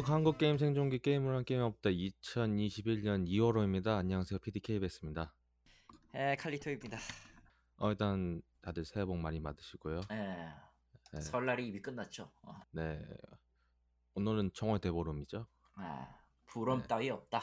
햄버거 0.00 0.14
한국 0.14 0.38
게임 0.38 0.56
생존기 0.56 0.98
게임을 1.00 1.36
한 1.36 1.44
게임 1.44 1.60
없다 1.60 1.90
2021년 1.90 3.28
2월호입니다. 3.28 3.98
안녕하세요. 3.98 4.38
PDKBS입니다. 4.38 5.34
에 6.14 6.36
칼리토입니다. 6.36 6.98
어, 7.76 7.90
일단 7.90 8.40
다들 8.62 8.86
새해 8.86 9.04
복 9.04 9.18
많이 9.18 9.42
받으시고요. 9.42 10.00
에 10.10 10.48
네. 11.12 11.20
설날이 11.20 11.68
이미 11.68 11.82
끝났죠. 11.82 12.32
어. 12.42 12.60
네. 12.70 12.98
오늘은 14.14 14.52
청월 14.54 14.78
대보름이죠. 14.78 15.46
아 15.74 16.08
부럼 16.46 16.80
네. 16.80 16.88
따위 16.88 17.10
없다. 17.10 17.42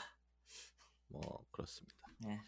뭐 1.09 1.45
그렇습니다. 1.51 1.95
네. 2.19 2.39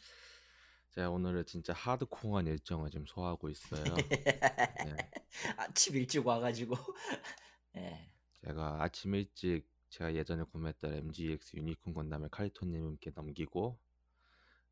제가 0.96 1.12
오늘은 1.12 1.46
진짜 1.46 1.74
하드코어한 1.74 2.48
일정을 2.48 2.90
지금 2.90 3.06
소화하고 3.06 3.50
있어요. 3.50 3.84
네. 4.90 5.12
아침 5.56 5.98
일찍 5.98 6.26
와가지고. 6.26 6.76
예. 7.78 8.12
제가 8.42 8.82
아침 8.82 9.14
일찍 9.14 9.70
제가 9.90 10.14
예전에 10.16 10.44
구매했던 10.44 10.94
MGX 10.94 11.58
유니콘 11.58 11.94
건담을 11.94 12.30
칼리토님께 12.30 13.12
넘기고 13.16 13.80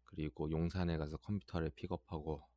그리고 0.05 0.49
용산에 0.51 0.97
가서 0.97 1.17
컴퓨터를 1.17 1.71
픽업하고 1.71 2.47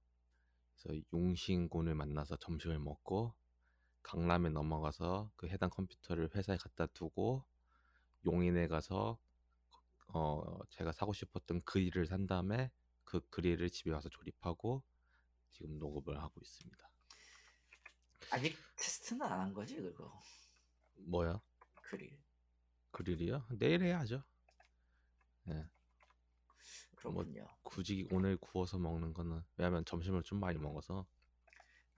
그래서 0.82 1.02
용신군을 1.12 1.94
만나서 1.94 2.36
점심을 2.36 2.78
먹고 2.78 3.34
강남에 4.02 4.50
넘어가서 4.50 5.30
그 5.36 5.48
해당 5.48 5.70
컴퓨터를 5.70 6.30
회사에 6.34 6.56
갖다 6.58 6.86
두고 6.86 7.44
용인에 8.26 8.68
가서 8.68 9.18
어 10.08 10.58
제가 10.70 10.92
사고 10.92 11.12
싶었던 11.12 11.62
그릴을 11.64 12.06
산 12.06 12.26
다음에 12.26 12.70
그 13.04 13.20
그릴을 13.30 13.70
집에 13.70 13.90
와서 13.92 14.08
조립하고 14.08 14.82
지금 15.50 15.78
녹음을 15.78 16.20
하고 16.20 16.40
있습니다. 16.40 16.90
아직 18.30 18.56
테스트는 18.76 19.22
안 19.26 19.40
한 19.40 19.52
거지 19.54 19.76
그거. 19.76 20.12
뭐야? 21.06 21.40
그릴. 21.82 22.18
그릴이요? 22.92 23.46
내일 23.58 23.82
해야죠. 23.82 24.22
예. 25.48 25.66
그렇군요. 26.96 27.46
굳이 27.62 28.06
오늘 28.12 28.36
구워서 28.36 28.78
먹는 28.78 29.14
거는 29.14 29.42
왜냐면 29.56 29.84
점심을 29.84 30.22
좀 30.22 30.38
많이 30.38 30.58
먹어서 30.58 31.06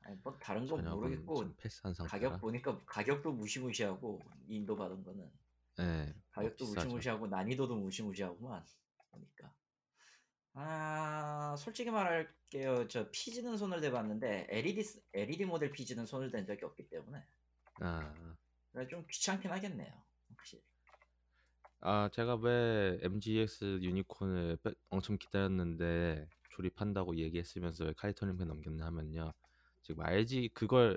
아니, 0.03 0.17
뭐 0.23 0.37
다른 0.39 0.67
건 0.67 0.85
모르겠고 0.89 1.35
좀 1.45 1.55
패스한. 1.57 1.95
가격 1.95 2.41
보니까 2.41 2.79
가격도 2.87 3.33
무시무시하고 3.33 4.21
인도 4.49 4.77
받은 4.77 5.03
거는 5.03 5.31
예. 5.81 6.05
뭐 6.07 6.23
가격도 6.31 6.67
비싸죠. 6.67 6.87
무시무시하고 6.87 7.27
난이도도 7.27 7.77
무시무시하구만 7.77 8.65
보니까. 9.11 9.53
아 10.55 11.57
솔직히 11.59 11.91
말할게요. 11.91 12.87
저 12.89 13.11
PG는 13.11 13.57
손을 13.57 13.81
대봤는데 13.81 14.47
LED 14.51 14.83
스- 14.83 15.03
LED 15.15 15.47
모델 15.47 15.73
PG는 15.73 16.05
손을 16.07 16.31
댄 16.31 16.47
적이 16.47 16.65
없기 16.67 16.89
때문에 16.89 17.25
아, 17.81 18.15
좀 18.89 19.05
귀찮긴 19.11 19.51
하겠네요. 19.51 19.91
아 21.85 22.09
제가 22.13 22.37
왜 22.37 22.99
MGX 23.03 23.81
유니콘을 23.83 24.57
빼- 24.63 24.73
엄청 24.89 25.19
기다렸는데 25.19 26.29
조립한다고 26.51 27.17
얘기했으면서 27.17 27.85
왜 27.87 27.93
카이토님께 27.97 28.45
넘겼냐 28.45 28.85
하면요. 28.87 29.33
지금 29.83 30.05
RG 30.05 30.51
그걸 30.55 30.97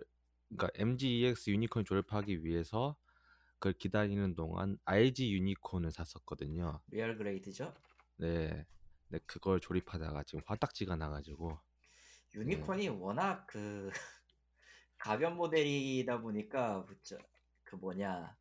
그러니까 0.50 0.70
MGX 0.80 1.50
유니콘 1.50 1.86
조립하기 1.86 2.44
위해서 2.46 2.96
그걸 3.54 3.74
기다리는 3.74 4.36
동안 4.36 4.78
RG 4.86 5.34
유니콘을 5.34 5.92
샀었거든요. 5.92 6.80
Real 6.92 7.18
Grade죠. 7.18 7.74
네. 8.18 8.68
근데 9.10 9.24
그걸 9.26 9.60
조립하다가 9.60 10.24
지금 10.24 10.42
화딱지가 10.46 10.96
나가지고 10.98 11.58
유니콘이 12.36 12.90
워낙 12.90 13.48
그 13.48 13.90
가변 15.00 15.36
모델이다 15.36 16.22
보니까 16.22 16.86
저- 17.02 17.18
그 17.64 17.76
뭐냐 17.76 18.36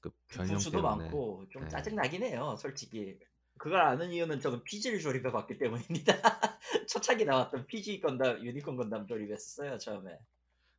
그 0.00 0.10
변형 0.28 0.58
때문에 0.58 0.82
많고 0.82 1.46
좀 1.50 1.62
네. 1.62 1.68
짜증 1.68 1.96
나긴 1.96 2.22
해요. 2.22 2.56
솔직히 2.58 3.18
그걸 3.58 3.80
아는 3.80 4.12
이유는 4.12 4.40
저는 4.40 4.62
PG를 4.62 5.00
조립해 5.00 5.32
봤기 5.32 5.58
때문입니다. 5.58 6.12
초창기 6.88 7.24
나왔던 7.24 7.66
PG 7.66 8.00
건담 8.00 8.44
유니콘 8.44 8.76
건담 8.76 9.06
조립했었어요 9.06 9.78
처음에. 9.78 10.18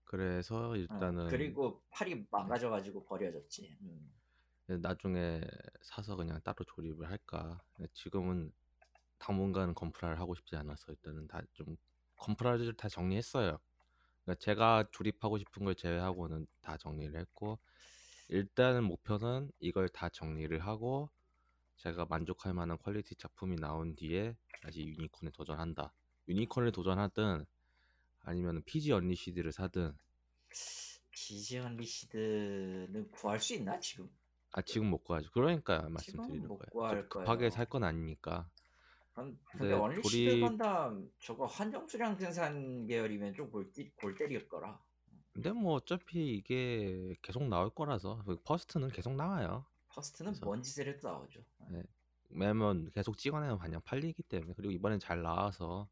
그래서 0.06 0.70
어, 0.70 0.76
일단은 0.76 1.28
그리고 1.28 1.84
팔이 1.92 2.26
망가져가지고 2.32 3.06
버려졌지. 3.06 3.78
음. 3.82 4.12
나중에 4.68 5.42
사서 5.82 6.16
그냥 6.16 6.40
따로 6.44 6.64
조립을 6.66 7.10
할까. 7.10 7.62
근데 7.76 7.90
지금은 7.94 8.52
당분간 9.18 9.74
건프라를 9.74 10.20
하고 10.20 10.36
싶지 10.36 10.56
않아서 10.56 10.92
일단은 10.92 11.28
다 11.28 11.42
좀 11.54 11.76
건프라를 12.20 12.74
다 12.76 12.88
정리했어요. 12.90 13.60
그러니까 14.24 14.40
제가 14.40 14.86
조립하고 14.92 15.38
싶은 15.38 15.66
걸 15.66 15.76
제외하고는 15.76 16.48
다 16.62 16.78
정리를 16.78 17.20
했고 17.20 17.60
일단은 18.30 18.84
목표는 18.84 19.52
이걸 19.60 19.90
다 19.90 20.08
정리를 20.10 20.58
하고 20.60 21.10
제가 21.78 22.06
만족할 22.06 22.54
만한 22.54 22.78
quality 22.78 23.16
작품이 23.16 23.56
나온 23.56 23.96
뒤에 23.96 24.36
다시 24.62 24.86
유니콘에 24.86 25.32
도전한다. 25.32 25.94
유니콘을 26.28 26.72
도전하든 26.72 27.46
아니면 28.22 28.62
PG 28.66 28.92
언리시드를 28.92 29.52
사든 29.52 29.94
PG 31.12 31.60
언리시드는 31.60 33.10
구할 33.12 33.40
수 33.40 33.56
있나 33.56 33.80
지금? 33.80 34.10
아 34.52 34.62
지금 34.62 34.88
못 34.90 35.04
구하죠. 35.04 35.30
그러니까 35.32 35.88
말씀드리는 35.90 36.48
못 36.48 36.60
거예요. 36.60 37.04
급- 37.04 37.10
급하게. 37.10 37.50
살 37.50 37.66
건 37.68 37.84
아니니까. 37.84 38.50
근- 39.14 39.32
네, 39.54 39.58
근데 39.60 39.74
Unleashed 39.74 40.10
조립- 40.10 40.42
건담 40.42 41.10
저거 41.20 41.46
한정 41.46 41.88
수량 41.88 42.16
생산 42.18 42.86
계열이면 42.86 43.34
좀 43.34 43.50
골, 43.50 43.72
골 43.96 44.16
때릴 44.16 44.48
거라. 44.48 44.80
근데 45.34 45.52
뭐 45.52 45.74
어차피 45.76 46.36
이게 46.36 47.16
계속 47.22 47.44
나올 47.48 47.70
거라서 47.70 48.24
그 48.26 48.42
퍼스트는 48.44 48.90
계속 48.90 49.14
나와요. 49.16 49.66
퍼스트는 49.90 50.32
그래서- 50.34 50.46
뭔 50.46 50.62
짓을 50.62 50.88
해도 50.88 51.08
나오죠. 51.08 51.42
네. 51.72 51.84
왜냐면 52.30 52.90
계속 52.92 53.18
찍어내면 53.18 53.58
그냥 53.60 53.82
팔리기 53.84 54.24
때문에 54.24 54.54
그리고 54.56 54.72
이번엔 54.72 55.00
잘 55.00 55.22
나와서 55.22 55.90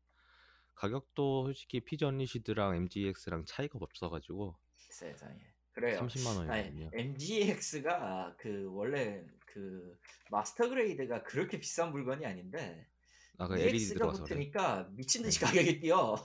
가격도 0.75 1.45
솔직히 1.45 1.79
피지 1.79 2.05
언리시드랑 2.05 2.75
MGX랑 2.75 3.45
차이가 3.45 3.79
없어가지고 3.81 4.55
세상에. 4.75 5.39
그래요. 5.73 5.99
30만 5.99 6.49
아니, 6.49 6.49
원이거든요. 6.49 6.89
MGX가 6.93 8.35
그 8.37 8.67
원래 8.71 9.23
그 9.45 9.97
마스터 10.29 10.69
그레이드가 10.69 11.23
그렇게 11.23 11.59
비싼 11.59 11.91
물건이 11.91 12.25
아닌데 12.25 12.87
아 13.39 13.47
그 13.47 13.57
LED 13.57 13.77
EX가 13.77 13.93
들어가서 13.95 14.23
그래. 14.23 14.35
붙으니까 14.35 14.89
미친 14.91 15.21
듯이 15.23 15.39
가격이 15.39 15.79
뛰어. 15.79 16.15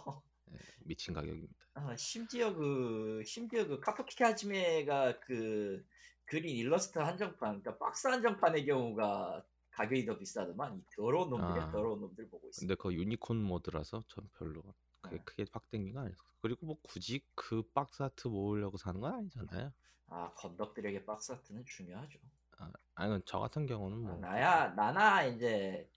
네, 0.46 0.58
미친 0.84 1.14
가격입니다. 1.14 1.61
아, 1.74 1.96
심지어 1.96 2.54
그 2.54 3.22
심지어 3.24 3.66
그 3.66 3.80
카토키 3.80 4.22
하지메가 4.22 5.18
그 5.20 5.84
그린 6.24 6.56
일러스트 6.56 6.98
한정판, 6.98 7.62
그러니까 7.62 7.78
박스 7.78 8.06
한정판의 8.06 8.66
경우가 8.66 9.44
가격이 9.70 10.04
더 10.06 10.18
비싸더만 10.18 10.78
이 10.78 10.82
더러운 10.94 11.30
놈들이야 11.30 11.64
아. 11.64 11.70
더러운 11.70 12.00
놈들 12.00 12.28
보고 12.28 12.48
있어. 12.48 12.60
근데 12.60 12.74
그 12.74 12.92
유니콘 12.92 13.38
모드라서 13.38 14.02
전 14.08 14.28
별로 14.38 14.62
그게 15.00 15.16
네. 15.16 15.22
크게 15.24 15.46
확 15.52 15.70
땡긴 15.70 15.95
게 15.95 16.00
아니었어. 16.00 16.22
그리고 16.40 16.66
뭐 16.66 16.78
굳이 16.82 17.22
그 17.34 17.62
box 17.74 18.02
art 18.02 18.28
모으려고 18.28 18.76
사는 18.76 19.00
건 19.00 19.14
아니잖아요. 19.14 19.72
아 20.08 20.32
건덕들에게 20.34 21.04
box 21.06 21.32
art는 21.32 21.64
중요하죠. 21.64 22.18
아, 22.58 22.70
아니 22.94 23.20
저 23.24 23.38
같은 23.38 23.66
경우는 23.66 23.96
아, 24.06 24.10
뭐 24.10 24.16
나야 24.18 24.68
나나 24.74 25.24
이제 25.24 25.88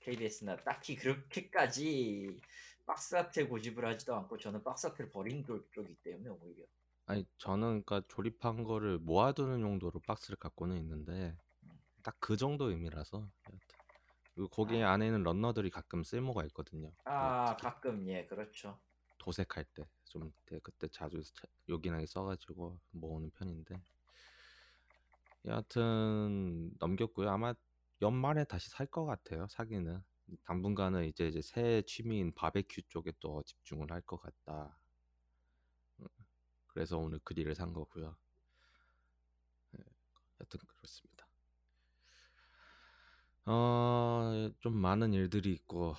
KBS나 0.00 0.56
딱히 0.58 0.94
그렇게까지 0.96 2.40
box 2.90 3.14
art 3.14 3.46
고집을 3.46 3.84
하지도 3.86 4.16
않고 4.16 4.36
저는 4.36 4.64
box 4.64 4.88
art를 4.88 5.12
쪽- 5.46 5.70
쪽이기 5.72 5.94
때문에 6.02 6.28
오히려 6.28 6.64
아니 7.06 7.24
저는 7.38 7.84
그러니까 7.84 8.02
조립한 8.08 8.64
거를 8.64 8.98
모아두는 8.98 9.60
용도로 9.60 10.00
박스를 10.00 10.36
갖고는 10.36 10.76
있는데 10.78 11.36
딱 12.02 12.16
그 12.18 12.36
정도 12.36 12.68
의미라서 12.70 13.28
거기 14.50 14.82
아. 14.82 14.92
안에는 14.92 15.22
런너들이 15.22 15.70
가끔 15.70 16.02
쓸모가 16.02 16.44
있거든요. 16.46 16.90
아 17.04 17.46
특히 17.50 17.62
가끔 17.62 18.08
예 18.08 18.26
그렇죠. 18.26 18.76
도색할 19.18 19.64
때 19.66 19.84
좀 20.06 20.32
그때 20.64 20.88
자주 20.88 21.22
차- 21.22 21.46
요긴하게 21.68 22.06
써가지고 22.06 22.80
모으는 22.90 23.30
편인데 23.30 23.80
여하튼 25.44 26.72
넘겼고요. 26.80 27.30
아마 27.30 27.54
연말에 28.02 28.42
다시 28.44 28.68
살 28.70 28.86
것 28.88 29.04
같아요. 29.04 29.46
사기는 29.48 30.02
당분간은 30.44 31.06
이제 31.06 31.28
이제 31.28 31.40
새 31.42 31.82
취미인 31.86 32.32
바베큐 32.34 32.82
쪽에 32.88 33.12
또 33.20 33.42
집중을 33.44 33.90
할 33.92 34.02
것 34.02 34.18
같다. 34.20 34.78
음, 36.00 36.06
그래서 36.68 36.98
오늘 36.98 37.18
그릴을 37.20 37.54
산 37.54 37.72
거고요. 37.72 38.16
네, 39.72 39.84
여튼 40.40 40.60
그렇습니다. 40.68 41.26
어, 43.46 44.50
좀 44.60 44.74
많은 44.76 45.12
일들이 45.12 45.52
있고 45.52 45.94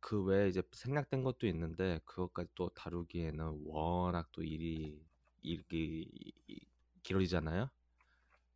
그 0.00 0.22
외에 0.24 0.48
이제 0.48 0.62
생략된 0.72 1.22
것도 1.24 1.46
있는데 1.48 2.00
그것까지 2.04 2.50
또 2.54 2.68
다루기에는 2.70 3.62
워낙 3.66 4.28
또 4.32 4.42
일이 4.42 5.04
일이 5.42 6.32
길어지잖아요. 7.02 7.70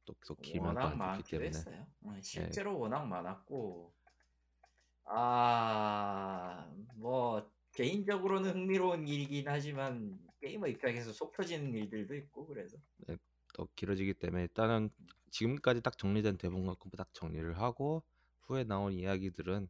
또 0.06 0.14
계속 0.14 0.40
길면 0.42 0.78
또 0.80 0.88
안 0.88 1.00
좋기 1.00 1.24
때문에. 1.24 1.66
어, 2.02 2.20
실제로 2.22 2.78
워낙 2.78 3.04
많았고 3.06 3.94
아 5.06 6.66
뭐 6.96 7.50
개인적으로는 7.72 8.50
흥미로운 8.52 9.06
일이긴 9.06 9.48
하지만 9.48 10.18
게이머 10.40 10.66
입장에서 10.68 11.12
속 11.12 11.32
터지는 11.32 11.74
일들도 11.74 12.14
있고 12.16 12.46
그래서 12.46 12.78
또 13.54 13.68
길어지기 13.76 14.14
때문에 14.14 14.42
일단은 14.44 14.90
지금까지 15.30 15.82
딱 15.82 15.98
정리된 15.98 16.38
대본 16.38 16.66
갖고 16.66 16.90
딱 16.96 17.12
정리를 17.14 17.58
하고 17.58 18.04
후에 18.42 18.64
나온 18.64 18.92
이야기들은 18.92 19.68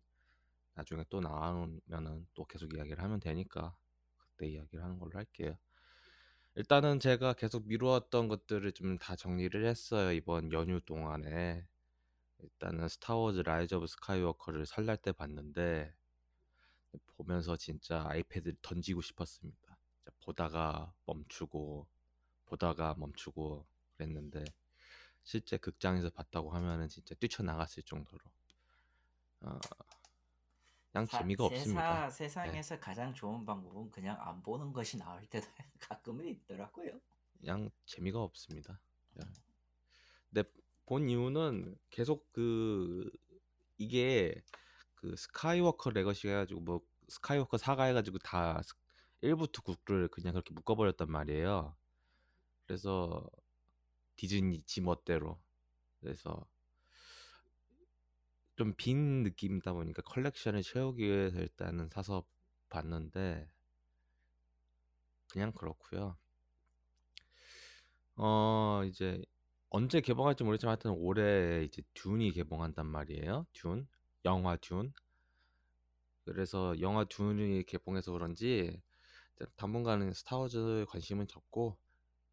나중에 0.74 1.04
또 1.10 1.20
나오면은 1.20 2.26
또 2.34 2.44
계속 2.46 2.74
이야기를 2.74 3.02
하면 3.02 3.20
되니까 3.20 3.76
그때 4.18 4.48
이야기를 4.48 4.84
하는 4.84 4.98
걸로 4.98 5.12
할게요. 5.18 5.56
일단은 6.56 6.98
제가 7.00 7.34
계속 7.34 7.66
미루었던 7.68 8.28
것들을 8.28 8.72
좀 8.72 8.98
다 8.98 9.16
정리를 9.16 9.64
했어요 9.66 10.12
이번 10.12 10.52
연휴 10.52 10.80
동안에. 10.80 11.66
일단은 12.38 12.88
Star 12.88 13.14
Wars 13.14 13.40
Rise 13.40 13.75
of 13.75 13.87
Skywalker를 13.87 14.66
설날 14.66 14.96
때 14.96 15.12
봤는데 15.12 15.94
보면서 17.16 17.56
진짜 17.56 18.04
아이패드를 18.08 18.56
던지고 18.62 19.02
싶었습니다. 19.02 19.78
보다가 20.20 20.92
멈추고 21.04 21.86
보다가 22.46 22.94
멈추고 22.98 23.66
그랬는데 23.96 24.44
실제 25.22 25.56
극장에서 25.56 26.10
봤다고 26.10 26.50
하면은 26.52 26.88
진짜 26.88 27.14
뛰쳐나갔을 27.16 27.82
정도로 27.82 28.22
어, 29.40 29.58
그냥 30.92 31.06
사, 31.06 31.18
재미가 31.18 31.44
없습니다. 31.44 32.10
세사, 32.10 32.44
세상에서 32.44 32.80
가장 32.80 33.12
좋은 33.12 33.44
방법은 33.44 33.90
그냥 33.90 34.16
안 34.20 34.42
보는 34.42 34.72
것이 34.72 34.96
나을 34.96 35.26
때도 35.26 35.46
가끔은 35.80 36.26
있더라고요. 36.26 37.00
그냥 37.38 37.70
재미가 37.84 38.22
없습니다. 38.22 38.80
그냥. 39.12 39.32
근데 40.30 40.48
본 40.86 41.08
이유는 41.08 41.76
계속 41.90 42.32
그 42.32 43.10
이게 43.78 44.34
그 44.96 45.14
Skywalker 45.16 45.90
legacy 45.90 46.28
해가지고 46.28 46.60
뭐 46.60 46.80
Skywalker 47.08 47.58
saga 47.58 47.84
해가지고 47.84 48.18
다 48.18 48.60
1부터 49.22 49.62
9를 49.64 50.10
그냥 50.10 50.32
그렇게 50.34 50.54
묶어버렸단 50.54 51.10
말이에요. 51.10 51.76
그래서 52.66 53.28
디즈니 54.16 54.62
지 54.62 54.80
멋대로 54.80 55.40
그래서 56.00 56.46
좀 58.56 58.74
빈 58.76 59.22
느낌이다 59.22 59.72
보니까 59.72 60.02
컬렉션을 60.02 60.62
채우기 60.62 61.02
위해서 61.04 61.38
일단은 61.40 61.88
사서 61.90 62.24
봤는데 62.70 63.48
그냥 65.28 65.52
그렇고요. 65.52 66.16
어 68.16 68.82
이제 68.86 69.22
언제 69.70 70.00
개봉할지 70.00 70.44
모르지만 70.44 70.72
하여튼 70.72 70.92
올해 70.92 71.64
이제 71.64 71.82
듄이 71.94 72.32
개봉한단 72.32 72.86
말이에요. 72.86 73.46
듄 73.52 73.86
영화 74.24 74.56
듄. 74.56 74.92
그래서 76.24 76.78
영화 76.80 77.04
듄이 77.04 77.64
개봉해서 77.64 78.12
그런지 78.12 78.80
당분간은 79.56 80.12
스타워즈 80.12 80.86
관심은 80.88 81.28
적고 81.28 81.78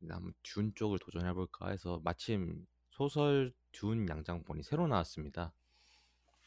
한번 0.09 0.33
듄 0.43 0.73
쪽을 0.75 0.99
도전해 0.99 1.33
볼까 1.33 1.69
해서 1.69 2.01
마침 2.03 2.65
소설 2.91 3.53
듄 3.71 4.07
양장본이 4.09 4.63
새로 4.63 4.87
나왔습니다. 4.87 5.53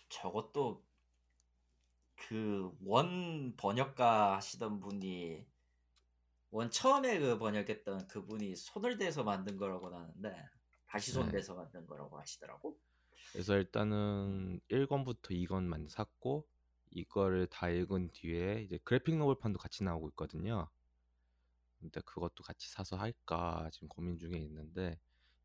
저것도 0.08 0.84
그 2.16 2.70
원 2.84 3.54
번역가 3.56 4.36
하시던 4.36 4.80
분이 4.80 5.46
원 6.50 6.70
처음에 6.70 7.18
그 7.18 7.38
번역했던 7.38 8.08
그분이 8.08 8.56
손을 8.56 8.98
대서 8.98 9.22
만든 9.24 9.56
거라고 9.56 9.90
나는데 9.90 10.34
다시 10.86 11.12
손 11.12 11.26
네. 11.26 11.32
대서 11.32 11.54
만든 11.54 11.86
거라고 11.86 12.18
하시더라고. 12.18 12.78
그래서 13.32 13.56
일단은 13.56 14.60
1권부터 14.70 15.30
2권만 15.30 15.88
샀고 15.88 16.46
이거를 16.90 17.46
다 17.48 17.68
읽은 17.68 18.10
뒤에 18.12 18.62
이제 18.62 18.78
그래픽 18.84 19.16
노블판도 19.16 19.58
같이 19.58 19.84
나오고 19.84 20.08
있거든요. 20.10 20.68
근데 21.80 22.00
그것도 22.02 22.42
같이 22.44 22.70
사서 22.70 22.96
할까 22.96 23.68
지금 23.72 23.88
고민 23.88 24.18
중에 24.18 24.38
있는데 24.38 24.98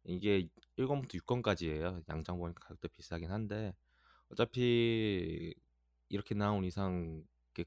이게 0.04 0.48
1권부터 0.78 1.16
6권까지예요. 1.22 2.04
양장 2.10 2.38
보니까 2.40 2.62
가격도 2.62 2.88
비싸긴 2.90 3.32
한데 3.32 3.76
어차피 4.30 5.54
이렇게 6.10 6.36
나온 6.36 6.64
이상 6.64 7.24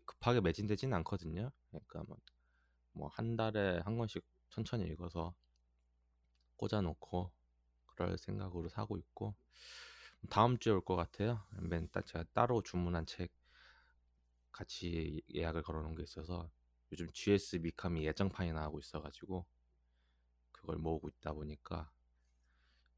급하게 0.07 0.41
매진되진 0.41 0.93
않거든요. 0.95 1.51
그러니까 1.71 2.05
뭐 2.93 3.09
한 3.09 3.37
달에 3.37 3.81
한 3.85 3.99
권씩 3.99 4.25
천천히 4.51 4.85
읽어서 4.87 5.35
꽂아놓고 6.57 7.31
그럴 7.95 8.19
생각으로 8.19 8.69
사고 8.69 8.97
있고 8.99 9.35
다음 10.31 10.59
주에 10.59 10.73
올 10.73 10.81
것 10.83 10.97
같아요. 10.97 11.43
맨딱 11.61 12.07
제가 12.07 12.25
따로 12.33 12.63
주문한 12.63 13.07
책 13.07 13.33
같이 14.53 15.23
예약을 15.35 15.63
걸어놓은 15.63 15.95
게 15.97 16.03
있어서 16.03 16.51
요즘 16.93 17.09
GS 17.13 17.57
미카미 17.57 18.07
예정판이 18.07 18.53
나오고 18.53 18.79
있어가지고 18.81 19.45
그걸 20.53 20.77
모으고 20.77 21.09
있다 21.09 21.33
보니까 21.33 21.91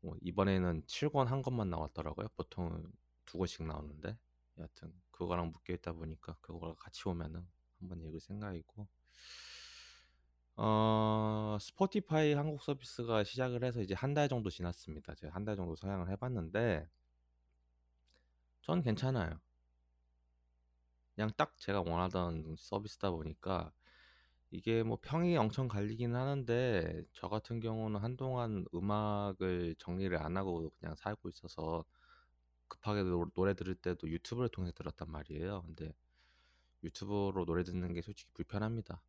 뭐 0.01 0.17
이번에는 0.21 0.83
7권 0.87 1.27
한 1.27 1.43
권만 1.43 1.71
나왔더라고요. 1.71 2.29
보통은 2.37 2.93
두 3.25 3.39
권씩 3.39 3.65
나오는데 3.67 4.17
여하튼 4.59 4.93
그거랑 5.11 5.51
묶여 5.51 5.73
있다 5.75 5.93
보니까 5.93 6.37
그거랑 6.43 6.77
같이 6.79 7.09
오면은 7.09 7.47
한번 7.81 8.01
읽을 8.03 8.21
생각이고 8.21 8.87
어 10.57 11.59
스포티파이 11.61 12.33
한국 12.35 12.63
서비스가 12.63 13.25
시작을 13.25 13.63
해서 13.65 13.81
이제 13.83 13.95
한달 13.95 14.29
정도 14.29 14.49
지났습니다. 14.51 15.15
제가 15.15 15.35
한달 15.35 15.57
정도 15.57 15.77
사용을 15.77 16.11
해 16.11 16.17
봤는데 16.17 16.89
전 18.61 18.83
괜찮아요. 18.83 19.41
그냥 21.15 21.31
딱 21.37 21.57
제가 21.59 21.81
원하던 21.83 22.57
서비스다 22.59 23.11
보니까 23.11 23.73
이게 24.51 24.83
뭐 24.83 24.99
평이 25.03 25.37
엄청 25.37 25.69
갈리긴 25.69 26.15
하는데 26.17 27.05
저 27.13 27.29
같은 27.29 27.61
경우는 27.61 28.01
한동안 28.01 28.65
음악을 28.75 29.77
정리를 29.79 30.17
안 30.23 30.37
하고 30.37 30.71
그냥 30.81 30.95
살고 30.97 31.29
있어서 31.31 31.85
급하게 32.69 33.03
노, 33.05 33.27
노래 33.35 33.55
들을 33.55 33.75
때도 33.77 34.11
유튜브를 34.11 34.49
통해서 34.51 34.73
들었단 34.75 35.11
말이에요. 35.11 35.63
근데 35.67 35.95
유튜브로 36.85 37.45
노래 37.47 37.65
듣는 37.65 37.95
게 37.95 38.03
솔직히 38.03 38.31
불편합니다. 38.35 39.03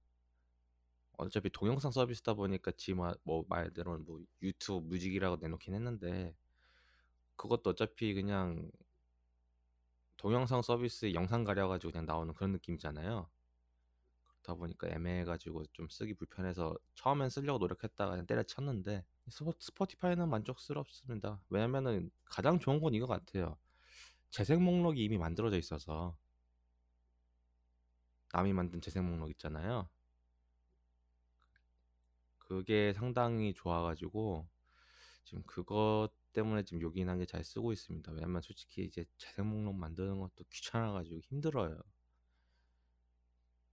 어차피 1.17 1.49
동영상 1.49 1.91
서비스다 1.91 2.33
보니까 2.35 2.71
지금 2.77 3.11
뭐 3.23 3.43
말대로 3.49 3.97
뭐 3.99 4.21
유튜브 4.41 4.87
뮤직이라고 4.87 5.37
내놓긴 5.37 5.73
했는데 5.73 6.35
그것도 7.35 7.71
어차피 7.71 8.13
그냥 8.13 8.71
동영상 10.17 10.61
서비스에 10.61 11.13
영상 11.13 11.43
가려가지고 11.43 11.91
그냥 11.91 12.05
나오는 12.05 12.33
그런 12.33 12.51
느낌이잖아요. 12.53 13.29
그렇다 14.23 14.53
보니까 14.55 14.87
애매해가지고 14.89 15.65
좀 15.73 15.89
쓰기 15.89 16.13
불편해서 16.13 16.75
처음엔 16.95 17.29
쓰려고 17.29 17.59
노력했다가 17.59 18.11
그냥 18.11 18.25
때려쳤는데 18.25 19.03
스포, 19.29 19.53
스포티파이는 19.59 20.29
만족스럽습니다. 20.29 21.41
왜냐면은 21.49 22.11
가장 22.25 22.59
좋은 22.59 22.79
건 22.79 22.93
이거 22.93 23.07
같아요. 23.07 23.57
재생 24.29 24.63
목록이 24.63 25.03
이미 25.03 25.17
만들어져 25.17 25.57
있어서 25.57 26.17
남이 28.33 28.53
만든 28.53 28.81
재생 28.81 29.09
목록 29.09 29.31
있잖아요. 29.31 29.89
그게 32.47 32.93
상당히 32.93 33.53
좋아가지고 33.53 34.47
지금 35.25 35.43
그것 35.45 36.09
때문에 36.33 36.63
지금 36.63 36.81
요긴하게 36.81 37.25
잘 37.25 37.43
쓰고 37.43 37.73
있습니다. 37.73 38.11
왜냐면 38.13 38.41
솔직히 38.41 38.85
이제 38.85 39.05
재생 39.17 39.47
목록 39.49 39.75
만드는 39.75 40.19
것도 40.19 40.45
귀찮아가지고 40.49 41.19
힘들어요. 41.19 41.77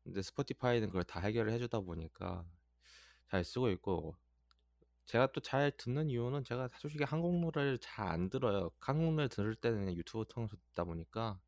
근데 0.02 0.22
스포티파이는 0.22 0.88
그걸 0.88 1.04
다 1.04 1.20
해결을 1.20 1.52
해주다 1.52 1.80
보니까 1.80 2.44
잘 3.30 3.44
쓰고 3.44 3.70
있고 3.70 4.16
제가 5.06 5.28
또 5.32 5.40
잘 5.40 5.70
듣는 5.76 6.10
이유는 6.10 6.44
제가 6.44 6.68
솔직히 6.78 7.04
한국 7.04 7.38
노래를 7.40 7.78
잘 7.78 8.08
안 8.08 8.28
들어요. 8.30 8.70
한국 8.80 9.14
노래 9.14 9.28
들을 9.28 9.54
때는 9.54 9.80
그냥 9.80 9.94
유튜브 9.96 10.24
통해서 10.28 10.56
듣다 10.56 10.84
보니까 10.84 11.40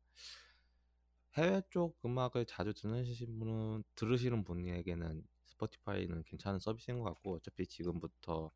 해외 1.35 1.61
쪽 1.69 1.97
음악을 2.05 2.45
자주 2.45 2.73
듣으시는 2.73 3.39
분은 3.39 3.83
들으시는 3.95 4.43
분에게는 4.43 5.23
스포티파이는 5.57 6.23
괜찮은 6.23 6.59
서비스인 6.59 6.99
것 6.99 7.05
같고 7.05 7.35
어차피 7.35 7.65
지금부터 7.65 8.51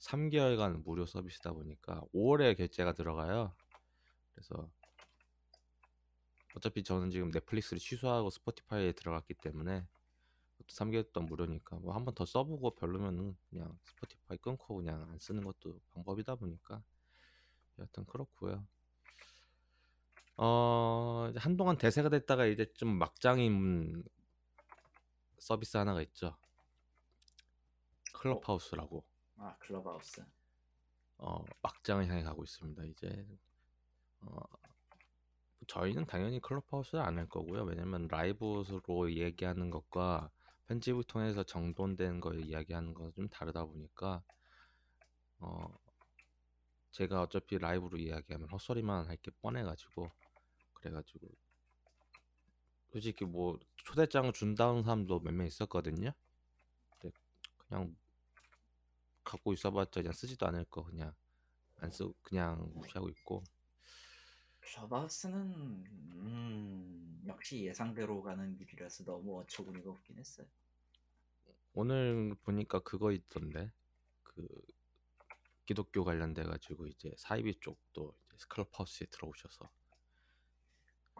3개월간 0.00 0.82
무료 0.84 1.04
서비스다 1.06 1.52
보니까 1.52 2.02
5월에 2.14 2.56
결제가 2.56 2.94
들어가요. 2.94 3.54
그래서 4.34 4.70
어차피 6.56 6.82
저는 6.82 7.10
지금 7.10 7.30
넷플릭스를 7.30 7.78
취소하고 7.78 8.30
스포티파이에 8.30 8.92
들어갔기 8.92 9.34
때문에 9.34 9.86
3개월 10.68 11.12
동안 11.12 11.28
무료니까 11.28 11.76
뭐 11.76 11.94
한 11.94 12.04
번 12.04 12.14
더 12.14 12.24
써보고 12.26 12.74
별로면은 12.76 13.36
그냥 13.50 13.78
스포티파이 13.84 14.38
끊고 14.38 14.76
그냥 14.76 15.02
안 15.10 15.18
쓰는 15.18 15.44
것도 15.44 15.80
방법이다 15.90 16.34
보니까 16.36 16.82
여하튼 17.78 18.04
그렇고요. 18.06 18.66
어 20.36 21.30
한동안 21.36 21.76
대세가 21.76 22.08
됐다가 22.08 22.46
이제 22.46 22.66
좀 22.74 22.98
막장인 22.98 24.02
서비스 25.40 25.76
하나가 25.76 26.02
있죠. 26.02 26.36
클럽하우스라고. 28.12 29.04
아 29.36 29.56
클럽하우스. 29.58 30.24
어 31.18 31.44
막장을 31.62 32.06
향해 32.08 32.22
가고 32.22 32.44
있습니다. 32.44 32.84
이제 32.84 33.26
어 34.20 34.40
저희는 35.68 36.06
당연히 36.06 36.40
클럽하우스를 36.40 37.00
안 37.04 37.18
할 37.18 37.28
거고요. 37.28 37.64
왜냐면 37.64 38.08
라이브로 38.08 39.12
얘기하는 39.12 39.70
것과 39.70 40.30
편집을 40.66 41.04
통해서 41.04 41.42
정돈된 41.44 42.20
걸 42.20 42.40
이야기하는 42.44 42.94
건좀 42.94 43.28
다르다 43.28 43.64
보니까 43.64 44.22
어 45.40 45.66
제가 46.92 47.22
어차피 47.22 47.58
라이브로 47.58 47.98
이야기하면 47.98 48.48
헛소리만 48.50 49.06
할 49.08 49.16
게 49.18 49.30
뻔해가지고 49.42 50.10
그래가지고 50.74 51.28
솔직히 52.92 53.24
뭐 53.24 53.58
초대장 53.76 54.32
준다는 54.32 54.82
사람도 54.82 55.20
몇 55.20 55.32
명 55.32 55.46
있었거든요. 55.46 56.12
근데 57.00 57.14
그냥 57.58 57.96
갖고 59.24 59.52
있어봤자 59.52 60.02
그냥 60.02 60.12
쓰지도 60.12 60.46
않을 60.46 60.64
거 60.66 60.84
그냥 60.84 61.14
안 61.78 61.90
쓰고 61.90 62.14
그냥 62.22 62.70
무시하고 62.74 63.08
있고 63.10 63.44
클럽하우스는 64.60 65.84
음, 66.14 67.22
역시 67.26 67.64
예상대로 67.64 68.22
가는 68.22 68.56
길이라서 68.56 69.04
너무 69.04 69.40
어처구니가 69.40 69.90
없긴 69.90 70.18
했어요. 70.18 70.46
오늘 71.72 72.34
보니까 72.42 72.80
그거 72.80 73.12
있던데 73.12 73.72
그 74.22 74.46
기독교 75.66 76.04
관련돼 76.04 76.42
가지고 76.44 76.86
이제 76.86 77.12
사이비 77.16 77.60
쪽도 77.60 78.14
이제 78.34 78.44
클럽하우스에 78.48 79.06
들어오셔서 79.10 79.70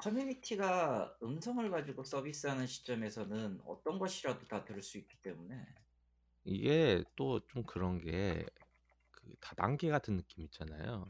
커뮤니티가 0.01 1.19
음성을 1.23 1.71
가지고 1.71 2.05
서비스하는 2.05 2.67
시점에서는 2.67 3.61
어떤 3.67 3.99
것이라도 3.99 4.47
다 4.49 4.65
들을 4.65 4.83
수 4.83 4.99
있기 4.99 5.21
때문에 5.23 5.67
이게 6.45 7.05
또 7.17 7.41
좀 7.49 7.63
그런 7.65 7.99
게 8.01 8.47
그 9.13 9.35
다단계 9.41 9.91
같은 9.91 10.17
느낌 10.17 10.45
있잖아요. 10.45 11.07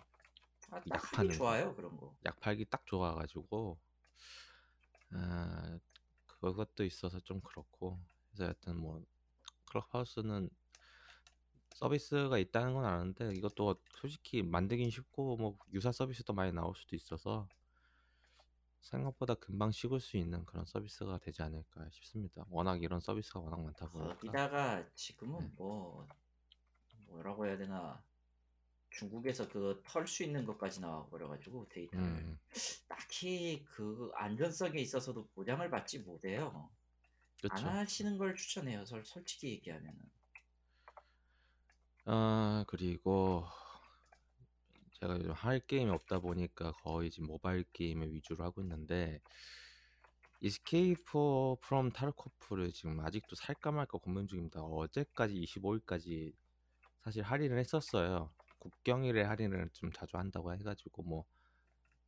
아, 0.70 0.76
약딱 0.76 1.04
하기 1.14 1.16
파는 1.16 1.38
거. 1.38 1.38
좋아요 1.38 1.74
그런 1.76 1.96
거. 1.96 2.16
약 2.26 2.40
팔기 2.40 2.66
딱 2.66 2.86
좋아가지고 2.86 3.78
아 5.12 5.78
그것도 6.26 6.84
있어서 6.84 7.20
좀 7.20 7.40
그렇고 7.40 7.98
그래서 8.28 8.50
여튼 8.50 8.76
뭐 8.76 9.02
클럽하우스는 9.66 10.50
서비스가 11.74 12.38
있다는 12.38 12.74
건 12.74 12.84
아는데 12.84 13.32
이것도 13.34 13.76
솔직히 14.00 14.42
만들긴 14.42 14.90
쉽고 14.90 15.36
뭐 15.36 15.56
유사 15.72 15.92
서비스도 15.92 16.32
많이 16.32 16.52
나올 16.52 16.74
수도 16.76 16.94
있어서 16.96 17.48
생각보다 18.82 19.34
금방 19.34 19.70
식을 19.72 20.00
수 20.00 20.16
있는 20.16 20.44
그런 20.44 20.64
서비스가 20.66 21.18
되지 21.18 21.42
않을까 21.42 21.88
싶습니다. 21.90 22.44
워낙 22.50 22.82
이런 22.82 23.00
서비스가 23.00 23.40
워낙 23.40 23.60
많다 23.62 23.88
보니까 23.90 24.14
거기다가 24.18 24.84
지금은 24.94 25.38
네. 25.38 25.50
뭐 25.56 26.06
뭐라고 27.06 27.46
해야 27.46 27.56
되나 27.58 28.02
중국에서 28.90 29.48
그 29.48 29.82
털 29.84 30.06
수 30.06 30.22
있는 30.24 30.46
것까지 30.46 30.80
나와버려가지고 30.80 31.68
데이터를 31.70 32.26
음, 32.28 32.38
딱히 32.88 33.64
그 33.66 34.10
안전성에 34.16 34.80
있어서도 34.80 35.28
보장을 35.28 35.68
받지 35.70 36.00
못해요. 36.00 36.70
안 37.48 37.64
그렇죠. 37.64 37.66
하시는 37.66 38.18
걸 38.18 38.36
추천해요. 38.36 38.86
솔, 38.86 39.04
솔직히 39.04 39.50
얘기하면은. 39.50 40.00
아 42.04 42.64
그리고 42.68 43.46
제가 45.00 45.16
요즘 45.16 45.32
할 45.32 45.60
게임이 45.60 45.90
없다 45.90 46.18
보니까 46.20 46.72
거의 46.72 47.10
지금 47.10 47.28
모바일 47.28 47.64
게임을 47.72 48.12
위주로 48.12 48.44
하고 48.44 48.60
있는데 48.60 49.20
Escape 50.42 51.56
from 51.62 51.90
Tarkov를 51.90 52.72
지금 52.72 53.00
아직도 53.00 53.34
살까 53.34 53.72
말까 53.72 53.98
고민 53.98 54.26
중입니다. 54.26 54.60
어제까지 54.60 55.34
25일까지 55.34 56.34
사실 57.02 57.22
할인을 57.22 57.58
했었어요. 57.58 58.30
국경일에 58.58 59.22
할인을 59.22 59.70
좀 59.72 59.90
자주 59.90 60.18
한다고 60.18 60.52
해가지고 60.52 61.02
뭐 61.02 61.24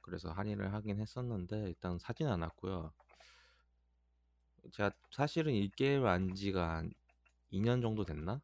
그래서 0.03 0.31
할인을 0.31 0.75
하긴 0.75 1.01
했었는데 1.01 1.69
일단 1.69 1.99
사진 1.99 2.27
않았고요. 2.27 2.93
제가 4.73 4.91
사실은 5.11 5.55
이 5.55 5.71
게임을 5.71 6.09
안 6.09 6.35
지가 6.35 6.77
한 6.77 6.93
2년 7.51 7.81
정도 7.81 8.05
됐나? 8.05 8.43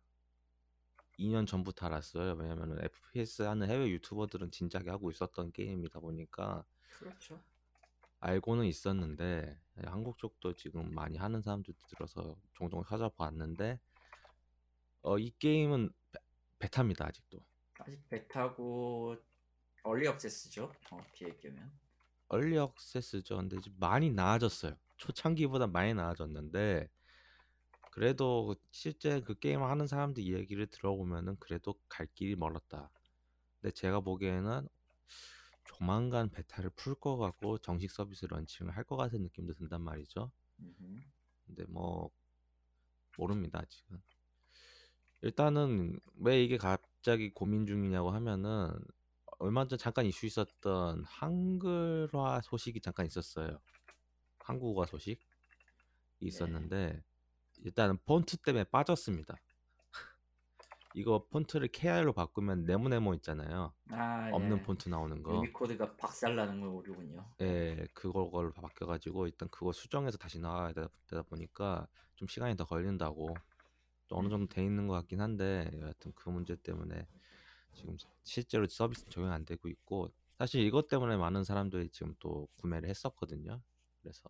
2년 1.18 1.46
전부터 1.46 1.86
알았어요. 1.86 2.34
왜냐면은 2.34 2.78
FPS 2.84 3.42
하는 3.42 3.68
해외 3.68 3.88
유튜버들은 3.90 4.50
진작에 4.50 4.88
하고 4.88 5.10
있었던 5.10 5.52
게임이다 5.52 6.00
보니까 6.00 6.64
그렇죠. 6.98 7.40
알고는 8.20 8.64
있었는데 8.66 9.58
한국 9.84 10.18
쪽도 10.18 10.54
지금 10.54 10.92
많이 10.94 11.16
하는 11.18 11.40
사람들도 11.42 11.78
들어서 11.88 12.36
종종 12.52 12.82
찾아봤는데 12.84 13.78
어, 15.02 15.18
이 15.18 15.30
게임은 15.38 15.90
베- 16.12 16.18
베타입니다 16.58 17.06
아직도. 17.06 17.38
아직 17.78 18.08
베타고 18.08 19.16
early 19.84 20.08
access죠. 20.08 20.72
정확히 20.88 21.26
얘기하면. 21.26 21.70
early 22.28 22.58
access죠. 22.58 23.36
근데 23.36 23.56
이제 23.56 23.70
많이 23.78 24.10
나아졌어요. 24.10 24.76
초창기보다 24.96 25.68
많이 25.68 25.94
나아졌는데 25.94 26.90
그래도 27.98 28.54
실제 28.70 29.20
그 29.20 29.36
게임을 29.36 29.68
하는 29.68 29.88
사람들 29.88 30.22
이야기를 30.22 30.68
들어보면은 30.68 31.36
그래도 31.40 31.74
갈 31.88 32.06
길이 32.14 32.36
멀었다. 32.36 32.92
근데 33.60 33.72
제가 33.74 33.98
보기에는 33.98 34.68
조만간 35.64 36.30
베타를 36.30 36.70
풀 36.76 36.94
거 36.94 37.16
같고 37.16 37.58
정식 37.58 37.90
서비스 37.90 38.26
런칭을 38.26 38.76
할 38.76 38.84
것 38.84 38.96
같은 38.96 39.20
느낌도 39.22 39.54
든단 39.54 39.82
말이죠. 39.82 40.30
근데 41.46 41.64
뭐 41.68 42.12
모릅니다 43.16 43.64
지금. 43.68 44.00
일단은 45.22 45.98
왜 46.20 46.42
이게 46.44 46.56
갑자기 46.56 47.34
고민 47.34 47.66
중이냐고 47.66 48.10
하면은 48.12 48.70
얼마 49.40 49.66
전 49.66 49.76
잠깐 49.76 50.06
이슈 50.06 50.26
있었던 50.26 51.02
한글화 51.04 52.42
소식이 52.42 52.80
잠깐 52.80 53.06
있었어요. 53.06 53.60
한국어 54.38 54.86
소식 54.86 55.20
있었는데 56.20 57.02
일단은 57.64 57.98
폰트 58.06 58.38
때문에 58.38 58.64
빠졌습니다. 58.64 59.36
이거 60.94 61.26
폰트를 61.30 61.68
KR로 61.68 62.12
바꾸면 62.12 62.64
네모네모 62.64 63.14
있잖아요. 63.16 63.72
아, 63.90 64.30
없는 64.32 64.58
예. 64.58 64.62
폰트 64.62 64.88
나오는 64.88 65.22
거. 65.22 65.34
유니코드가 65.34 65.96
박살나는 65.96 66.60
거군요. 66.60 67.24
예, 67.40 67.86
그걸 67.92 68.52
바뀌어가지고 68.52 69.26
일단 69.26 69.48
그거 69.50 69.72
수정해서 69.72 70.16
다시 70.18 70.40
나와야 70.40 70.72
되다, 70.72 70.88
되다 71.06 71.22
보니까 71.22 71.86
좀 72.16 72.26
시간이 72.26 72.56
더 72.56 72.64
걸린다고 72.64 73.34
또 74.08 74.16
어느 74.18 74.28
정도 74.28 74.46
돼 74.52 74.64
있는 74.64 74.88
것 74.88 74.94
같긴 74.94 75.20
한데 75.20 75.70
여하튼 75.80 76.12
그 76.14 76.30
문제 76.30 76.56
때문에 76.56 77.06
지금 77.74 77.96
실제로 78.24 78.66
서비스 78.66 79.04
적용 79.08 79.30
안 79.30 79.44
되고 79.44 79.68
있고 79.68 80.08
사실 80.38 80.62
이것 80.62 80.88
때문에 80.88 81.16
많은 81.16 81.44
사람들이 81.44 81.90
지금 81.90 82.14
또 82.18 82.48
구매를 82.56 82.88
했었거든요. 82.88 83.60
그래서 84.00 84.28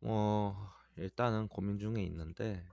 뭐 0.00 0.70
일단은 0.96 1.48
고민 1.48 1.78
중에 1.78 2.02
있는데 2.04 2.66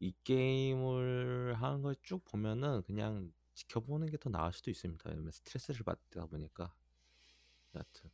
이 0.00 0.12
게임을 0.24 1.54
하는 1.60 1.82
걸 1.82 1.94
쭉 2.02 2.24
보면은 2.24 2.82
그냥 2.82 3.32
지켜보는 3.54 4.08
게 4.10 4.16
더 4.16 4.30
나을 4.30 4.52
수도 4.52 4.70
있습니다. 4.70 5.08
왜냐면 5.10 5.30
스트레스를 5.30 5.84
받다 5.84 6.26
보니까 6.26 6.74
여하튼 7.74 8.10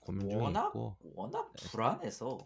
고민 0.00 0.28
중에 0.28 0.40
워낙 0.40 0.66
있고 0.68 0.96
워낙 1.00 1.52
네. 1.56 1.68
불안해서 1.70 2.38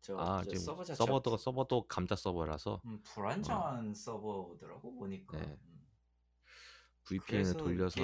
저, 0.00 0.16
아 0.18 0.42
저 0.44 0.56
서버 0.56 0.84
자체가 0.84 1.04
서버도 1.04 1.36
서버도 1.36 1.88
감자 1.88 2.14
서버라서 2.16 2.80
음, 2.86 3.02
불안정한 3.02 3.92
서버더라고 3.94 4.94
보니까. 4.94 5.36
네. 5.38 5.58
음. 5.64 5.86
VPN을 7.04 7.56
돌려서 7.56 8.00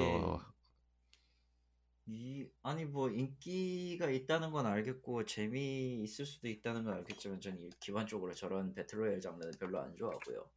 이 2.07 2.49
아니 2.63 2.85
뭐 2.85 3.09
인기가 3.11 4.11
있다는 4.11 4.51
건 4.51 4.67
알겠고 4.67 5.25
재미 5.25 6.03
있을 6.03 6.27
수도 6.27 6.49
있다는 6.49 6.85
건 6.85 6.95
알겠지만 6.95 7.41
저는 7.41 7.61
이- 7.63 7.71
기본적으로 7.81 8.35
저런 8.35 8.75
배틀로얄 8.75 9.21
장르는 9.21 9.53
별로 9.59 9.81
안 9.81 9.95
좋아하고요. 9.97 10.51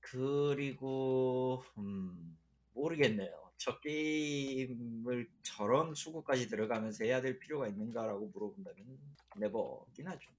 그리고 0.00 1.62
음 1.78 2.38
모르겠네요. 2.72 3.50
저 3.56 3.78
게임을 3.80 5.28
저런 5.42 5.94
수고까지 5.94 6.48
들어가면서 6.48 7.04
해야 7.04 7.20
될 7.20 7.38
필요가 7.38 7.68
있는가라고 7.68 8.28
물어본다면 8.32 8.98
네버긴 9.36 10.08
하죠. 10.08 10.30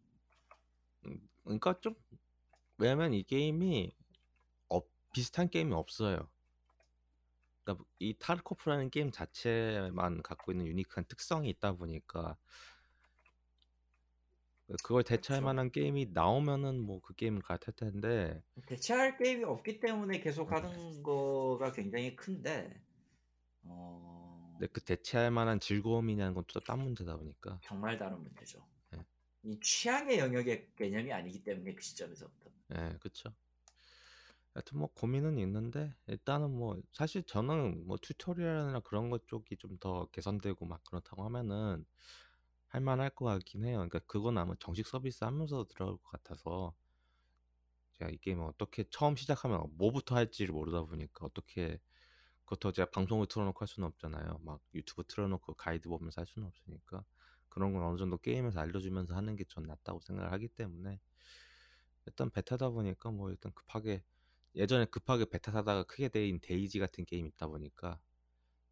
음, 1.05 1.29
그러니까 1.43 1.79
좀 1.79 1.95
왜냐면 2.79 3.13
이 3.13 3.23
게임이 3.23 3.93
어, 4.69 4.81
비슷한 5.13 5.49
게임이 5.49 5.73
없어요. 5.75 6.30
그러니까 7.73 7.85
이 7.99 8.15
타르코프라는 8.19 8.89
게임 8.89 9.11
자체만 9.11 10.21
갖고 10.23 10.51
있는 10.51 10.67
유니크한 10.67 11.05
특성이 11.07 11.49
있다 11.49 11.73
보니까 11.73 12.37
그걸 14.83 15.03
대체할 15.03 15.41
그렇죠. 15.41 15.43
만한 15.43 15.71
게임이 15.71 16.07
나오면은 16.13 16.79
뭐 16.81 16.99
그 17.01 17.13
게임을 17.13 17.41
갈아탈 17.43 17.75
텐데 17.75 18.41
대체할 18.65 19.17
게임이 19.17 19.43
없기 19.43 19.79
때문에 19.79 20.19
계속 20.19 20.49
네. 20.49 20.55
하는 20.55 21.03
거가 21.03 21.71
굉장히 21.71 22.15
큰데 22.15 22.81
어... 23.63 24.51
근데 24.57 24.71
그 24.71 24.81
대체할 24.81 25.31
만한 25.31 25.59
즐거움이냐는 25.59 26.33
건 26.33 26.45
또 26.47 26.59
딴 26.61 26.79
문제다 26.79 27.17
보니까 27.17 27.61
정말 27.61 27.97
다른 27.97 28.21
문제죠. 28.21 28.67
네. 28.91 29.05
이 29.43 29.59
취향의 29.59 30.19
영역의 30.19 30.73
개념이 30.75 31.11
아니기 31.13 31.43
때문에 31.43 31.73
그 31.75 31.81
시점에서부터. 31.83 32.51
예, 32.75 32.97
그쵸. 32.99 33.33
하여튼 34.53 34.79
뭐 34.79 34.87
고민은 34.93 35.37
있는데 35.39 35.95
일단은 36.07 36.51
뭐 36.51 36.81
사실 36.93 37.23
저는 37.23 37.85
뭐 37.87 37.97
튜토리얼이나 38.01 38.81
그런 38.81 39.09
것 39.09 39.27
쪽이 39.27 39.57
좀 39.57 39.77
더 39.79 40.05
개선되고 40.11 40.65
막 40.65 40.83
그렇다고 40.85 41.23
하면은 41.25 41.85
할 42.69 42.81
만할 42.81 43.09
것 43.11 43.25
같긴 43.25 43.65
해요. 43.65 43.77
그러니까 43.77 43.99
그건 44.07 44.37
아마 44.37 44.55
정식 44.59 44.87
서비스 44.87 45.23
하면서 45.23 45.65
들어갈 45.69 45.97
것 45.97 46.03
같아서 46.11 46.73
제가 47.99 48.09
이 48.11 48.17
게임을 48.17 48.45
어떻게 48.45 48.83
처음 48.89 49.15
시작하면 49.15 49.63
뭐부터 49.77 50.15
할지를 50.15 50.53
모르다 50.53 50.83
보니까 50.83 51.25
어떻게 51.25 51.79
그것도 52.45 52.71
제가 52.73 52.89
방송을 52.91 53.27
틀어놓고 53.27 53.59
할 53.61 53.67
수는 53.67 53.87
없잖아요. 53.89 54.39
막 54.43 54.61
유튜브 54.75 55.03
틀어놓고 55.07 55.53
가이드 55.55 55.87
보면서 55.89 56.21
할 56.21 56.27
수는 56.27 56.47
없으니까 56.47 57.03
그런 57.49 57.73
건 57.73 57.83
어느 57.83 57.97
정도 57.97 58.17
게임에서 58.17 58.59
알려주면서 58.61 59.15
하는 59.15 59.35
게 59.35 59.45
전 59.49 59.63
낫다고 59.65 60.01
생각을 60.01 60.31
하기 60.33 60.49
때문에 60.49 60.99
일단 62.05 62.29
베타다 62.29 62.69
보니까 62.69 63.11
뭐 63.11 63.29
일단 63.31 63.51
급하게 63.53 64.03
예전에 64.55 64.85
급하게 64.85 65.25
베타 65.25 65.51
사다가 65.51 65.83
크게 65.83 66.09
데인 66.09 66.39
DayZ 66.41 66.79
같은 66.79 67.05
게임 67.05 67.25
있다 67.27 67.47
보니까 67.47 67.99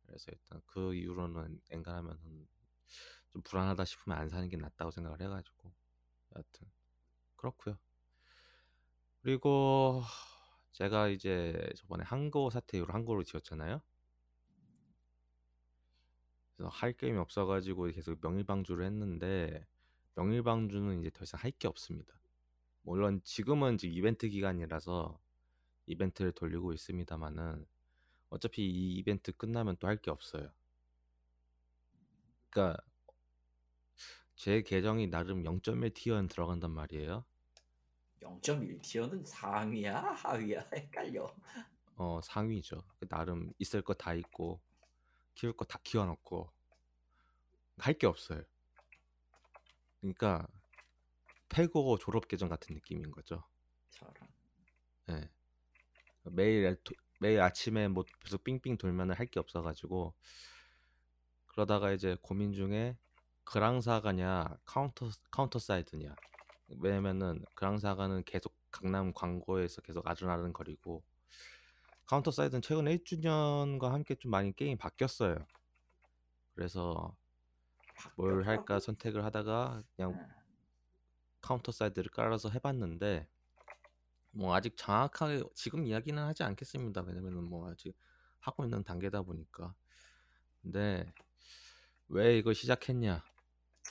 그래서 0.05 0.31
일단 0.31 0.61
그 0.65 0.93
이후로는 0.95 1.61
엔간하면은 1.69 2.47
좀 3.31 3.41
불안하다 3.43 3.85
싶으면 3.85 4.17
안 4.17 4.29
사는 4.29 4.47
게 4.49 4.57
낫다고 4.57 4.91
생각을 4.91 5.21
해가지고 5.21 5.73
여하튼 6.35 6.67
그렇고요. 7.35 7.77
그리고 9.21 10.01
제가 10.71 11.09
이제 11.09 11.69
저번에 11.75 12.03
한국 12.03 12.51
사태 12.51 12.77
이후로 12.77 12.93
한국으로 12.93 13.23
지었잖아요. 13.23 13.81
그래서 16.55 16.69
할 16.69 16.93
게임이 16.93 17.17
없어가지고 17.17 17.85
계속 17.91 18.19
명일방주를 18.21 18.85
했는데 18.85 19.65
명일방주는 20.15 20.99
이제 20.99 21.09
더 21.11 21.23
이상 21.23 21.39
할 21.41 21.51
게 21.51 21.67
없습니다. 21.67 22.19
물론 22.81 23.21
지금은 23.23 23.77
지금 23.77 23.93
이벤트 23.93 24.27
기간이라서 24.29 25.19
이벤트를 25.89 26.31
돌리고 26.33 26.73
있습니다만은 26.73 27.65
어차피 28.29 28.63
이 28.69 28.95
이벤트 28.95 29.31
끝나면 29.35 29.77
또 29.77 29.87
할 29.87 29.97
게 30.01 30.11
없어요. 30.11 30.51
그러니까 32.49 32.81
제 34.35 34.61
계정이 34.63 35.07
나름 35.07 35.43
0.1 35.43 35.93
티어는 35.93 36.27
들어간단 36.29 36.71
말이에요. 36.71 37.25
0.1 38.21 38.81
티어는 38.81 39.25
상위야 39.25 39.97
하위야 39.99 40.67
헷갈려. 40.73 41.33
어 41.95 42.21
상위죠. 42.23 42.83
그 42.99 43.07
나름 43.07 43.51
있을 43.59 43.81
거 43.81 43.93
다 43.93 44.13
있고 44.13 44.61
키울 45.35 45.53
거 45.55 45.65
다 45.65 45.79
키워 45.83 46.05
놓고 46.05 46.51
할 47.77 47.97
게 47.97 48.07
없어요. 48.07 48.43
그러니까 50.01 50.47
패고 51.49 51.97
졸업 51.97 52.27
계정 52.27 52.49
같은 52.49 52.75
느낌인 52.75 53.11
거죠. 53.11 53.43
저런. 53.89 54.13
예. 55.09 55.29
매일 56.23 56.75
도- 56.83 56.93
매일 57.19 57.41
아침에 57.41 57.87
뭐 57.87 58.05
계속 58.23 58.43
삥삥 58.43 58.77
돌면은 58.77 59.15
할 59.15 59.25
게 59.27 59.39
없어가지고 59.39 60.13
그러다가 61.47 61.91
이제 61.91 62.15
고민 62.21 62.53
중에 62.53 62.97
그랑사가냐 63.43 64.57
카운터 64.65 65.09
카운터 65.31 65.59
사이드냐 65.59 66.15
왜냐면은 66.79 67.43
그랑사가는 67.55 68.23
계속 68.25 68.55
강남 68.71 69.13
광고에서 69.13 69.81
계속 69.81 70.07
아른아른거리고 70.07 71.03
카운터 72.05 72.31
사이드는 72.31 72.61
최근에 72.61 72.91
1주년과 72.97 73.91
함께 73.93 74.15
좀 74.15 74.31
많이 74.31 74.55
게임이 74.55 74.77
바뀌었어요. 74.77 75.45
그래서 76.55 77.15
뭘 78.15 78.45
할까? 78.47 78.79
선택을 78.79 79.23
하다가 79.25 79.81
그냥 79.95 80.11
응. 80.13 80.29
카운터 81.41 81.71
사이드를 81.71 82.11
깔아서 82.11 82.49
해봤는데 82.49 83.27
뭐 84.31 84.55
아직 84.55 84.75
정확하게 84.77 85.43
지금 85.55 85.85
이야기는 85.85 86.21
하지 86.21 86.43
않겠습니다. 86.43 87.01
왜냐면은 87.01 87.43
뭐 87.43 87.69
아직 87.69 87.95
하고 88.39 88.63
있는 88.63 88.83
단계다 88.83 89.23
보니까. 89.23 89.75
근데 90.61 91.11
왜 92.07 92.37
이걸 92.37 92.55
시작했냐? 92.55 93.23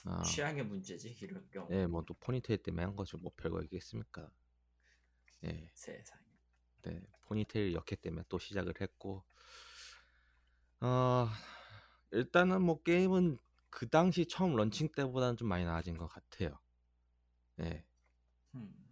아, 0.05 0.23
취향의 0.23 0.65
문제지 0.65 1.17
이럴 1.21 1.49
경우. 1.51 1.69
예, 1.71 1.87
뭐 1.87 2.03
또 2.05 2.15
포니테일 2.15 2.63
때문에 2.63 2.85
한 2.85 2.97
거죠. 2.97 3.19
뭐 3.19 3.33
별거 3.37 3.63
있겠습니까? 3.63 4.31
예, 5.45 5.71
세상에. 5.75 6.29
네, 6.83 7.01
포니테일 7.23 7.73
역해 7.75 7.97
때문에 8.01 8.25
또 8.29 8.39
시작을 8.39 8.75
했고, 8.81 9.25
어, 10.81 11.29
일단은 12.13 12.63
뭐 12.63 12.83
게임은 12.83 13.39
그 13.71 13.89
당시 13.89 14.27
처음 14.27 14.57
런칭 14.57 14.91
때보다는 14.93 15.37
좀 15.37 15.49
많이 15.49 15.65
나아진 15.65 15.97
것 15.99 16.09
같아요. 16.09 16.59
예, 17.61 17.85
음. 18.55 18.88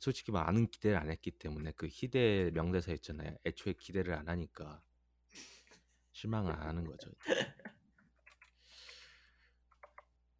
솔직히 0.00 0.32
많은 0.32 0.66
기대를 0.66 0.96
안 0.98 1.10
했기 1.10 1.30
때문에 1.30 1.72
그 1.72 1.86
희대 1.88 2.50
명대사 2.52 2.92
있잖아요. 2.92 3.36
애초에 3.46 3.74
기대를 3.74 4.14
안 4.14 4.28
하니까 4.28 4.82
실망을 6.12 6.52
안 6.52 6.62
하는 6.62 6.84
거죠. 6.84 7.10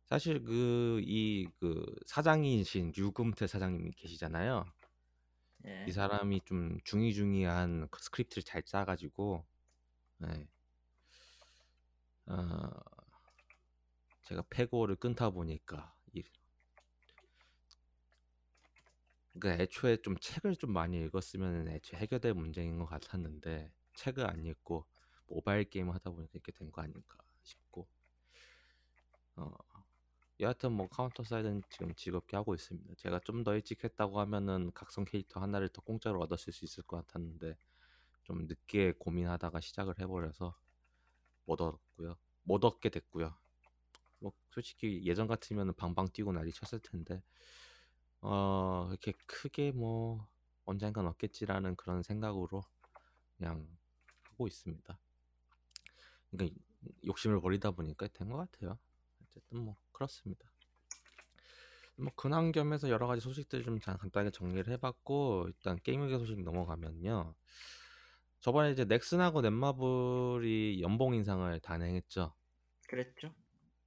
사실 0.05 0.42
그 0.42 1.00
이그 1.05 1.94
사장이신 2.05 2.92
유금태 2.96 3.46
사장님이 3.46 3.92
계시잖아요. 3.92 4.66
예. 5.66 5.85
이 5.87 5.92
사람이 5.92 6.40
좀 6.44 6.79
중의중의한 6.85 7.88
그 7.90 8.03
스크립트를 8.03 8.42
잘 8.42 8.62
짜가지고, 8.62 9.46
네. 10.18 10.48
어, 12.26 12.70
제가 14.24 14.42
패고를 14.50 14.96
끊다 14.96 15.31
보니까 15.31 15.94
이, 16.12 16.22
그러니까 19.33 19.62
애초에 19.62 19.97
좀 20.03 20.16
책을 20.21 20.57
좀 20.57 20.73
많이 20.73 21.01
읽었으면 21.05 21.69
애초에 21.69 21.99
해결될 22.01 22.35
문제인 22.35 22.79
것 22.79 22.87
같았는데 22.87 23.73
책을 23.95 24.27
안 24.29 24.45
읽고 24.45 24.87
모바일 25.27 25.64
게임을 25.71 25.95
하다 25.95 26.11
보니까 26.11 26.31
이렇게 26.35 26.53
된 26.53 26.71
거 26.73 26.83
아닌가 26.83 27.16
싶고, 27.43 27.88
어, 29.37 29.51
여하튼 30.40 30.73
뭐 30.73 30.88
카운터 30.88 31.23
사이드는 31.25 31.62
지금 31.71 31.95
즐겁게 31.95 32.37
하고 32.37 32.55
있습니다. 32.55 32.95
제가 32.97 33.21
좀 33.21 33.45
더 33.45 33.55
일찍 33.55 33.85
했다고 33.85 34.21
하면은 34.21 34.73
각성 34.75 35.05
캐릭터 35.05 35.40
하나를 35.40 35.69
더 35.71 35.83
공짜로 35.83 36.21
얻었을 36.23 36.53
수 36.53 36.64
있을 36.64 36.85
것 36.85 36.97
같았는데 37.07 37.57
좀 38.25 38.47
늦게 38.47 38.95
고민하다가 38.99 39.61
시작을 39.61 39.99
해버려서 40.01 40.55
못 41.47 41.61
얻었고요. 41.61 42.16
못 42.45 42.64
얻게 42.64 42.90
됐고요. 42.90 43.35
뭐 44.21 44.33
솔직히 44.51 45.03
예전 45.07 45.27
같으면은 45.29 45.75
방방 45.75 46.09
뛰고 46.12 46.33
난리 46.33 46.53
쳤을 46.53 46.81
텐데 46.81 47.23
어 48.22 48.88
이렇게 48.90 49.12
크게 49.26 49.72
뭐 49.72 50.26
언젠간 50.64 51.06
얻겠지라는 51.06 51.76
그런 51.76 52.02
생각으로 52.02 52.62
그냥 53.37 53.66
하고 54.24 54.46
있습니다. 54.46 54.98
그러니까 56.30 56.61
욕심을 57.06 57.40
버리다 57.40 57.72
보니까 57.72 58.09
된 58.09 58.28
것 58.30 58.37
같아요. 58.38 58.78
어쨌든 59.24 59.59
뭐 59.61 59.76
그렇습니다. 59.92 60.50
뭐 61.96 62.11
근황 62.16 62.50
겸해서 62.52 62.88
여러 62.88 63.06
가지 63.06 63.20
소식들 63.20 63.62
좀 63.64 63.78
자- 63.80 63.96
간단하게 63.96 64.30
정리를 64.30 64.72
해봤고 64.72 65.44
일단 65.48 65.76
게임계 65.83 66.18
소식 66.18 66.42
넘어가면요. 66.42 67.35
저번에 68.40 68.70
이제 68.72 68.85
넥슨하고 68.85 69.40
넷마블이 69.42 70.80
연봉 70.83 71.14
인상을 71.14 71.61
단행했죠. 71.61 72.35
그랬죠. 72.88 73.35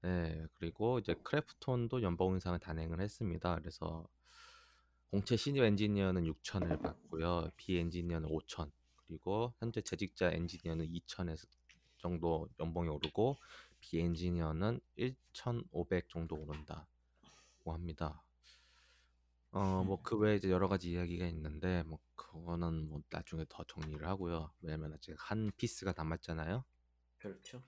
네, 0.01 0.45
그리고 0.53 0.99
이제 0.99 1.15
크래프톤도 1.23 2.01
연봉 2.03 2.33
인상을 2.33 2.59
단행을 2.59 2.99
했습니다. 3.01 3.55
그래서 3.55 4.05
공채 5.13 5.37
신입 5.37 5.63
엔지니어는 5.65 6.23
6천을 6.23 6.81
받고요. 6.81 7.51
비 7.55 7.77
엔지니어는 7.77 8.29
5천. 8.29 8.71
그리고 9.05 9.53
현재 9.59 9.79
재직자 9.79 10.31
엔지니어는 10.31 10.87
2천에서 10.91 11.45
정도 11.99 12.49
연봉이 12.59 12.89
오르고 12.89 13.37
비 13.79 13.99
엔지니어는 13.99 14.79
1,500 14.97 16.09
정도 16.09 16.35
오른다고 16.35 16.87
합니다. 17.73 18.23
어, 19.51 19.83
뭐 19.83 20.01
그 20.01 20.17
외에 20.17 20.37
이제 20.37 20.49
여러 20.49 20.67
가지 20.67 20.89
이야기가 20.93 21.27
있는데 21.27 21.83
뭐 21.83 21.99
그거는 22.15 22.89
뭐 22.89 23.03
나중에 23.11 23.45
더 23.47 23.63
정리를 23.65 24.07
하고요. 24.07 24.51
왜냐면 24.61 24.93
아직 24.93 25.13
한 25.19 25.51
piece가 25.57 25.93
남았잖아요. 25.95 26.65
그렇죠. 27.19 27.61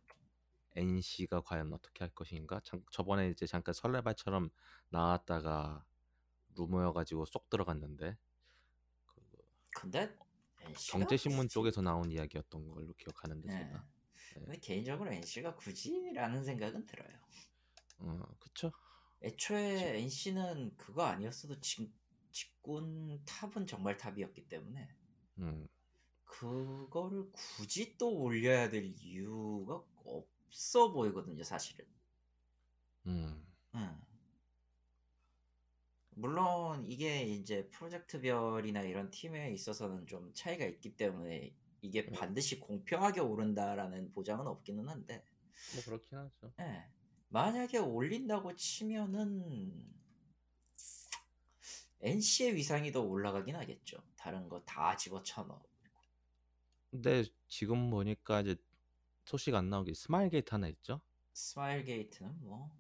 NC가 0.76 1.42
과연 1.42 1.72
어떻게 1.74 2.06
할 2.06 2.10
것인가? 2.10 2.60
참, 2.64 2.84
저번에 2.90 3.30
이제 3.30 3.46
잠깐 3.46 3.74
설레발처럼 3.76 4.50
나왔다가 4.90 5.86
루머여가지고 6.56 7.26
쏙 7.26 7.50
들어갔는데 7.50 8.18
그 9.06 9.22
근데 9.76 10.18
NC가 10.62 11.00
경제신문 11.00 11.50
쪽에서 11.50 11.82
나온 11.82 12.12
이야기였던 12.12 12.68
걸로 12.70 12.94
기억하는데 12.94 13.48
예. 13.50 13.54
제가 13.54 13.86
근데 14.34 14.60
개인적으로 14.60 15.12
NC가 15.12 15.56
굳이라는 15.56 16.44
생각은 16.44 16.86
들어요. 16.86 17.20
어 18.00 18.24
그쵸? 18.40 18.72
애초에 19.24 20.00
NC는 20.00 20.76
그거 20.78 21.04
아니었어도 21.04 21.60
직, 21.62 21.92
직군 22.32 23.24
탑은 23.26 23.66
정말 23.66 23.98
탑이었기 23.98 24.48
때문에 24.50 24.90
음 25.40 25.68
그거를 26.26 27.32
굳이 27.32 27.98
또 27.98 28.14
올려야 28.14 28.70
될 28.70 28.84
이유가 28.86 29.82
없어 30.04 30.92
보이거든요, 30.92 31.44
사실은. 31.44 31.86
음, 33.08 33.46
음. 33.76 34.02
물론 36.16 36.86
이게 36.86 37.24
이제 37.24 37.68
프로젝트별이나 37.72 38.82
이런 38.84 39.12
팀에 39.12 39.52
있어서는 39.52 40.08
좀 40.08 40.34
차이가 40.34 40.66
있기 40.66 40.96
때문에 40.96 41.54
이게 41.82 42.02
음. 42.08 42.14
반드시 42.14 42.60
공평하게 42.60 43.20
오른다라는 43.22 44.12
보장은 44.14 44.48
없기는 44.48 44.88
한데 44.88 45.24
뭐 45.74 45.84
그렇긴 45.84 46.18
하죠. 46.18 46.54
예. 46.60 46.86
만약에 47.30 47.78
올린다고 47.80 48.56
치면은 48.56 49.94
NC의 52.02 52.56
위상이 52.56 52.92
더 52.92 53.02
올라가긴 53.02 53.56
하겠죠. 53.56 53.98
다른 54.16 54.48
거 54.48 54.64
다 54.66 54.96
집어쳐 54.96 55.44
넣어. 55.44 55.62
근데 56.92 57.24
지금 57.48 57.90
보니까 57.90 58.42
이제 58.42 58.56
소식 59.26 59.54
안 59.54 59.70
나오게 59.70 59.94
스마일 59.94 60.30
게이트 60.30 60.52
하나 60.52 60.68
있죠? 60.70 61.02
스마일 61.34 61.84
게이트는 61.84 62.46
뭐 62.46 62.72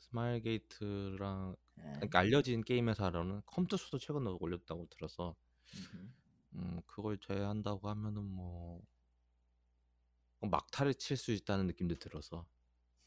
스마일 0.00 0.42
게이트랑 0.42 1.54
예. 1.54 1.67
그러니까 1.96 2.20
알려진 2.20 2.62
게임 2.64 2.88
회사로는 2.88 3.42
컴투스도 3.46 3.98
최근에 3.98 4.36
올렸다고 4.40 4.86
들어서. 4.88 5.36
음 6.54 6.80
그걸 6.86 7.16
제외한다고 7.18 7.88
하면은 7.88 8.22
뭐 8.24 8.82
막타를 10.40 10.94
칠 10.94 11.16
수 11.16 11.30
있다는 11.30 11.68
느낌도 11.68 11.94
들어서 12.00 12.48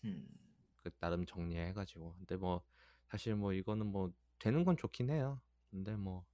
음. 0.04 0.28
그 0.76 0.90
나름 1.00 1.26
정리해가지고 1.26 2.16
근데 2.18 2.36
뭐 2.38 2.64
사실 3.10 3.36
뭐 3.36 3.54
이거는 3.54 3.88
뭐 3.88 4.12
되는 4.40 4.64
건 4.66 4.78
좋긴 4.78 5.10
해요. 5.10 5.42
근데 5.70 5.96
뭐 5.96 6.26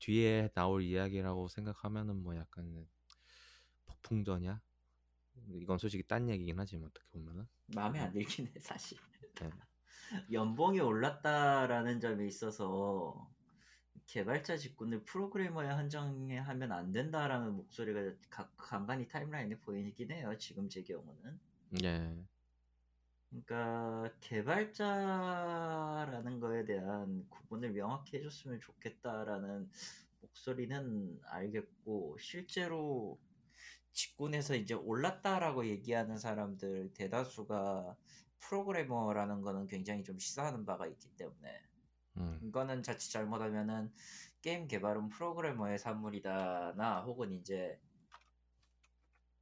뒤에 0.00 0.48
나올 0.54 0.82
이야기라고 0.82 1.46
생각하면은 1.48 2.16
뭐 2.22 2.36
약간 2.36 2.86
폭풍전이야. 3.86 4.60
이건 5.50 5.78
솔직히 5.78 6.04
딴 6.06 6.28
얘기긴 6.28 6.58
하지만 6.58 6.88
어떻게 6.88 7.06
보면은 7.10 7.46
마음에 7.68 8.00
안 8.00 8.12
들긴 8.12 8.46
해 8.48 8.60
사실. 8.60 8.98
네. 9.40 9.50
연봉이 10.32 10.80
올랐다라는 10.80 12.00
점에 12.00 12.26
있어서 12.26 13.28
개발자 14.06 14.56
직군을 14.56 15.04
프로그래머에 15.04 15.66
한정하면 15.68 16.72
안 16.72 16.92
된다라는 16.92 17.54
목소리가 17.56 18.14
가- 18.30 18.50
간간히 18.56 19.06
타임라인에 19.06 19.58
보이긴 19.60 20.10
해요. 20.10 20.36
지금 20.38 20.68
제 20.68 20.82
경우는. 20.82 21.38
예. 21.84 22.16
그러니까 23.28 24.10
개발자라는 24.20 25.60
거에 26.40 26.64
대한 26.64 27.28
구분을 27.28 27.72
명확히 27.72 28.16
해줬으면 28.16 28.60
좋겠다라는 28.60 29.70
목소리는 30.20 31.20
알겠고 31.24 32.16
실제로 32.18 33.18
직군에서 33.92 34.54
이제 34.54 34.72
올랐다라고 34.74 35.66
얘기하는 35.66 36.16
사람들 36.16 36.94
대다수가 36.94 37.96
프로그래머라는 38.40 39.42
거는 39.42 39.66
굉장히 39.66 40.04
좀 40.04 40.18
시사하는 40.18 40.64
바가 40.64 40.86
있기 40.86 41.08
때문에 41.16 41.62
음. 42.18 42.40
이거는 42.42 42.82
자칫 42.82 43.10
잘못하면은 43.10 43.92
게임 44.42 44.66
개발은 44.68 45.08
프로그래머의 45.10 45.78
산물이다나 45.78 47.02
혹은 47.02 47.32
이제 47.32 47.78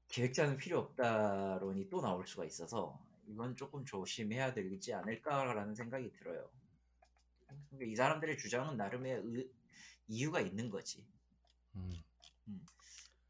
기획자는 0.08 0.56
필요 0.56 0.78
없다론이 0.80 1.88
또 1.90 2.00
나올 2.00 2.26
수가 2.26 2.44
있어서 2.44 2.98
이건 3.26 3.56
조금 3.56 3.84
조심해야 3.84 4.54
되지 4.54 4.94
않을까라는 4.94 5.74
생각이 5.74 6.12
들어요. 6.12 6.48
그러니까 7.70 7.92
이 7.92 7.94
사람들의 7.96 8.38
주장은 8.38 8.76
나름의 8.76 9.12
의- 9.24 9.50
이유가 10.08 10.40
있는 10.40 10.70
거지. 10.70 11.04
음. 11.74 11.90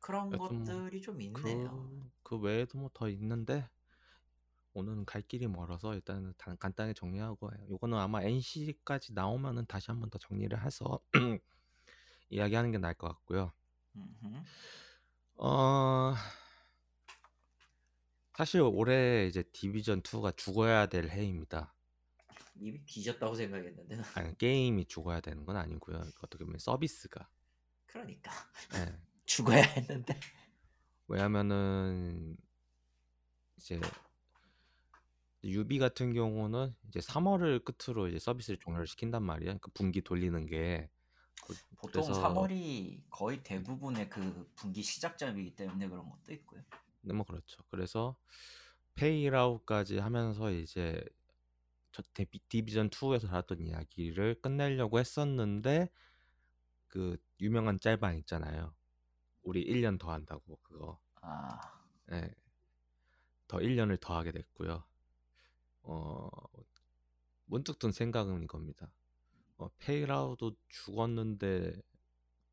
그런 0.00 0.26
여튼 0.32 0.38
뭐 0.38 0.48
것들이 0.48 1.00
좀 1.02 1.20
있네요. 1.22 1.70
그, 1.70 2.10
그 2.22 2.36
외에도 2.38 2.78
뭐 2.78 2.90
더 2.94 3.08
있는데 3.08 3.68
오늘은 4.76 5.06
갈 5.06 5.22
길이 5.22 5.46
멀어서 5.46 5.94
일단은 5.94 6.34
단- 6.36 6.58
간단히 6.58 6.92
정리하고 6.92 7.50
요거는 7.70 7.96
아마 7.96 8.22
NC까지 8.22 9.14
나오면은 9.14 9.64
다시 9.64 9.90
한번 9.90 10.10
더 10.10 10.18
정리를 10.18 10.62
해서 10.62 11.00
이야기하는 12.28 12.72
게 12.72 12.78
나을 12.78 12.92
것 12.92 13.08
같고요. 13.08 13.52
어 15.36 16.14
사실 18.34 18.60
올해 18.60 19.26
이제 19.26 19.42
디비전 19.44 20.02
2가 20.02 20.36
죽어야 20.36 20.84
될 20.86 21.08
해입니다. 21.08 21.72
이미 22.56 22.84
뒤졌다고 22.84 23.34
생각했는데 23.34 23.96
나. 23.96 24.04
아니 24.14 24.36
게임이 24.36 24.84
죽어야 24.88 25.20
되는 25.20 25.46
건 25.46 25.56
아니고요. 25.56 25.96
어떻게 26.20 26.44
보면 26.44 26.58
서비스가. 26.58 27.30
그러니까 27.86 28.30
예. 28.74 28.94
죽어야 29.24 29.62
했는데 29.62 30.20
왜냐면은 31.08 32.36
이제 33.56 33.80
유비 35.46 35.78
같은 35.78 36.12
경우는 36.12 36.74
이제 36.88 37.00
3월을 37.00 37.64
끝으로 37.64 38.08
이제 38.08 38.18
서비스를 38.18 38.58
종료를 38.58 38.86
시킨단 38.86 39.22
말이야. 39.22 39.46
그러니까 39.46 39.70
분기 39.74 40.02
돌리는 40.02 40.46
게 40.46 40.90
그- 41.46 41.54
보통 41.76 42.02
그래서 42.02 42.12
3월이 42.22 43.02
거의 43.10 43.42
대부분의 43.42 44.08
그 44.10 44.50
분기 44.56 44.82
시작점이기 44.82 45.54
때문에 45.54 45.88
그런 45.88 46.08
것도 46.10 46.32
있고요. 46.34 46.62
네, 47.02 47.12
뭐 47.12 47.24
그렇죠. 47.24 47.62
그래서 47.70 48.16
페이라우까지 48.94 49.98
하면서 49.98 50.50
이제 50.50 51.04
저 51.92 52.02
데비, 52.14 52.40
디비전 52.48 52.90
2에서 52.90 53.28
다뤘던 53.28 53.60
이야기를 53.60 54.40
끝내려고 54.42 54.98
했었는데 54.98 55.90
그 56.88 57.16
유명한 57.40 57.78
짤방 57.78 58.16
있잖아요. 58.18 58.74
우리 59.42 59.64
1년 59.64 59.98
더 59.98 60.10
한다고 60.10 60.58
그거. 60.62 60.98
아 61.20 61.60
예. 62.12 62.34
더 63.46 63.58
1년을 63.58 63.98
더 64.00 64.16
하게 64.16 64.32
됐고요. 64.32 64.82
어 65.86 66.28
문득 67.46 67.78
든 67.78 67.92
생각은 67.92 68.42
이겁니다. 68.42 68.90
어, 69.58 69.68
페이라우도 69.78 70.54
죽었는데 70.68 71.80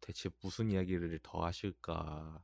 대체 0.01 0.29
무슨 0.41 0.71
이야기를 0.71 1.19
더 1.23 1.43
하실까? 1.45 2.41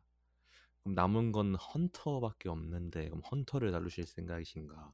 그럼 0.81 0.95
남은 0.95 1.31
건 1.31 1.55
헌터밖에 1.55 2.49
없는데 2.49 3.09
그럼 3.09 3.21
헌터를 3.21 3.71
다루실 3.71 4.05
생각이신가? 4.05 4.93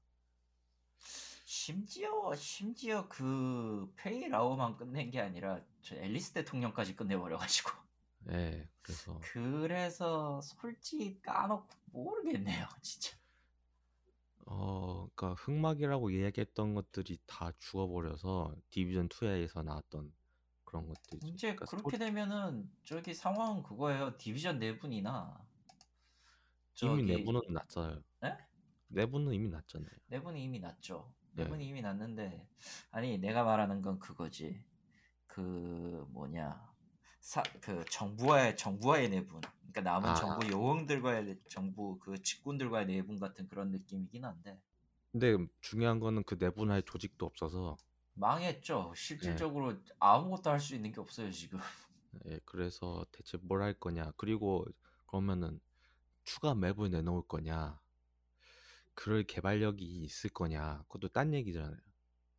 심지어 1.46 2.36
심지어 2.36 3.08
그 3.08 3.92
페이라우만 3.96 4.78
끝낸 4.78 5.12
게 5.12 5.22
아니라 5.22 5.62
저 5.82 5.96
앨리스 5.96 6.34
대통령까지 6.34 6.96
끝내버려가지고 6.96 7.72
예, 8.32 8.68
그래서 8.82 9.20
그래서 9.22 10.42
솔직히 10.42 11.22
까놓고 11.22 11.68
모르겠네요 11.86 12.68
진짜 12.82 13.16
어, 14.46 15.08
그러니까 15.16 15.42
흑막이라고 15.42 16.12
이야기했던 16.12 16.76
것들이 16.76 17.18
다 17.26 17.52
죽어버려서 17.60 18.56
디비전 18.70 19.10
2에서 19.10 19.64
나왔던 19.64 20.14
그런 20.64 20.88
것들이 20.88 21.20
이제 21.24 21.56
그러니까 21.56 21.66
그렇게 21.66 21.98
되면은 21.98 22.70
저기 22.84 23.14
상황은 23.14 23.64
그거예요 23.64 24.18
디비전 24.18 24.60
내분이나 24.60 25.46
이미 26.84 26.90
저기 26.98 27.04
내부는 27.04 27.42
났어요. 27.50 28.04
에? 28.24 28.38
내부는 28.88 29.34
이미 29.34 29.50
났잖아요. 29.50 29.90
내분이 30.08 30.44
이미 30.44 30.60
났죠 30.60 31.12
네. 31.32 31.44
내분이 31.44 31.68
이미 31.68 31.82
났는데 31.82 32.48
아니 32.92 33.18
내가 33.18 33.44
말하는 33.44 33.82
건 33.82 34.00
그거지 34.00 34.64
그 35.28 36.06
뭐냐 36.10 36.75
사, 37.26 37.44
그 37.60 37.84
정부와의 37.90 38.56
정부와의 38.56 39.10
내분 39.10 39.42
그러니까 39.74 39.82
남은 39.82 40.08
아. 40.10 40.14
정부 40.14 40.48
요원들과의 40.50 41.26
내- 41.26 41.40
정부 41.50 42.00
그 42.00 42.22
직군들과의 42.22 42.86
내분 42.86 43.20
같은 43.20 43.48
그런 43.50 43.72
느낌이긴 43.72 44.24
한데 44.24 44.62
근데 45.12 45.36
중요한 45.62 46.00
거는 46.00 46.24
그 46.26 46.36
내분할 46.40 46.84
조직도 46.84 47.26
없어서 47.26 47.76
망했죠 48.16 48.94
실질적으로 48.96 49.74
네. 49.74 49.80
아무것도 50.00 50.50
할 50.50 50.60
수 50.60 50.76
있는 50.76 50.92
게 50.92 51.00
없어요 51.00 51.32
지금 51.32 51.60
예, 52.26 52.40
그래서 52.46 53.06
대체 53.12 53.38
뭘 53.38 53.62
할 53.62 53.74
거냐. 53.74 54.12
그리고 54.18 54.66
그러면은 55.08 55.60
추가 56.26 56.56
맵을 56.56 56.92
내놓을 56.92 57.24
거냐. 57.28 57.80
그럴 58.94 59.24
개발력이 59.24 59.84
있을 60.04 60.30
거냐. 60.32 60.84
그것도 60.88 61.10
딴 61.10 61.34
얘기잖아요. 61.34 61.78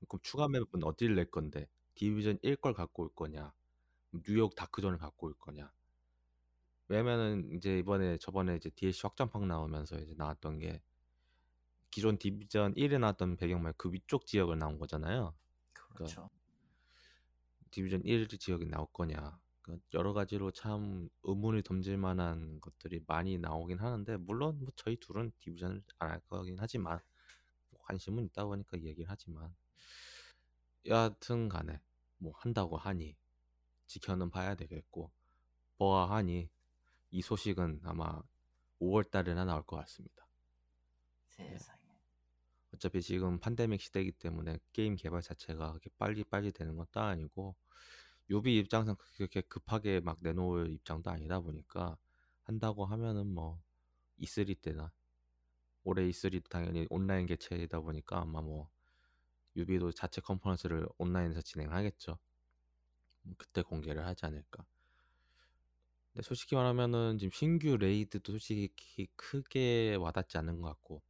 그럼 0.09 0.21
추가 0.23 0.49
맵은 0.49 0.85
어디를 0.85 1.17
낼 1.17 1.31
건데? 1.31 1.69
디비전 1.95 2.39
1걸 2.43 2.75
갖고 2.75 3.05
올 3.05 3.15
거냐. 3.15 3.53
뉴욕 4.13 4.55
다크존을 4.55 4.99
갖고 4.99 5.27
올 5.29 5.35
거냐. 5.39 5.73
왜냐면은 6.89 7.51
이제 7.53 7.79
이번에 7.79 8.19
저번에 8.19 8.57
이제 8.57 8.71
DLC 8.71 9.03
확장팩 9.03 9.45
나오면서 9.47 9.99
이제 10.01 10.15
나왔던 10.17 10.59
게 10.61 10.83
기존 11.91 12.19
디비전 12.19 12.75
1에 12.75 12.99
나왔던 13.01 13.37
배경 13.37 13.63
말고 13.63 13.77
그 13.79 13.93
위쪽 13.93 14.27
지역을 14.27 14.59
나온 14.59 14.79
거잖아요. 14.79 15.35
그렇죠 15.73 16.31
디비전 17.71 18.03
1 18.05 18.29
지역이 18.29 18.67
나올 18.67 18.87
거냐. 18.93 19.39
그러니까 19.63 19.87
여러 19.95 20.13
가지로 20.13 20.53
참 20.53 21.09
의문을 21.25 21.63
던질 21.63 21.97
만한 21.99 22.61
것들이 22.61 23.01
많이 23.07 23.39
나오긴 23.39 23.79
하는데 23.81 24.17
물론 24.19 24.59
뭐 24.61 24.73
저희 24.77 24.97
둘은 24.97 25.33
디비전을 25.41 25.83
안 25.99 26.11
할 26.11 26.21
거긴 26.29 26.57
하지만 26.59 27.01
뭐 27.71 27.81
관심은 27.83 28.25
있다 28.27 28.45
보니까 28.45 28.81
얘기를 28.83 29.11
하지만 29.11 29.55
여하튼 30.87 31.49
간에 31.49 31.81
뭐 32.19 32.33
한다고 32.37 32.77
하니 32.77 33.17
지켜는 33.87 34.31
봐야 34.31 34.55
되겠고 34.55 35.11
보아하니 35.79 36.49
이 37.11 37.23
소식은 37.23 37.81
아마 37.85 38.21
5월 38.81 39.11
달에나 39.11 39.45
나올 39.45 39.63
것 39.63 39.77
같습니다. 39.77 40.27
세상에 41.29 41.79
어차피 42.75 43.01
지금 43.01 43.39
팬데믹 43.41 43.81
시대이기 43.81 44.13
때문에 44.13 44.59
게임 44.73 44.97
개발 44.97 45.23
자체가 45.23 45.71
그렇게 45.71 45.91
빨리 45.99 46.25
빨리 46.25 46.53
되는 46.53 46.77
것도 46.77 47.01
아니고 47.01 47.57
유비 48.29 48.59
입장상 48.59 48.97
그렇게 49.17 49.41
급하게 49.43 50.01
막 50.01 50.19
내놓을 50.21 50.71
입장도 50.73 51.11
아니다 51.11 51.41
보니까 51.41 51.97
한다고 52.43 52.85
하면은 52.85 53.27
뭐 53.27 53.63
E3 54.21 54.61
때나 54.61 54.93
올해 55.85 56.03
E3도 56.09 56.49
당연히 56.49 56.87
온라인 56.91 57.27
개최이다 57.27 57.81
보니까 57.81 58.21
아마 58.21 58.41
뭐 58.41 58.69
유비도 59.55 59.93
자체 59.93 60.21
컨퍼런스를 60.21 60.87
온라인에서 60.99 61.41
진행하겠죠. 61.41 62.19
뭐 63.27 63.35
그때 63.37 63.63
공개를 63.63 64.07
하지 64.07 64.25
않을까. 64.27 64.65
근데 66.13 66.23
솔직히 66.23 66.55
말하면은 66.55 67.19
지금 67.19 67.31
신규 67.33 67.77
raid도 67.77 68.33
솔직히 68.33 69.09
크게 69.17 69.97
와닿지 69.97 70.39
않는 70.39 70.61
것 70.61 70.69
같고 70.69 71.03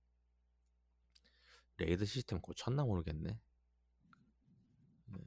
raid 1.76 2.04
시스템 2.04 2.40
고쳤나 2.40 2.84
모르겠네. 2.84 3.38
네. 5.06 5.18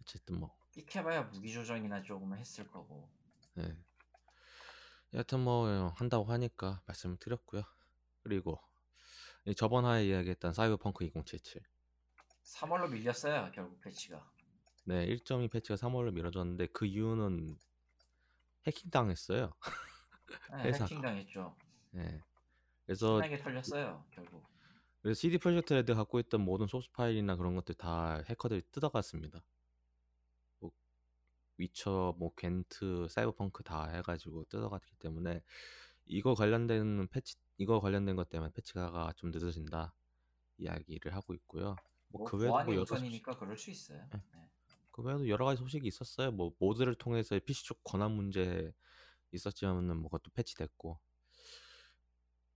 어쨌든 0.00 0.38
뭐 0.38 0.56
끽해봐야 0.76 1.24
무기 1.24 1.52
조정이나 1.52 2.02
조금 2.02 2.34
했을 2.34 2.66
거고. 2.68 3.10
네. 3.54 3.76
여하튼 5.12 5.40
뭐 5.40 5.88
한다고 5.96 6.24
하니까 6.24 6.82
말씀을 6.86 7.16
드렸고요. 7.18 7.62
그리고 8.22 8.60
저번 9.56 9.84
화에 9.84 10.06
이야기했던 10.06 10.54
사이버펑크 10.54 11.04
2077. 11.04 11.62
3월로 12.44 12.90
밀렸어요 12.90 13.50
결국 13.52 13.80
패치가. 13.80 14.32
네, 14.84 15.06
1.2 15.06 15.50
패치가 15.50 15.76
3월로 15.76 16.12
미뤄졌는데 16.12 16.66
그 16.68 16.84
이유는 16.84 17.58
해킹 18.66 18.90
당했어요. 18.90 19.52
네, 20.62 20.72
해킹 20.92 21.00
당했죠. 21.00 21.56
네. 21.90 22.20
그래서 22.84 23.22
신나게 23.22 23.42
털렸어요 23.42 24.04
결국. 24.10 24.44
그래서 25.00 25.18
CD 25.18 25.38
프로젝트 25.38 25.72
레드 25.72 25.94
갖고 25.94 26.18
있던 26.20 26.42
모든 26.42 26.66
소스 26.66 26.90
파일이나 26.92 27.36
그런 27.36 27.54
것들 27.54 27.74
다 27.74 28.22
해커들이 28.28 28.62
뜯어갔습니다. 28.72 29.42
뭐 30.60 30.70
위쳐, 31.56 32.14
뭐 32.18 32.34
궨트, 32.34 33.08
사이버펑크 33.08 33.62
다 33.64 33.88
해가지고 33.88 34.44
뜯어갔기 34.44 34.96
때문에 34.98 35.42
이거 36.06 36.34
관련된 36.34 37.08
패치, 37.08 37.36
이거 37.56 37.80
관련된 37.80 38.16
것 38.16 38.28
때문에 38.28 38.50
패치가 38.52 39.12
좀 39.16 39.30
늦어진다 39.30 39.94
이야기를 40.58 41.14
하고 41.14 41.34
있고요. 41.34 41.76
뭐, 42.08 42.24
그 42.24 42.36
외에도 42.36 42.52
뭐 42.64 42.74
여러 42.74 42.82
우선이니까 42.82 43.38
그럴 43.38 43.56
수 43.56 43.70
있어요. 43.70 44.06
네. 44.12 44.22
네. 44.34 44.50
그 44.94 45.02
외에도 45.02 45.28
여러 45.28 45.44
가지 45.44 45.58
소식이 45.60 45.88
있었어요. 45.88 46.30
뭐 46.30 46.52
mod를 46.60 46.94
통해서 46.94 47.36
PC 47.44 47.64
쪽 47.66 47.82
권한 47.84 48.12
문제 48.12 48.72
있었지만은 49.32 49.96
뭐 49.96 50.04
그것도 50.10 50.30
패치됐고 50.34 51.00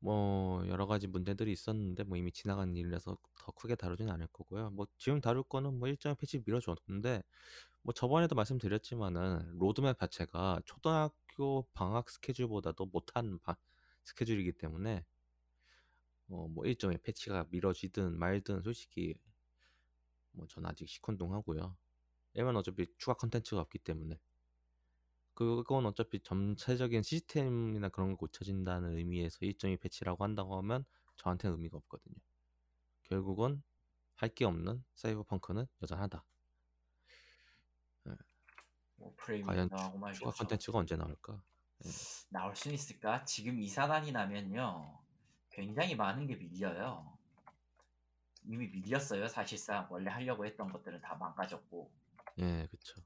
뭐 0.01 0.66
여러 0.68 0.87
가지 0.87 1.07
문제들이 1.09 1.51
있었는데 1.53 2.05
뭐 2.05 2.16
이미 2.16 2.31
지나간 2.33 2.77
일이라서 2.77 3.16
더 3.38 3.53
크게 3.53 3.74
다루진 3.74 4.09
않을 4.11 4.29
거고요. 4.29 4.70
뭐 4.70 4.87
지금 4.96 5.20
다룰 5.20 5.42
거는 5.42 5.79
뭐 5.79 5.88
일정 5.88 6.14
패치 6.14 6.42
미뤄졌는데 6.46 7.22
뭐 7.83 7.94
저번에도 7.94 8.35
말씀드렸지만은 8.37 9.59
로드맵 9.59 9.98
자체가 9.98 10.62
초등학교 10.66 11.66
방학 11.74 12.11
스케줄보다도 12.11 12.87
못한 12.87 13.38
바, 13.40 13.57
스케줄이기 14.05 14.53
때문에 14.53 15.05
어 16.31 16.46
뭐 16.48 16.64
일정의 16.64 16.98
패치가 17.03 17.46
미뤄지든 17.51 18.18
말든 18.18 18.62
솔직히 18.62 19.14
뭐 20.33 20.46
전 20.48 20.64
아직 20.66 20.88
시큰둥하고요. 20.88 21.77
왜냐면 22.35 22.57
어차피 22.57 22.87
추가 22.99 23.14
컨텐츠가 23.14 23.61
없기 23.62 23.79
때문에 23.79 24.19
그건 25.35 25.87
어차피 25.87 26.21
전체적인 26.21 27.03
시스템이나 27.03 27.88
그런 27.91 28.11
거 28.11 28.17
고쳐진다는 28.17 28.97
의미에서 28.97 29.38
일정이 29.43 29.77
패치라고 29.77 30.25
한다고 30.25 30.57
하면 30.59 30.85
저한테는 31.17 31.57
의미가 31.57 31.77
없거든요. 31.79 32.17
결국은 33.05 33.62
할 34.17 34.35
게 34.35 34.45
없는 34.45 34.85
사이버펑크는 34.95 35.67
여전하다. 35.83 36.25
네. 38.05 38.14
뭐 38.97 39.14
과연 39.17 39.71
추가 40.12 40.31
컨텐츠가 40.33 40.79
언제 40.79 40.97
나올까? 40.97 41.41
네. 41.79 41.91
나올 42.31 42.57
수 42.57 42.69
있을까? 42.71 43.25
지금 43.25 43.61
이 43.61 43.68
사단이 43.68 44.11
나면요, 44.11 44.99
굉장히 45.51 45.95
많은 45.95 46.27
게 46.27 46.35
밀려요. 46.35 47.17
이미 48.43 48.67
밀렸어요. 48.67 49.29
사실상 49.29 49.87
원래 49.88 50.11
하려고 50.11 50.45
했던 50.45 50.73
것들은 50.73 51.01
다 51.01 51.14
망가졌고. 51.14 52.08
예, 52.38 52.66
그쵸. 52.70 53.03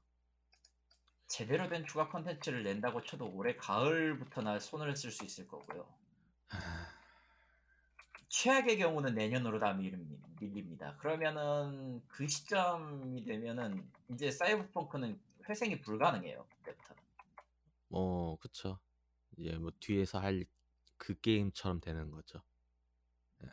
제대로 1.27 1.67
된 1.67 1.85
추가 1.85 2.07
컨텐츠를 2.09 2.63
낸다고 2.63 3.03
쳐도 3.03 3.31
올해 3.33 3.55
가을부터나 3.55 4.59
손을 4.59 4.95
쓸 4.95 5.11
수 5.11 5.25
있을 5.25 5.47
거고요. 5.47 5.87
최악의 8.29 8.77
경우는 8.77 9.15
내년으로 9.15 9.59
다 9.59 9.73
밀립니다. 9.73 10.95
그러면은 10.97 12.01
그 12.07 12.27
시점이 12.27 13.23
되면은 13.25 13.89
이제 14.11 14.31
사이버펑크는 14.31 15.19
회생이 15.49 15.81
불가능해요. 15.81 16.45
그때부터. 16.57 16.95
뭐 17.87 18.37
그쵸. 18.37 18.79
이제 19.37 19.55
뭐 19.57 19.71
뒤에서 19.79 20.19
할 20.19 20.45
그 21.03 21.19
게임처럼 21.19 21.81
되는 21.81 22.11
거죠. 22.11 22.41
예. 23.43 23.49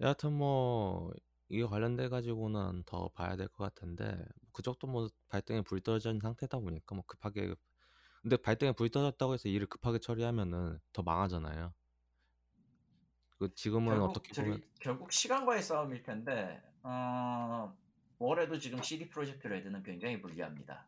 여하튼 0.00 0.32
뭐 0.32 1.12
이거 1.48 1.68
관련돼 1.68 2.08
가지고는 2.08 2.82
더 2.84 3.08
봐야 3.08 3.36
될 3.36 3.48
것 3.48 3.64
같은데 3.64 4.22
그쪽도 4.52 4.86
뭐 4.86 5.08
발등에 5.28 5.62
불 5.62 5.80
떨어진 5.80 6.20
상태다 6.20 6.58
보니까 6.58 6.94
뭐 6.94 7.04
급하게 7.06 7.54
근데 8.22 8.36
발등에 8.36 8.72
불 8.72 8.88
떨어졌다고 8.90 9.34
해서 9.34 9.48
일을 9.48 9.66
급하게 9.68 9.98
처리하면은 9.98 10.78
더 10.92 11.02
망하잖아요. 11.02 11.72
그 13.38 13.54
지금은 13.54 13.94
결국 13.94 14.10
어떻게 14.10 14.42
보면 14.42 14.62
결국 14.80 15.12
시간과의 15.12 15.62
싸움일 15.62 16.02
텐데 16.02 16.60
어, 16.82 17.74
뭐래도 18.18 18.58
지금 18.58 18.82
CD 18.82 19.08
프로젝트 19.08 19.46
레드는 19.46 19.82
굉장히 19.84 20.20
불리합니다. 20.20 20.86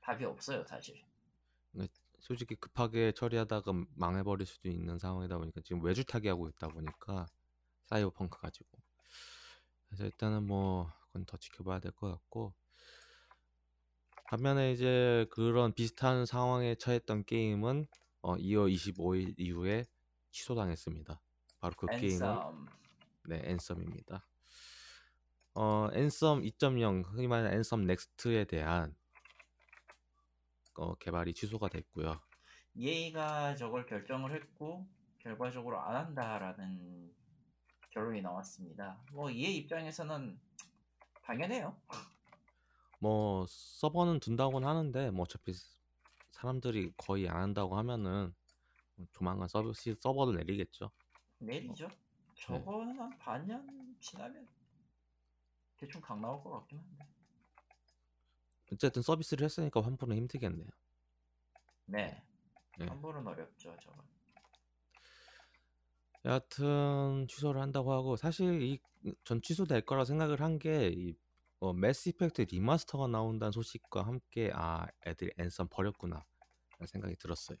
답이 0.00 0.24
없어요 0.24 0.64
사실. 0.64 1.02
솔직히 2.20 2.56
급하게 2.56 3.12
처리하다가 3.12 3.72
망해버릴 3.94 4.46
수도 4.46 4.68
있는 4.68 4.98
상황이다 4.98 5.38
보니까 5.38 5.60
지금 5.62 5.82
외주 5.84 6.04
타기 6.04 6.28
하고 6.28 6.48
있다 6.48 6.68
보니까 6.68 7.26
사이버펑크 7.86 8.40
가지고 8.40 8.66
그래서 9.88 10.04
일단은 10.04 10.44
뭐 10.46 10.92
그건 11.06 11.24
더 11.26 11.36
지켜봐야 11.36 11.80
될 11.80 11.92
것 11.92 12.10
같고 12.10 12.54
반면에 14.30 14.72
이제 14.72 15.26
그런 15.30 15.72
비슷한 15.72 16.26
상황에 16.26 16.74
처했던 16.74 17.24
게임은 17.24 17.86
어, 18.20 18.36
2월 18.36 18.72
25일 18.74 19.34
이후에 19.38 19.86
취소당했습니다. 20.32 21.20
바로 21.60 21.74
그 21.78 21.86
앤썸. 21.90 22.00
게임은 22.00 22.66
네 23.28 23.40
앤썸입니다. 23.50 24.26
어 25.54 25.88
앤썸 25.94 26.42
2.0 26.42 27.04
흔히 27.06 27.26
말하는 27.26 27.52
앤썸 27.56 27.86
Next에 27.86 28.44
대한 28.44 28.94
어, 30.76 30.94
개발이 30.96 31.32
취소가 31.34 31.68
됐고요. 31.68 32.20
EA가 32.74 33.56
저걸 33.56 33.86
결정을 33.86 34.34
했고 34.34 34.86
결과적으로 35.20 35.80
안 35.80 35.96
한다라는 35.96 37.12
결론이 37.98 38.22
나왔습니다. 38.22 38.96
뭐 39.12 39.28
EA 39.28 39.56
입장에서는 39.56 40.38
당연해요. 41.22 41.76
뭐 43.00 43.44
서버는 43.48 44.20
둔다고는 44.20 44.68
하는데 44.68 45.10
뭐 45.10 45.24
어차피 45.24 45.52
사람들이 46.30 46.92
거의 46.96 47.28
안 47.28 47.42
한다고 47.42 47.76
하면은 47.76 48.32
조만간 49.10 49.48
서비스 49.48 49.96
서버를 49.96 50.38
내리겠죠. 50.38 50.92
내리죠. 51.38 51.86
어. 51.86 51.90
저거는 52.36 52.92
네. 52.92 52.98
한 53.00 53.18
반년 53.18 53.96
지나면 54.00 54.48
대충 55.76 56.00
각 56.00 56.20
나올 56.20 56.40
것 56.40 56.50
같긴 56.50 56.78
한데. 56.78 57.08
어쨌든 58.72 59.02
서비스를 59.02 59.44
했으니까 59.44 59.80
환불은 59.80 60.16
힘들겠네요. 60.16 60.68
네. 61.86 62.22
네. 62.78 62.86
환불은 62.86 63.26
어렵죠, 63.26 63.76
저건. 63.80 64.17
여하튼 66.24 67.26
취소를 67.28 67.60
한다고 67.60 67.92
하고 67.92 68.16
사실 68.16 68.62
이 68.62 68.78
전 69.24 69.40
취소될 69.42 69.82
거라 69.82 70.04
생각을 70.04 70.40
한게 70.40 71.14
어, 71.60 71.72
매스 71.72 72.10
이펙트 72.10 72.42
remaster가 72.50 73.06
나온다는 73.08 73.52
소식과 73.52 74.02
함께 74.02 74.50
아 74.54 74.86
애들이 75.06 75.32
앤썸 75.38 75.68
버렸구나 75.70 76.24
생각이 76.86 77.16
들었어요. 77.16 77.58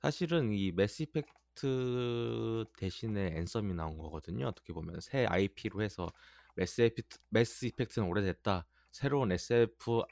사실은 0.00 0.52
이 0.52 0.72
매스 0.72 1.02
이펙트 1.02 2.64
대신에 2.76 3.36
앤썸이 3.36 3.74
나온 3.74 3.98
거거든요. 3.98 4.46
어떻게 4.48 4.72
보면 4.72 5.00
새 5.00 5.26
IP로 5.26 5.82
해서 5.82 6.10
매스 6.56 6.80
이펙트, 6.82 7.18
매스 7.28 7.66
이펙트는 7.66 8.08
오래됐다. 8.08 8.66
새로운 8.92 9.30
SF 9.32 10.02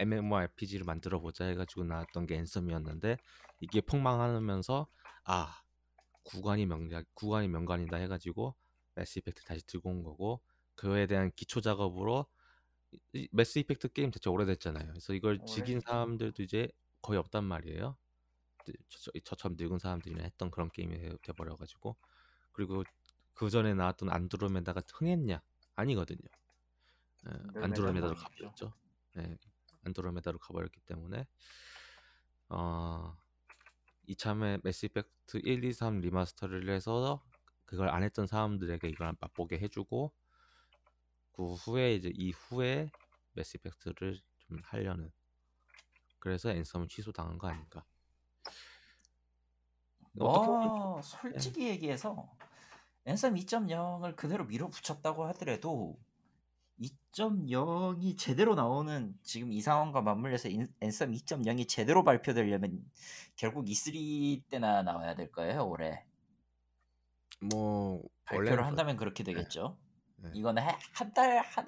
MMORPG를 0.00 0.84
만들어 0.84 1.20
보자 1.20 1.44
해가지고 1.44 1.84
나왔던 1.84 2.26
게 2.26 2.36
앤썸이었는데 2.36 3.18
이게 3.60 3.80
폭망하면서 3.80 4.86
아 5.24 5.62
구간이 6.24 6.66
명작 6.66 7.06
구간이 7.14 7.48
명관이다 7.48 7.96
해가지고 7.96 8.56
매스 8.94 9.18
이펙트 9.18 9.44
다시 9.44 9.64
들고 9.66 9.90
온 9.90 10.02
거고 10.02 10.42
그거에 10.74 11.06
대한 11.06 11.30
기초 11.36 11.60
작업으로 11.60 12.26
매스 13.30 13.58
이펙트 13.60 13.92
게임 13.92 14.10
대체 14.10 14.30
오래됐잖아요. 14.30 14.88
그래서 14.88 15.14
이걸 15.14 15.38
즐긴 15.46 15.80
사람들도 15.80 16.42
이제 16.42 16.68
거의 17.02 17.18
없단 17.18 17.44
말이에요. 17.44 17.96
저, 19.24 19.36
처럼 19.36 19.56
늙은 19.58 19.78
사람들이나 19.78 20.22
했던 20.24 20.50
그런 20.50 20.70
게임이 20.70 21.18
돼버려가지고 21.22 21.96
그리고 22.52 22.84
그 23.34 23.50
전에 23.50 23.74
나왔던 23.74 24.10
안드로메다가 24.10 24.82
흥했냐 24.92 25.42
아니거든요. 25.76 26.28
예, 27.26 27.60
안드로메다로 27.62 28.14
가버렸죠. 28.14 28.72
예, 29.18 29.36
안드로메다로 29.84 30.38
가버렸기 30.38 30.80
때문에 30.80 31.26
어, 32.48 33.16
이참에 34.06 34.58
매스 34.62 34.86
이펙트 34.86 35.38
1, 35.44 35.64
2, 35.64 35.72
3 35.72 36.00
remaster를 36.00 36.68
해서 36.68 37.22
그걸 37.64 37.88
안 37.88 38.02
했던 38.02 38.26
사람들에게 38.26 38.88
이걸 38.88 39.14
맛보게 39.20 39.58
해주고 39.58 40.12
그 41.32 41.54
후에 41.54 41.94
이제 41.94 42.10
이후에 42.12 42.90
매스 43.32 43.56
이펙트를 43.56 44.20
좀 44.40 44.58
하려는 44.64 45.12
그래서 46.18 46.50
앤썸을 46.50 46.88
취소당한 46.88 47.38
거 47.38 47.48
아닌가? 47.48 47.84
뭐 50.12 51.00
솔직히 51.02 51.68
얘기해서 51.68 52.36
앤썸 53.04 53.34
2.0을 53.34 54.16
그대로 54.16 54.44
밀어붙였다고 54.44 55.24
하더라도 55.26 55.98
2.0이 56.80 58.16
제대로 58.16 58.54
나오는 58.54 59.14
지금 59.22 59.52
이 59.52 59.60
상황과 59.60 60.00
맞물려서 60.02 60.48
인- 60.48 60.72
앤썸 60.80 61.12
2.0이 61.12 61.68
제대로 61.68 62.04
발표되려면 62.04 62.84
결국 63.36 63.66
E3 63.66 64.42
때나 64.48 64.82
나와야 64.82 65.14
될 65.14 65.30
거예요 65.30 65.66
올해. 65.66 66.04
뭐 67.40 68.02
발표를 68.24 68.50
원래는 68.50 68.64
한다면 68.64 68.96
그렇게 68.96 69.24
되겠죠. 69.24 69.78
네. 70.16 70.30
이거는 70.34 70.62
한달 70.92 71.38
한, 71.38 71.66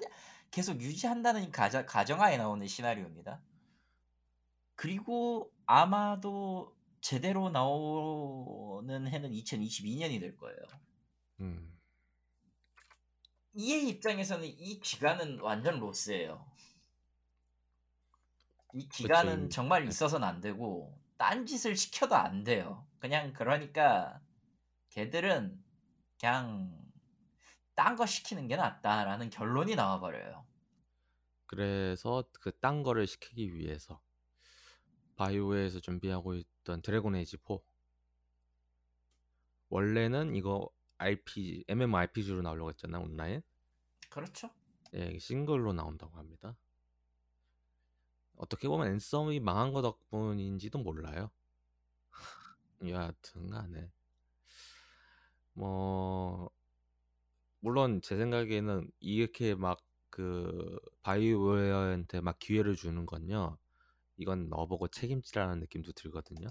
계속 0.51 0.79
유지한다는 0.81 1.51
가정, 1.51 1.85
가정하에 1.85 2.37
나오는 2.37 2.65
시나리오입니다. 2.67 3.41
그리고 4.75 5.51
아마도 5.65 6.75
제대로 7.01 7.49
나오는 7.49 9.07
해는 9.07 9.31
2022년이 9.31 10.19
될 10.19 10.37
거예요. 10.37 10.57
음, 11.41 11.72
EA 13.55 13.89
입장에서는 13.89 14.45
이 14.47 14.79
기간은 14.79 15.39
완전 15.39 15.79
로스예요. 15.79 16.45
이 18.73 18.87
기간은 18.89 19.43
그쵸. 19.43 19.49
정말 19.49 19.83
네. 19.83 19.89
있어서는 19.89 20.27
안 20.27 20.41
되고 20.41 20.97
딴 21.17 21.45
짓을 21.45 21.75
시켜도 21.75 22.15
안 22.15 22.43
돼요. 22.43 22.85
그냥 22.99 23.33
그러니까 23.33 24.19
걔들은 24.89 25.63
그냥 26.19 26.83
딴 27.75 27.95
거 27.95 28.05
시키는 28.05 28.47
게 28.47 28.55
낫다라는 28.55 29.29
결론이 29.29 29.75
나와 29.75 29.99
버려요. 29.99 30.45
그래서 31.45 32.23
그 32.41 32.51
딴 32.59 32.83
거를 32.83 33.07
시키기 33.07 33.55
위해서 33.55 34.01
바이오에서 35.15 35.79
준비하고 35.79 36.35
있던 36.35 36.81
드래곤 36.83 37.15
에이지 37.15 37.37
4 37.37 37.59
원래는 39.69 40.35
이거 40.35 40.69
RPG, 41.03 41.65
MMORPG로 41.67 42.41
나오려고 42.41 42.69
했잖아 42.69 42.99
온라인. 42.99 43.41
그렇죠? 44.09 44.49
예, 44.93 45.17
싱글로 45.19 45.73
나온다고 45.73 46.17
합니다. 46.17 46.55
어떻게 48.35 48.67
보면 48.67 48.87
앤썸이 48.87 49.39
망한 49.39 49.73
거 49.73 49.81
덕분인지도 49.81 50.79
몰라요. 50.79 51.31
여하튼간에 52.85 53.91
뭐 55.53 56.49
물론 57.59 58.01
제 58.01 58.17
생각에는 58.17 58.89
이렇게 58.99 59.55
막 59.55 59.79
그 60.13 60.77
바이오웨어한테 61.01 62.21
막 62.21 62.37
기회를 62.37 62.75
주는 62.75 63.07
건요. 63.07 63.57
이건 64.17 64.47
너보고 64.47 64.87
책임지라는 64.89 65.59
느낌도 65.61 65.93
들거든요. 65.93 66.49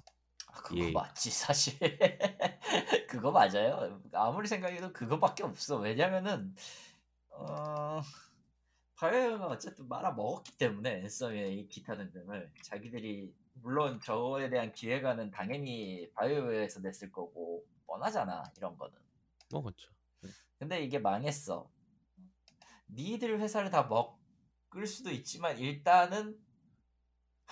아, 0.48 0.62
그거 0.62 0.82
EA. 0.82 0.92
맞지 0.92 1.30
사실. 1.30 1.78
그거 3.08 3.30
맞아요. 3.30 4.00
아무리 4.12 4.48
생각해도 4.48 4.92
그거밖에 4.92 5.42
없어. 5.42 5.78
왜냐면은 5.78 6.54
어 7.30 8.00
바이오가 8.96 9.46
어쨌든 9.46 9.88
말아 9.88 10.12
먹었기 10.12 10.56
때문에 10.58 11.02
앤썸의 11.02 11.58
이 11.58 11.68
기타 11.68 11.96
등등을 11.96 12.52
자기들이 12.62 13.35
물론 13.54 14.00
저거에 14.00 14.48
대한 14.48 14.72
기회가는 14.72 15.30
당연히 15.30 16.11
바이오에서 16.14 16.80
냈을 16.80 17.11
거고 17.11 17.64
뻔하잖아 17.87 18.44
이런 18.56 18.76
거는. 18.78 18.94
뭐 19.50 19.62
그렇죠. 19.62 19.90
근데 20.58 20.82
이게 20.82 20.98
망했어. 20.98 21.68
니들 22.88 23.40
회사를 23.40 23.70
다 23.70 23.85
먹을 23.85 24.87
수도 24.87 25.11
있지만 25.11 25.58
일단은 25.58 26.38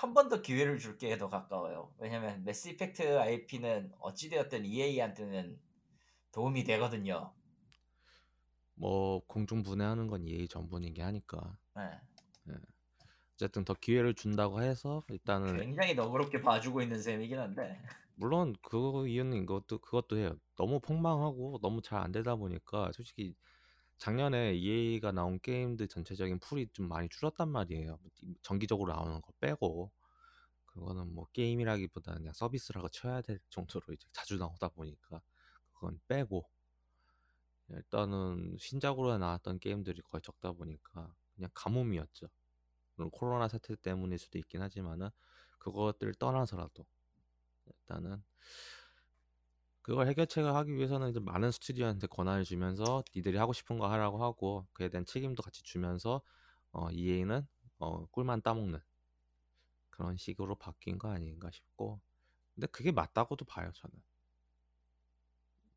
한 0.01 0.15
번 0.15 0.29
더 0.29 0.41
기회를 0.43 0.79
줄게 0.79 1.17
더 1.19 1.29
가까워요. 1.29 1.95
왜냐면 1.99 2.43
매스 2.45 2.69
이펙트 2.69 3.19
IP는 3.19 3.93
어찌되었든 4.01 4.65
EA한테는 4.65 5.61
도움이 6.33 6.65
되거든요. 6.65 7.35
뭐 8.75 9.21
공중 9.29 9.63
분해하는 9.63 10.09
건 10.09 10.27
EA 10.27 10.49
전분이게 10.49 11.03
하니까 11.03 11.57
네. 11.75 12.55
어쨌든 13.35 13.65
더 13.65 13.75
기회를 13.75 14.15
준다고 14.15 14.63
해서 14.63 15.03
일단은 15.09 15.57
굉장히 15.59 15.95
너그럽게 15.95 16.43
봐주고 16.43 16.83
있는 16.83 17.01
셈이긴 17.01 17.39
한데 17.39 17.81
물론 18.15 18.55
그 18.63 19.09
이유는 19.09 19.39
이것도 19.43 19.79
그것도 19.79 20.17
해요. 20.19 20.37
너무 20.57 20.79
폭망하고 20.81 21.59
너무 21.63 21.81
잘 21.83 22.01
안 22.03 22.13
되다 22.13 22.37
보니까 22.37 22.93
솔직히 22.93 23.35
작년에 24.01 24.55
EA가 24.55 25.13
나온 25.13 25.39
게임들 25.41 25.87
전체적인 25.87 26.39
풀이 26.39 26.67
좀 26.73 26.89
많이 26.89 27.07
줄었단 27.11 27.51
말이에요. 27.51 27.99
정기적으로 28.41 28.95
나오는 28.95 29.21
거 29.21 29.31
빼고 29.41 29.93
그거는 30.65 31.13
뭐 31.13 31.27
게임이라기보다는 31.35 32.21
그냥 32.21 32.33
서비스라고 32.33 32.89
쳐야 32.89 33.21
될 33.21 33.39
정도로 33.51 33.93
이제 33.93 34.09
자주 34.11 34.39
나오다 34.39 34.71
보니까 34.71 35.21
그건 35.75 36.01
빼고 36.09 36.49
일단은 37.69 38.57
신작으로 38.59 39.19
나왔던 39.19 39.59
게임들이 39.59 40.01
거의 40.01 40.23
적다 40.23 40.53
보니까 40.53 41.15
그냥 41.35 41.51
가뭄이었죠. 41.53 42.29
물론 42.95 43.11
코로나 43.11 43.49
사태 43.49 43.77
때문일 43.77 44.19
수도 44.19 44.39
있긴 44.39 44.63
하지만은 44.63 45.11
그것들을 45.59 46.15
떠나서라도 46.15 46.87
일단은 47.67 48.25
그걸 49.83 50.09
해결책을 50.09 50.55
하기 50.55 50.75
위해서는 50.75 51.11
이제 51.11 51.21
많은 51.21 51.51
스튜디오한테 51.51 52.07
권한을 52.09 52.45
주면서 52.45 53.03
니들이 53.17 53.39
하고 53.39 53.53
싶은 53.53 53.79
거 53.79 53.89
하라고 53.91 54.23
하고 54.23 54.67
그에 54.73 54.89
대한 54.89 55.05
책임도 55.07 55.43
같이 55.43 55.63
주면서 55.63 56.23
어, 56.73 56.91
EA는 56.91 57.47
어, 57.79 58.07
꿀만 58.07 58.43
따먹는 58.43 58.81
그런 59.91 60.17
식으로 60.17 60.57
바뀐 60.57 60.99
거 60.99 61.11
아닌가 61.11 61.51
싶고. 61.51 62.01
근데 62.55 62.67
그게 62.69 62.93
맞다고도 62.93 63.45
봐요 63.45 63.71
저는. 63.75 63.95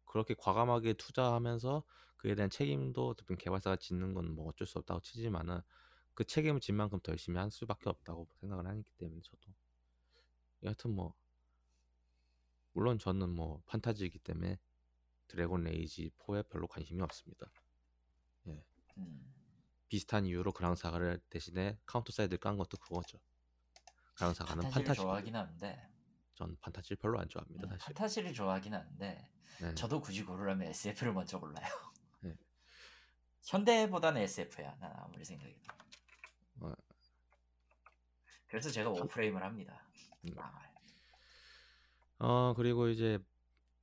그렇게 0.06 0.34
과감하게 0.38 0.94
투자하면서 0.94 1.84
그에 2.18 2.36
대한 2.36 2.50
책임도 2.50 3.10
어쨌든 3.10 3.36
개발사가 3.38 3.76
짓는 3.78 4.14
건 4.14 4.28
뭐 4.36 4.48
어쩔 4.50 4.66
수 4.68 4.78
없다고 4.80 5.02
치지만은 5.02 5.62
그 6.14 6.24
책임을 6.24 6.62
진 6.62 6.76
만큼 6.76 7.00
더 7.02 7.12
열심히 7.12 7.40
할 7.40 7.52
수밖에 7.52 7.90
없다고 7.90 8.28
생각을 8.42 8.68
하기 8.68 8.84
때문에 8.98 9.22
저도. 9.24 9.54
여하튼 10.64 10.96
뭐 10.96 11.14
물론 12.74 13.00
저는 13.00 13.30
뭐 13.30 13.62
판타지이기 13.66 14.20
때문에 14.20 14.60
드래곤 15.28 15.64
에이지 15.64 16.12
4에 16.18 16.48
별로 16.50 16.68
관심이 16.68 17.02
없습니다. 17.02 17.48
음. 18.98 19.34
비슷한 19.88 20.26
이유로 20.26 20.52
그랑 20.52 20.76
사가를 20.76 21.20
대신에 21.30 21.78
카운터 21.86 22.12
사이드를 22.12 22.40
깐 22.40 22.58
것도 22.58 22.78
그거죠. 22.78 23.20
그랑 24.16 24.34
사가는 24.34 24.64
판타지를 24.64 24.86
판타지. 24.86 25.02
좋아하긴 25.02 25.36
하는데 25.36 25.90
전 26.36 26.58
판타지를 26.60 26.98
별로 26.98 27.20
안 27.20 27.28
좋아합니다, 27.30 27.64
음, 27.64 27.70
사실. 27.70 27.86
판타지를 27.86 28.34
좋아하긴 28.34 28.74
하는데 28.74 29.30
네. 29.62 29.76
저도 29.76 30.02
굳이 30.02 30.24
고르라면 30.24 30.68
SF를 30.70 31.14
먼저 31.14 31.40
골라요. 31.40 31.68
네. 32.22 32.36
현대보다는 33.44 34.22
SF야. 34.22 34.76
난 34.80 34.92
아무리 34.98 35.24
생각해도. 35.24 35.60
어. 36.62 36.74
그래서 38.48 38.70
제가 38.70 38.90
워프레임을 38.90 39.44
합니다. 39.44 39.84
음. 40.26 40.40
아, 40.40 40.73
어 42.24 42.54
그리고 42.54 42.88
이제 42.88 43.20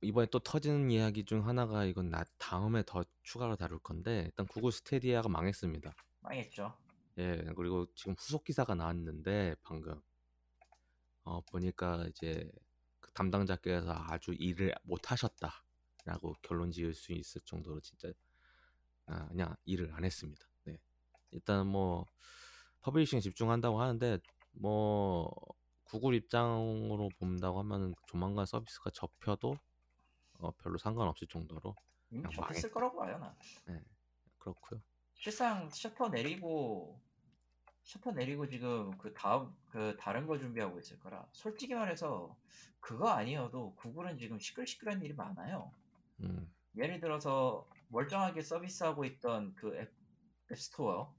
이번에 0.01 0.25
또 0.31 0.39
터지는 0.39 0.89
이야기 0.89 1.23
중 1.23 1.47
하나가 1.47 1.85
이건 1.85 2.09
나 2.09 2.23
다음에 2.39 2.81
더 2.87 3.03
추가로 3.21 3.55
다룰 3.55 3.77
건데 3.77 4.23
일단 4.25 4.47
구글 4.47 4.71
스테디아가 4.71 5.29
망했습니다. 5.29 5.93
망했죠. 6.21 6.75
예 7.19 7.37
그리고 7.55 7.85
지금 7.93 8.15
후속 8.17 8.43
기사가 8.43 8.73
나왔는데 8.73 9.57
방금 9.61 10.01
어 11.23 11.41
보니까 11.41 12.07
이제 12.09 12.51
그 12.99 13.11
담당자께서 13.11 13.91
아주 13.91 14.33
일을 14.33 14.73
못 14.81 15.11
하셨다라고 15.11 16.33
결론 16.41 16.71
지을 16.71 16.95
수 16.95 17.11
있을 17.11 17.41
정도로 17.41 17.79
진짜 17.81 18.11
아, 19.05 19.27
그냥 19.27 19.55
일을 19.65 19.93
안 19.93 20.03
했습니다. 20.03 20.43
네 20.63 20.79
일단 21.29 21.67
뭐 21.67 22.07
publishing에 22.79 23.19
집중한다고 23.21 23.79
하는데 23.79 24.17
뭐 24.53 25.31
구글 25.91 26.13
입장으로 26.15 27.09
본다고 27.19 27.59
하면은 27.59 27.93
조만간 28.07 28.45
서비스가 28.45 28.91
접혀도 28.91 29.57
어, 30.39 30.51
별로 30.51 30.77
상관없을 30.77 31.27
정도로 31.27 31.75
이미 32.09 32.21
그냥 32.21 32.31
접했을 32.31 32.69
망했다. 32.69 32.73
거라고 32.73 32.97
봐요 32.97 33.17
난. 33.65 33.83
그렇고요. 34.37 34.81
실상 35.15 35.69
셔터 35.69 36.07
내리고 36.07 36.97
셔터 37.83 38.13
내리고 38.13 38.47
지금 38.47 38.97
그 38.97 39.13
다음 39.13 39.53
그 39.67 39.97
다른 39.99 40.25
거 40.27 40.39
준비하고 40.39 40.79
있을 40.79 40.97
거라 40.97 41.27
솔직히 41.33 41.75
말해서 41.75 42.37
그거 42.79 43.09
아니어도 43.09 43.75
구글은 43.75 44.17
지금 44.17 44.39
시끌시끌한 44.39 45.01
일이 45.01 45.13
많아요. 45.13 45.73
음, 46.21 46.49
예를 46.77 47.01
들어서 47.01 47.67
멀쩡하게 47.89 48.41
서비스하고 48.41 49.03
있던 49.03 49.53
그 49.55 49.75
앱, 49.75 49.91
앱스토어 50.49 51.13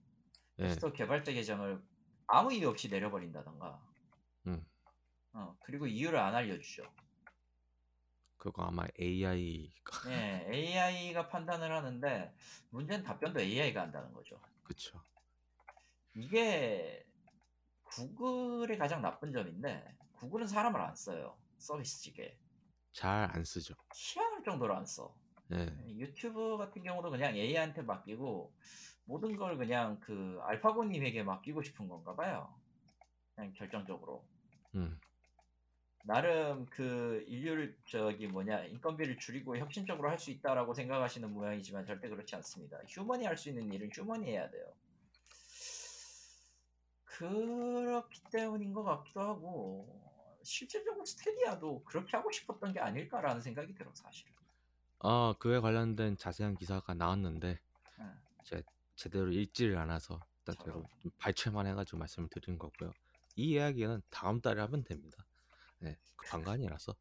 예, 0.60 0.64
앱스토어 0.64 0.92
개발자 0.92 1.32
계정을 1.32 1.82
아무 2.26 2.54
이유 2.54 2.70
없이 2.70 2.88
내려버린다던가 2.88 3.91
음, 4.46 4.64
어, 5.32 5.56
그리고 5.64 5.86
이유를 5.86 6.18
안 6.18 6.34
알려주죠. 6.34 6.84
그거 8.36 8.64
아마 8.64 8.84
AI가 8.98 10.10
예, 10.10 10.48
AI가 10.52 11.28
판단을 11.28 11.72
하는데 11.72 12.34
문제는 12.70 13.04
답변도 13.04 13.40
AI가 13.40 13.82
한다는 13.82 14.12
거죠. 14.12 14.40
그쵸. 14.64 15.00
이게 16.14 17.06
구글의 17.84 18.78
가장 18.78 19.00
나쁜 19.00 19.32
점인데 19.32 19.96
구글은 20.14 20.46
사람을 20.48 20.80
안 20.80 20.94
써요. 20.96 21.36
서비스직에 21.58 22.36
잘 22.92 23.30
안 23.32 23.44
쓰죠. 23.44 23.74
희한할 23.94 24.42
정도로 24.42 24.74
안 24.76 24.84
써. 24.84 25.14
예. 25.52 25.66
유튜브 25.88 26.56
같은 26.58 26.82
경우도 26.82 27.10
그냥 27.10 27.36
AI한테 27.36 27.82
맡기고 27.82 28.52
모든 29.04 29.36
걸 29.36 29.56
그냥 29.56 30.00
그 30.00 30.38
알파고님에게 30.42 31.22
맡기고 31.22 31.62
싶은 31.62 31.88
건가 31.88 32.14
봐요. 32.16 32.52
그냥 33.34 33.52
결정적으로. 33.52 34.26
음. 34.74 34.98
나름 36.04 36.66
그 36.66 37.24
인류를 37.28 37.76
저기 37.86 38.26
뭐냐 38.26 38.64
인건비를 38.64 39.18
줄이고 39.18 39.56
혁신적으로 39.56 40.10
할 40.10 40.18
수 40.18 40.30
있다라고 40.32 40.74
생각하시는 40.74 41.32
모양이지만 41.32 41.86
절대 41.86 42.08
그렇지 42.08 42.34
않습니다. 42.36 42.78
휴먼이 42.88 43.24
할 43.24 43.36
수 43.36 43.50
있는 43.50 43.72
일은 43.72 43.88
휴먼이 43.92 44.26
해야 44.30 44.50
돼요. 44.50 44.66
그렇기 47.04 48.20
때문인 48.32 48.72
것 48.72 48.82
같기도 48.82 49.20
하고 49.20 50.02
실질적으로 50.42 51.04
스테디아도 51.04 51.84
그렇게 51.84 52.16
하고 52.16 52.32
싶었던 52.32 52.72
게 52.72 52.80
아닐까라는 52.80 53.40
생각이 53.40 53.74
들어 53.74 53.94
사실은. 53.94 54.32
아, 55.00 55.34
그에 55.38 55.60
관련된 55.60 56.16
자세한 56.16 56.56
기사가 56.56 56.94
나왔는데 56.94 57.60
응. 58.00 58.20
제 58.44 58.62
제대로 58.96 59.30
읽지를 59.30 59.76
않아서 59.78 60.20
일단 60.40 60.56
제가 60.64 60.82
발췌만 61.18 61.66
해가지고 61.66 61.98
말씀을 61.98 62.28
드린 62.28 62.58
거고요. 62.58 62.92
이 63.36 63.52
이야기는 63.52 64.02
다음 64.10 64.40
달에 64.40 64.60
하면 64.62 64.84
됩니다. 64.84 65.26
네, 65.78 65.98
급한 66.16 66.42
거 66.44 66.50
아니라서. 66.52 66.94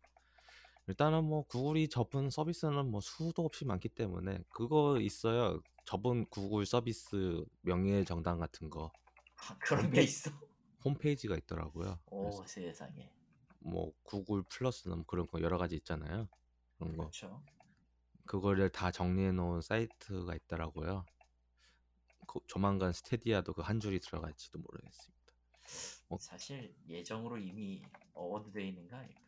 일단은 0.87 1.23
뭐 1.23 1.43
구글이 1.43 1.89
접은 1.89 2.29
서비스는 2.29 2.89
뭐 2.89 3.01
수도 3.01 3.45
없이 3.45 3.65
많기 3.65 3.89
때문에 3.89 4.43
그거 4.49 4.99
있어요. 4.99 5.61
접은 5.85 6.25
구글 6.29 6.65
서비스 6.65 7.43
명예 7.61 8.03
정당 8.03 8.39
같은 8.39 8.69
거 8.69 8.91
아, 9.37 9.57
그런 9.59 9.91
게 9.91 10.01
있어. 10.03 10.31
홈페이지가 10.83 11.35
있더라고요. 11.37 11.99
오 12.07 12.43
세상에. 12.45 13.11
뭐 13.59 13.93
구글 14.03 14.43
플러스나 14.43 14.95
뭐 14.95 15.05
그런 15.05 15.27
거 15.27 15.41
여러 15.41 15.57
가지 15.57 15.75
있잖아요. 15.75 16.27
그런 16.77 16.97
거 16.97 17.03
그렇죠. 17.03 17.43
그거를 18.25 18.69
다 18.69 18.91
정리해 18.91 19.31
놓은 19.31 19.61
사이트가 19.61 20.35
있더라고요. 20.35 21.05
그 22.27 22.39
조만간 22.47 22.93
스테디아도 22.93 23.53
그 23.53 23.61
한 23.61 23.79
줄이 23.79 23.99
들어갈지도 23.99 24.59
모르겠습니다. 24.59 25.21
어. 26.11 26.17
사실 26.19 26.75
예정으로 26.87 27.37
이미 27.37 27.83
어워드돼 28.13 28.63
있는 28.67 28.87
거 28.87 28.97
아닐까? 28.97 29.21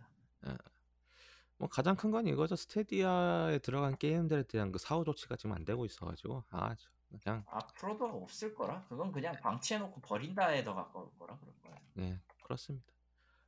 뭐 1.58 1.70
가장 1.70 1.96
큰 1.96 2.12
건 2.12 2.28
이거죠. 2.28 2.56
스테디아에 2.56 3.60
들어간 3.60 3.98
게임들에 3.98 4.44
대한 4.44 4.72
그 4.72 4.80
사후 4.80 5.06
조치가 5.06 5.36
지금 5.38 5.54
안 5.54 5.64
되고 5.64 5.86
있어가지고 5.86 6.44
아 6.50 6.76
저- 6.76 6.90
그냥 7.22 7.46
앞으로도 7.48 8.06
없을 8.24 8.54
거라. 8.56 8.84
그건 8.90 9.12
그냥 9.12 9.36
방치해놓고 9.40 10.02
버린다에 10.02 10.64
더 10.64 10.74
가까울 10.74 11.10
거라 11.18 11.38
그럴 11.38 11.54
거야. 11.62 11.76
네 11.94 12.20
그렇습니다. 12.44 12.86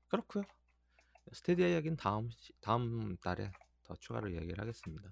그렇고요. 0.08 0.44
스테디아 1.34 1.68
이야기는 1.68 1.98
다음 1.98 2.30
시- 2.32 2.54
다음 2.62 3.18
달에 3.18 3.52
더 3.84 3.96
추가로 3.96 4.30
이야기를 4.30 4.60
하겠습니다. 4.62 5.12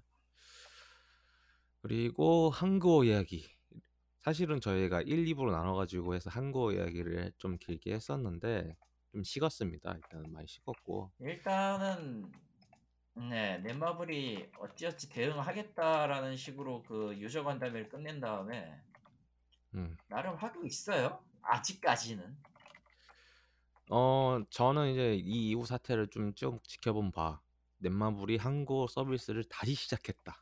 그리고 1.82 2.50
한국어 2.50 3.04
이야기. 3.04 3.53
사실은 4.24 4.60
저희가 4.60 5.02
1, 5.02 5.26
2부로 5.26 5.50
나눠가지고 5.52 6.14
해서 6.14 6.30
한국어 6.30 6.72
이야기를 6.72 7.32
좀 7.38 7.58
길게 7.58 7.92
했었는데 7.94 8.76
좀 9.12 9.22
식었습니다. 9.22 9.92
일단 9.96 10.32
많이 10.32 10.46
식었고 10.48 11.12
일단은 11.20 12.32
네 13.14 13.58
넷마블이 13.58 14.50
어찌어찌 14.58 15.10
대응하겠다라는 15.10 16.36
식으로 16.36 16.82
그 16.84 17.14
유저 17.18 17.44
간담회를 17.44 17.88
끝낸 17.90 18.18
다음에 18.20 18.80
음. 19.74 19.96
나름 20.08 20.36
하고 20.36 20.64
있어요. 20.64 21.22
아직까지는. 21.42 22.36
어 23.90 24.40
저는 24.50 24.92
이제 24.92 25.14
이 25.16 25.50
이후 25.50 25.66
사태를 25.66 26.08
좀 26.08 26.34
쭉 26.34 26.64
지켜본 26.64 27.12
바 27.12 27.40
넷마블이 27.78 28.38
한국어 28.38 28.86
서비스를 28.88 29.44
다시 29.44 29.74
시작했다. 29.74 30.34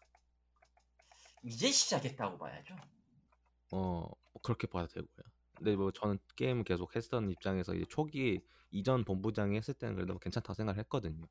이제 1.45 1.71
시작했다고 1.73 2.39
봐야죠. 2.39 2.77
어 3.73 4.09
그렇게 4.43 4.67
봐도 4.67 4.87
되고요. 4.89 5.09
근데 5.57 5.77
뭐 5.77 5.91
저는 5.91 6.19
게임을 6.37 6.65
계속 6.65 6.95
했던 6.95 7.31
입장에서 7.31 7.75
이제 7.75 7.85
초기 7.89 8.41
이전 8.71 9.05
본부장이 9.05 9.57
했을 9.57 9.75
때는 9.75 9.95
그래도 9.97 10.19
괜찮다고 10.19 10.55
생각을 10.55 10.79
했거든요. 10.81 11.27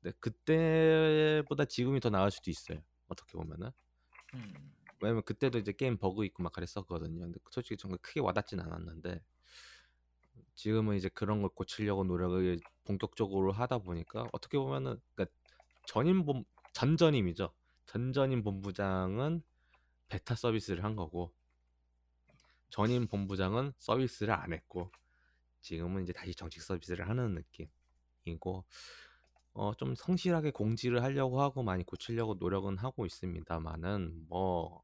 근데 0.00 0.16
그때보다 0.20 1.64
지금이 1.64 2.00
더 2.00 2.10
나을 2.10 2.30
수도 2.30 2.50
있어요. 2.50 2.82
어떻게 3.08 3.32
보면은. 3.36 3.70
음. 4.34 4.72
왜냐면 5.00 5.22
그때도 5.24 5.58
이제 5.58 5.72
게임 5.72 5.96
버그 5.98 6.24
있고 6.26 6.42
막 6.44 6.52
그랬었거든요. 6.52 7.20
근데 7.20 7.38
솔직히 7.50 7.76
정말 7.76 7.98
크게 8.00 8.20
와닿진 8.20 8.60
않았는데 8.60 9.20
지금은 10.54 10.96
이제 10.96 11.08
그런 11.08 11.40
걸 11.40 11.50
고치려고 11.50 12.04
노력을 12.04 12.58
본격적으로 12.84 13.52
하다 13.52 13.78
보니까 13.78 14.28
어떻게 14.32 14.58
보면은 14.58 15.00
그러니까 15.14 15.36
전임 15.86 16.24
본 16.24 16.44
전전임이죠. 16.72 17.52
전전임 17.86 18.42
본부장은 18.44 19.42
베타 20.08 20.34
서비스를 20.36 20.84
한 20.84 20.94
거고 20.94 21.34
전임 22.72 23.06
본부장은 23.06 23.74
서비스를 23.78 24.32
안 24.34 24.52
했고 24.54 24.90
지금은 25.60 26.04
이제 26.04 26.12
다시 26.14 26.34
정식 26.34 26.62
서비스를 26.62 27.06
하는 27.08 27.34
느낌이고 28.24 28.64
어 29.54 29.74
좀 29.74 29.94
성실하게 29.94 30.50
공지를 30.52 31.02
하려고 31.02 31.42
하고 31.42 31.62
많이 31.62 31.84
고치려고 31.84 32.34
노력은 32.34 32.78
하고 32.78 33.04
있습니다만은 33.04 34.26
뭐 34.28 34.82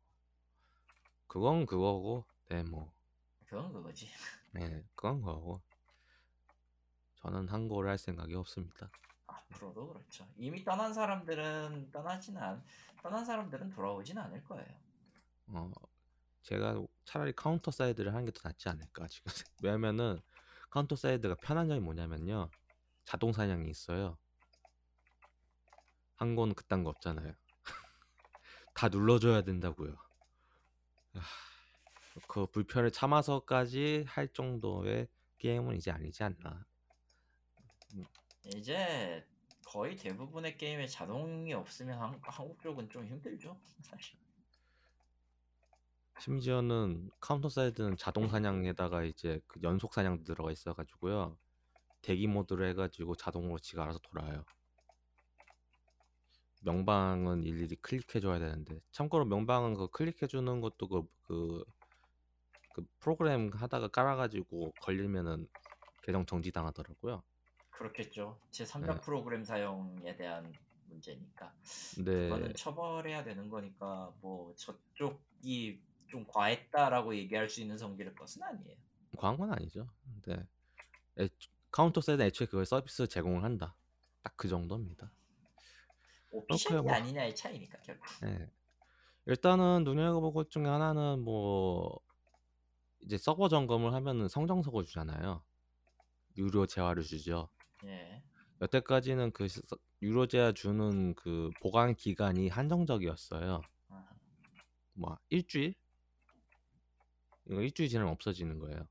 그건 1.26 1.64
그거고 1.64 2.24
네뭐 2.50 2.92
그건 3.46 3.72
그거지. 3.72 4.06
네, 4.52 4.84
그건 4.94 5.20
그거고 5.22 5.62
저는 7.22 7.48
한그오를 7.48 7.88
할 7.90 7.96
생각이 7.98 8.34
없습니다. 8.34 8.90
앞으로도 9.26 9.88
그렇죠. 9.88 10.26
이미 10.36 10.62
떠난 10.62 10.92
사람들은 10.92 11.90
떠나지는 11.90 12.42
않, 12.42 12.62
떠난 13.02 13.24
사람들은 13.24 13.70
돌아오진 13.70 14.18
않을 14.18 14.44
거예요. 14.44 14.66
어 15.46 15.72
제가 16.42 16.84
차라리 17.08 17.32
카운터 17.32 17.70
사이드를 17.70 18.12
하는 18.12 18.26
게 18.26 18.32
더 18.32 18.48
낫지 18.48 18.68
않을까 18.68 19.06
지금 19.08 19.24
왜냐면은 19.62 20.20
카운터 20.70 20.94
사이드가 20.94 21.36
편한 21.36 21.66
점이 21.68 21.80
뭐냐면요. 21.80 22.50
자동 23.04 23.32
사냥이 23.32 23.70
있어요. 23.70 24.18
한그오는 26.16 26.54
그딴 26.54 26.84
거 26.84 26.90
없잖아요. 26.90 27.32
다 28.74 28.88
눌러줘야 28.88 29.42
된다고요. 29.42 29.96
아, 31.14 31.20
그 32.28 32.46
불편을 32.46 32.90
참아서까지 32.90 34.04
할 34.06 34.28
정도의 34.28 35.08
게임은 35.38 35.76
이제 35.76 35.90
아니지 35.90 36.22
않나. 36.24 36.66
이제 38.44 39.26
거의 39.64 39.96
대부분의 39.96 40.58
게임에 40.58 40.86
자동이 40.86 41.54
없으면 41.54 41.98
한, 41.98 42.20
한국 42.22 42.60
쪽은 42.60 42.90
좀 42.90 43.06
힘들죠. 43.06 43.58
사실. 43.80 44.18
심지어는 46.20 47.10
카운터 47.20 47.48
사이드는 47.48 47.96
자동 47.96 48.28
사냥에다가 48.28 49.04
이제 49.04 49.40
그 49.46 49.60
연속 49.62 49.94
사냥도 49.94 50.24
들어가 50.24 50.50
있어가지고요 50.50 51.38
대기 52.02 52.26
모드를 52.26 52.68
해가지고 52.70 53.16
자동으로 53.16 53.58
지가 53.58 53.84
알아서 53.84 53.98
돌아요. 54.00 54.44
명방은 56.62 57.44
일일이 57.44 57.76
클릭해줘야 57.76 58.38
되는데 58.38 58.80
참고로 58.90 59.24
명방은 59.24 59.74
그 59.74 59.88
클릭해주는 59.88 60.60
것도 60.60 60.88
그, 60.88 61.08
그, 61.22 61.64
그 62.72 62.86
프로그램 62.98 63.50
하다가 63.52 63.88
깔아가지고 63.88 64.72
걸리면은 64.80 65.48
계정 66.02 66.26
정지 66.26 66.50
당하더라고요. 66.50 67.22
그렇겠죠. 67.70 68.40
제 68.50 68.64
3자 68.64 68.94
네. 68.94 69.00
프로그램 69.00 69.44
사용에 69.44 70.16
대한 70.16 70.52
문제니까. 70.86 71.54
근데 71.94 72.28
그거는 72.28 72.54
처벌해야 72.54 73.22
되는 73.22 73.48
거니까 73.48 74.12
뭐 74.20 74.52
저쪽이 74.56 75.80
좀 76.08 76.26
과했다라고 76.26 77.14
얘기할 77.16 77.48
수 77.48 77.60
있는 77.60 77.76
성질의 77.78 78.14
것은 78.14 78.42
아니에요. 78.42 78.76
과한 79.16 79.36
건 79.36 79.52
아니죠. 79.52 79.88
근데 80.04 80.46
애, 81.20 81.28
카운터 81.70 82.00
사이드 82.00 82.22
애초에 82.22 82.46
그걸 82.46 82.64
서비스 82.66 83.06
제공을 83.06 83.42
한다. 83.44 83.76
딱 84.22 84.34
그 84.36 84.48
정도입니다. 84.48 85.10
official이 86.30 86.82
뭐. 86.82 86.92
아니냐의 86.92 87.34
차이니까 87.34 87.78
결국. 87.82 88.04
예. 88.24 88.50
일단은 89.26 89.84
눈여겨볼 89.84 90.32
것 90.32 90.50
중에 90.50 90.64
하나는 90.66 91.20
뭐 91.20 91.98
이제 93.00 93.16
서버 93.18 93.48
점검을 93.48 93.92
하면은 93.94 94.28
성정석을 94.28 94.84
주잖아요. 94.84 95.42
유료 96.36 96.66
재화를 96.66 97.02
주죠. 97.02 97.48
예. 97.84 98.22
여태까지는 98.60 99.32
그 99.32 99.48
시- 99.48 99.62
유료 100.02 100.26
재화 100.26 100.52
주는 100.52 101.14
그 101.14 101.50
보관 101.60 101.94
기간이 101.94 102.48
한정적이었어요. 102.48 103.60
아, 103.88 104.08
뭐 104.94 105.16
일주일? 105.30 105.74
이거 107.48 107.62
일주일 107.62 107.88
지나면 107.88 108.12
없어지는 108.12 108.58
거예요. 108.58 108.88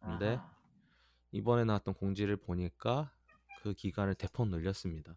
근데. 0.00 0.38
이번에 1.32 1.64
나왔던 1.64 1.94
공지를 1.94 2.36
보니까 2.36 3.12
그 3.62 3.74
기간을 3.74 4.14
대폭 4.16 4.48
늘렸습니다. 4.48 5.16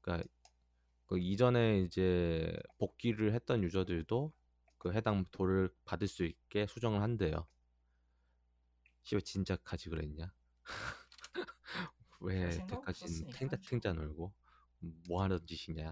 그러니까 0.00 0.28
그 1.06 1.18
이전에 1.18 1.80
이제 1.80 2.56
복귀를 2.78 3.34
했던 3.34 3.62
유저들도 3.62 4.32
그 4.78 4.92
해당 4.92 5.24
돌을 5.30 5.74
받을 5.84 6.08
수 6.08 6.24
있게 6.24 6.66
수정을 6.66 7.02
한대요. 7.02 7.46
씨발 9.02 9.22
진작하지 9.22 9.90
그랬냐? 9.90 10.32
왜 12.20 12.44
없었으니까 12.70 13.38
탱자. 13.38 13.56
탱자 13.58 13.92
놀고 13.92 14.32
뭐 15.08 15.22
하는 15.22 15.38
짓이냐? 15.46 15.90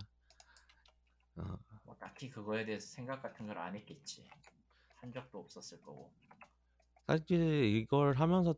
어, 1.36 1.58
뭐 1.84 1.96
딱히 1.98 2.30
그거에 2.30 2.64
대해서 2.64 2.86
생각 2.86 3.20
같은 3.22 3.46
걸 3.46 3.58
안 3.58 3.74
했겠지. 3.74 4.26
한 5.02 5.12
적도 5.12 5.38
없었을 5.40 5.82
거고. 5.82 6.10
사실 7.06 7.64
이걸 7.76 8.14
하면서 8.14 8.54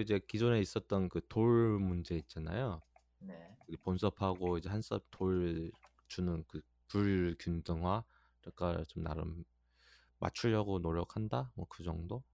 이제 0.00 0.20
기존에 0.28 0.60
있었던 0.60 1.08
그 1.08 1.20
돌 1.28 1.78
문제 1.78 2.16
있잖아요. 2.16 2.82
네. 3.18 3.56
이 3.68 3.76
본섭하고 3.76 4.58
이제 4.58 4.68
한섭 4.70 5.04
돌 5.10 5.72
주는 6.08 6.44
그 6.48 6.60
불균등화 6.88 8.04
그러니까 8.42 8.84
좀 8.86 9.02
나름 9.04 9.44
맞추려고 10.20 10.80
노력한다 10.80 11.52
뭐 11.56 11.66
그 11.70 11.84
정도 11.84 12.24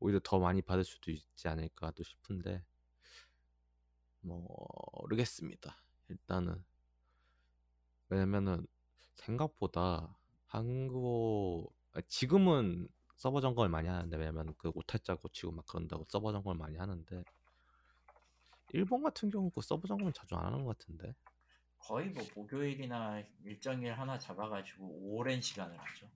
오히려 0.00 0.20
더 0.24 0.38
많이 0.40 0.62
받을 0.62 0.84
수도 0.84 1.10
있지 1.12 1.48
않을까 1.48 1.92
또 1.92 2.02
싶은데 2.04 2.64
뭐 4.20 4.46
모르겠습니다 5.00 5.76
일단은 6.08 6.64
왜냐면은 8.08 8.66
생각보다 9.14 10.16
한국 10.46 11.72
아, 11.74 11.77
지금은 12.08 12.88
서버 13.16 13.40
점검을 13.40 13.68
많이 13.68 13.88
하는데 13.88 14.16
왜냐면 14.16 14.54
그 14.58 14.70
오탈자 14.74 15.16
고치고 15.16 15.52
막 15.52 15.66
그런다고 15.66 16.06
서버 16.08 16.32
점검을 16.32 16.56
많이 16.56 16.76
하는데 16.76 17.24
일본 18.72 19.02
같은 19.02 19.28
경우 19.30 19.50
그 19.50 19.60
서버 19.60 19.86
점검을 19.88 20.12
자주 20.14 20.34
안 20.36 20.46
하는 20.46 20.64
것 20.64 20.78
같은데 20.78 21.14
거의 21.78 22.10
뭐 22.10 22.24
목요일이나 22.36 23.20
일정일 23.44 23.92
하나 23.98 24.16
잡아가지고 24.18 24.86
오랜 25.16 25.40
시간을 25.40 25.76
하죠. 25.76 26.08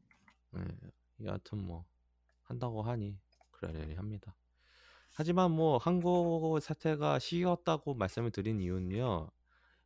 예, 0.57 1.25
여하튼 1.25 1.59
뭐 1.65 1.87
한다고 2.43 2.83
하니 2.83 3.21
그러려니 3.53 3.95
합니다. 3.95 4.37
하지만 5.15 5.53
뭐 5.53 5.79
한그오 5.79 6.61
사태가 6.61 7.19
쉬었다고 7.21 7.95
말씀을 7.95 8.31
드린 8.33 8.61
이유는요. 8.61 9.31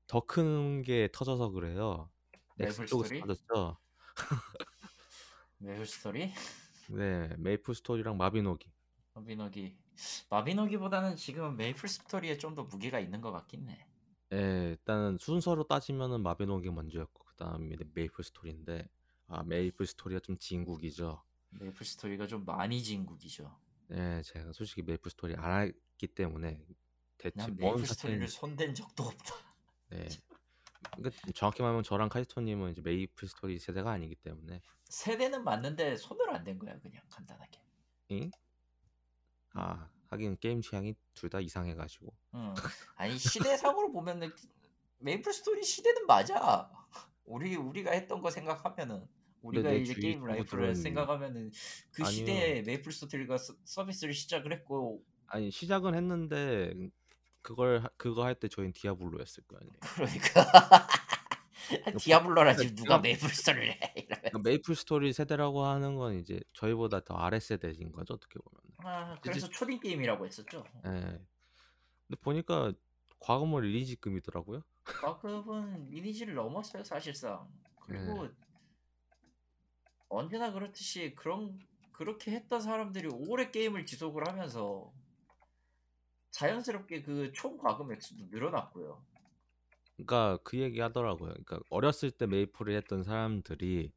더 0.08 0.20
큰 0.26 0.82
게 0.84 1.08
터져서 1.12 1.50
그래요. 1.50 2.10
넥슨 2.56 2.82
메이플 2.82 2.86
쪽에서 2.86 3.12
스토리? 3.14 3.20
터졌죠. 3.20 3.78
메이플 5.58 5.86
스토리? 5.86 6.32
네, 6.88 7.28
메이플 7.38 7.74
스토리랑 7.74 8.16
마비노기. 8.16 8.70
마비노기. 9.14 9.76
마비노기보다는 10.30 11.16
지금 11.16 11.56
메이플 11.56 11.88
스토리에 11.88 12.36
좀 12.36 12.54
더 12.54 12.64
무게가 12.64 13.00
있는 13.00 13.20
것 13.20 13.32
같긴 13.32 13.68
해. 13.68 13.86
예, 14.32 14.70
일단은 14.70 15.18
순서로 15.18 15.64
따지면은 15.64 16.22
마비노기 16.22 16.70
먼저였고 16.70 17.24
그 17.24 17.34
다음에 17.36 17.76
메이플 17.94 18.24
스토리인데 18.24 18.88
아 19.28 19.42
메이플 19.42 19.86
스토리가 19.86 20.20
좀 20.20 20.36
진국이죠. 20.38 21.22
메이플 21.50 21.86
스토리가 21.86 22.26
좀 22.26 22.44
많이 22.44 22.82
진국이죠. 22.82 23.56
네, 23.88 24.20
제가 24.22 24.52
솔직히 24.52 24.82
메이플 24.82 25.10
스토리 25.10 25.34
안 25.36 25.62
했기 25.62 26.08
때문에 26.08 26.66
대체 27.18 27.36
뭔 27.36 27.56
메이플 27.56 27.86
스토리를 27.86 28.26
사태인지 28.28 28.28
손댄 28.28 28.74
적도 28.74 29.04
없다. 29.04 29.34
네. 29.90 30.06
그러니까 30.94 31.10
정확히 31.34 31.62
말하면 31.62 31.82
저랑 31.82 32.08
카이토님은 32.08 32.72
이제 32.72 32.80
메이플 32.82 33.28
스토리 33.28 33.58
세대가 33.58 33.90
아니기 33.92 34.14
때문에 34.16 34.60
세대는 34.84 35.44
맞는데 35.44 35.96
손을 35.96 36.30
안 36.30 36.44
댄 36.44 36.58
거야 36.58 36.78
그냥 36.80 37.02
간단하게. 37.10 37.60
잉? 38.08 38.30
아 39.54 39.88
하긴 40.08 40.36
게임 40.38 40.60
취향이 40.62 40.94
둘 41.14 41.30
다 41.30 41.40
이상해가지고 41.40 42.12
응. 42.34 42.54
아니 42.96 43.18
시대상으로 43.18 43.90
보면은 43.92 44.30
메이플 44.98 45.32
스토리 45.32 45.62
시대는 45.64 46.06
맞아. 46.06 46.70
우리 47.24 47.56
우리가 47.56 47.90
했던 47.92 48.20
거 48.22 48.30
생각하면은 48.30 49.06
우리가 49.42 49.70
내 49.70 49.78
이제 49.78 49.94
게임 49.94 50.24
life를 50.24 50.74
생각하면은 50.76 51.50
그 51.90 52.02
아니요. 52.04 52.10
시대에 52.16 52.62
메이플 52.62 52.92
스토리가 52.92 53.38
서, 53.38 53.54
서비스를 53.64 54.14
시작을 54.14 54.52
했고 54.52 55.02
아니 55.26 55.50
시작은 55.50 55.94
했는데 55.94 56.72
그걸 57.46 57.78
하- 57.84 57.88
그거 57.96 58.24
할 58.24 58.34
때 58.34 58.48
저희는 58.48 58.72
디아블로였을 58.72 59.44
거 59.44 59.56
아니에요. 59.56 59.78
그러니까 59.94 60.88
디아블로라 62.02 62.54
지금 62.56 62.74
그러니까 62.74 62.82
누가 62.82 62.98
메이플 62.98 63.28
스토리를 63.28 63.70
해. 63.70 63.94
그러니까 64.08 64.38
메이플 64.40 64.74
스토리 64.74 65.12
세대라고 65.12 65.64
하는 65.64 65.94
건 65.94 66.14
이제 66.18 66.40
저희보다 66.54 67.00
더 67.04 67.14
아래 67.14 67.38
세대인 67.38 67.92
거죠 67.92 68.14
어떻게 68.14 68.38
보면. 68.40 68.60
아, 68.78 69.16
그래서 69.20 69.48
초딩 69.48 69.78
게임이라고 69.80 70.26
했었죠. 70.26 70.64
예. 70.86 70.90
근데 70.90 72.20
보니까 72.20 72.72
과거물 73.20 73.62
리리지급이더라고요. 73.64 74.62
과급은 74.84 75.90
리니지를 75.90 76.34
넘었어요 76.34 76.82
사실상. 76.84 77.48
그리고 77.86 78.26
네. 78.26 78.32
언제나 80.08 80.52
그렇듯이 80.52 81.14
그런 81.16 81.58
그렇게 81.92 82.32
했던 82.32 82.60
사람들이 82.60 83.08
오래 83.12 83.50
게임을 83.50 83.86
지속을 83.86 84.26
하면서 84.28 84.92
자연스럽게 86.36 87.02
그 87.02 87.32
총 87.32 87.56
과금 87.56 87.92
액수도 87.92 88.26
늘어났고요. 88.26 89.02
그러니까 89.96 90.38
그 90.44 90.58
얘기 90.58 90.80
하더라고요. 90.80 91.30
그러니까 91.30 91.60
어렸을 91.70 92.10
때 92.10 92.26
메이플을 92.26 92.76
했던 92.76 93.02
사람들이 93.02 93.90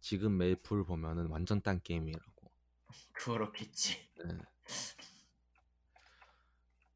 지금 0.00 0.36
메이플 0.36 0.84
보면은 0.84 1.28
완전 1.28 1.62
딴 1.62 1.80
게임이라고. 1.82 2.50
그렇겠지. 3.14 4.06
네. 4.22 4.38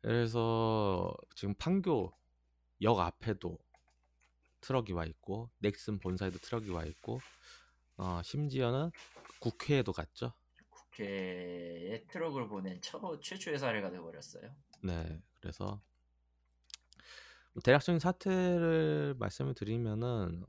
그래서 0.03 1.17
지금 1.35 1.55
판교 1.55 2.13
역 2.83 2.99
앞에도 2.99 3.59
트럭이 4.61 4.93
와 4.93 5.07
있고 5.07 5.49
넥슨 5.59 5.99
본사에도 5.99 6.39
트럭이 6.39 6.69
와 6.71 6.85
있고 6.85 7.21
어, 7.97 8.21
심지어는 8.23 8.91
국회에도 9.41 9.93
갔죠. 9.93 10.35
국회에 10.69 12.05
트럭을 12.09 12.49
보낸 12.49 12.79
처, 12.83 13.19
최초의 13.21 13.59
사례가 13.59 13.91
돼버렸어요. 13.91 14.55
네, 14.83 15.23
그래서 15.41 15.81
뭐 17.53 17.63
대략적인 17.63 17.99
사태를 17.99 19.15
말씀을 19.19 19.55
드리면은 19.55 20.45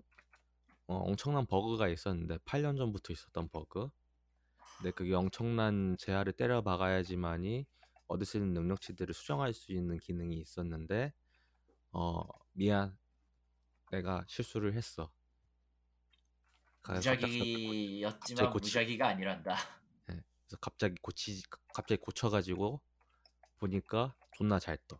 어, 0.87 0.95
엄청난 0.95 1.45
버그가 1.45 1.87
있었는데 1.89 2.39
8년 2.45 2.75
전부터 2.77 3.13
있었던 3.13 3.49
버그. 3.49 3.89
근데 4.77 4.91
그게 4.91 5.13
엄청난 5.13 5.95
재화를 5.97 6.33
때려 6.33 6.61
박아야지만이 6.61 7.65
얻을 8.07 8.25
수 8.25 8.37
있는 8.37 8.53
능력치들을 8.53 9.13
수정할 9.13 9.53
수 9.53 9.71
있는 9.71 9.97
기능이 9.99 10.37
있었는데 10.37 11.13
어 11.91 12.21
미안 12.53 12.97
내가 13.91 14.25
실수를 14.27 14.73
했어. 14.73 15.11
무작위였지만 16.83 18.19
갑자기 18.19 18.49
고치- 18.51 18.67
무작위가 18.69 19.07
아니란다. 19.09 19.55
그래서 20.05 20.57
갑자기 20.59 20.95
고치 21.01 21.41
갑자기 21.73 22.01
고쳐가지고 22.01 22.81
보니까 23.59 24.15
존나 24.33 24.59
잘 24.59 24.77
떠. 24.87 24.99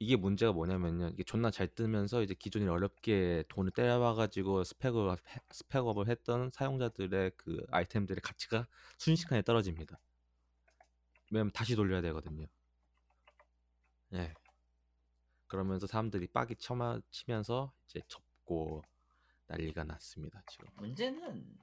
이게 0.00 0.14
문제가 0.14 0.52
뭐냐면요. 0.52 1.08
이게 1.08 1.24
존나 1.24 1.50
잘 1.50 1.66
뜨면서 1.66 2.22
이제 2.22 2.32
기존에 2.34 2.68
어렵게 2.68 3.44
돈을 3.48 3.72
때려봐가지고 3.72 4.62
스펙을 4.62 5.10
해- 5.12 5.40
스펙업을 5.50 6.08
했던 6.08 6.50
사용자들의 6.52 7.32
그 7.36 7.66
아이템들의 7.70 8.20
가치가 8.22 8.68
순식간에 8.98 9.42
떨어집니다. 9.42 9.98
왜냐면 11.32 11.50
다시 11.52 11.74
돌려야 11.74 12.00
되거든요. 12.02 12.46
예. 14.14 14.32
그러면서 15.48 15.86
사람들이 15.86 16.28
빡이 16.28 16.54
쳐마, 16.56 17.00
치면서 17.10 17.72
이제 17.86 18.00
접고 18.06 18.82
난리가 19.48 19.82
났습니다. 19.84 20.42
지금. 20.46 20.68
문제는 20.76 21.58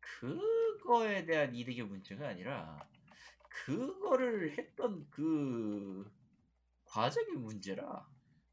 그거에 0.00 1.24
대한 1.24 1.54
이득의 1.54 1.84
문제가 1.84 2.28
아니라 2.28 2.88
그거를 3.64 4.56
했던 4.56 5.06
그 5.10 6.10
과정이 6.84 7.32
문제라 7.32 8.08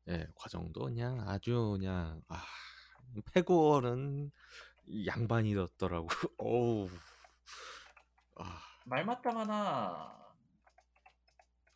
예, 0.10 0.28
과정도 0.36 0.86
그냥 0.86 1.28
아주 1.28 1.78
그냥 1.78 2.22
아 2.28 2.44
패고는 3.34 4.32
양반이었더라고. 5.08 6.08
어우. 6.38 6.90
아, 8.36 8.62
말마따마나 8.86 10.26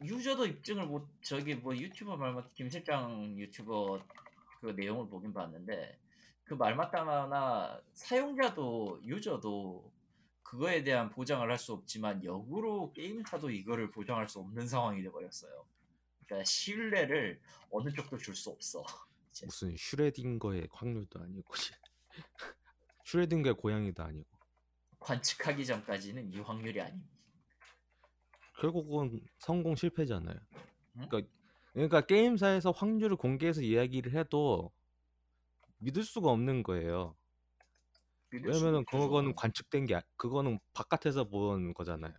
유저도 0.02 0.46
입증을 0.46 0.86
못 0.86 1.10
저기 1.22 1.56
뭐 1.56 1.76
유튜버 1.76 2.18
말마 2.18 2.42
김 2.54 2.70
실장 2.70 3.38
유튜버 3.38 4.00
그 4.62 4.68
내용을 4.68 5.10
보긴 5.10 5.34
봤는데 5.34 6.00
그 6.44 6.54
말마따마나 6.54 7.82
사용자도 7.94 9.02
유저도 9.04 9.92
그거에 10.50 10.84
대한 10.84 11.12
보장을 11.12 11.48
할 11.48 11.60
수 11.60 11.74
없지만 11.74 12.24
역으로 12.24 12.92
게임사도 12.94 13.52
이거를 13.52 13.92
보장할 13.92 14.28
수 14.28 14.40
없는 14.40 14.68
상황이 14.68 15.04
돼버렸어요. 15.04 15.68
그러니까 16.26 16.44
신뢰를 16.44 17.40
어느 17.70 17.92
쪽도 17.92 18.18
줄 18.18 18.34
수 18.36 18.50
없어. 18.50 18.84
무슨 19.44 19.76
슈레딩거의 19.78 20.70
확률도 20.72 21.20
아니고 21.22 21.54
슈레딩거의 23.06 23.56
고양이도 23.58 24.02
아니고 24.02 24.28
관측하기 25.00 25.66
전까지는 25.68 26.34
이 26.34 26.40
확률이 26.40 26.82
아닙니다. 26.82 27.20
결국은 28.60 29.22
성공 29.38 29.76
실패잖아요. 29.76 30.36
응? 30.98 31.08
그러니까 31.10 31.32
그러니까 31.74 32.02
게임사에서 32.02 32.72
확률을 32.72 33.18
공개해서 33.18 33.62
이야기를 33.62 34.18
해도 34.18 34.72
믿을 35.78 36.04
수가 36.04 36.32
없는 36.32 36.64
거예요. 36.64 37.16
왜냐면은 38.32 38.86
그거는 38.86 39.36
관측된 39.36 39.86
게 39.86 39.96
아- 39.96 40.02
그거는 40.18 40.60
바깥에서 40.74 41.26
본 41.26 41.74
거잖아요. 41.74 42.14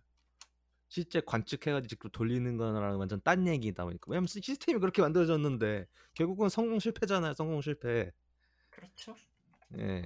실제 0.89 1.21
관측해가지고 1.21 1.87
직접 1.87 2.11
돌리는 2.11 2.57
거랑 2.57 2.99
완전 2.99 3.21
딴 3.23 3.47
얘기다 3.47 3.85
보니까 3.85 4.05
왜냐면 4.09 4.27
시스템이 4.27 4.79
그렇게 4.79 5.01
만들어졌는데 5.01 5.87
결국은 6.15 6.49
성공 6.49 6.79
실패잖아요. 6.79 7.33
성공 7.35 7.61
실패. 7.61 8.11
그렇죠. 8.69 9.15
예. 9.77 10.05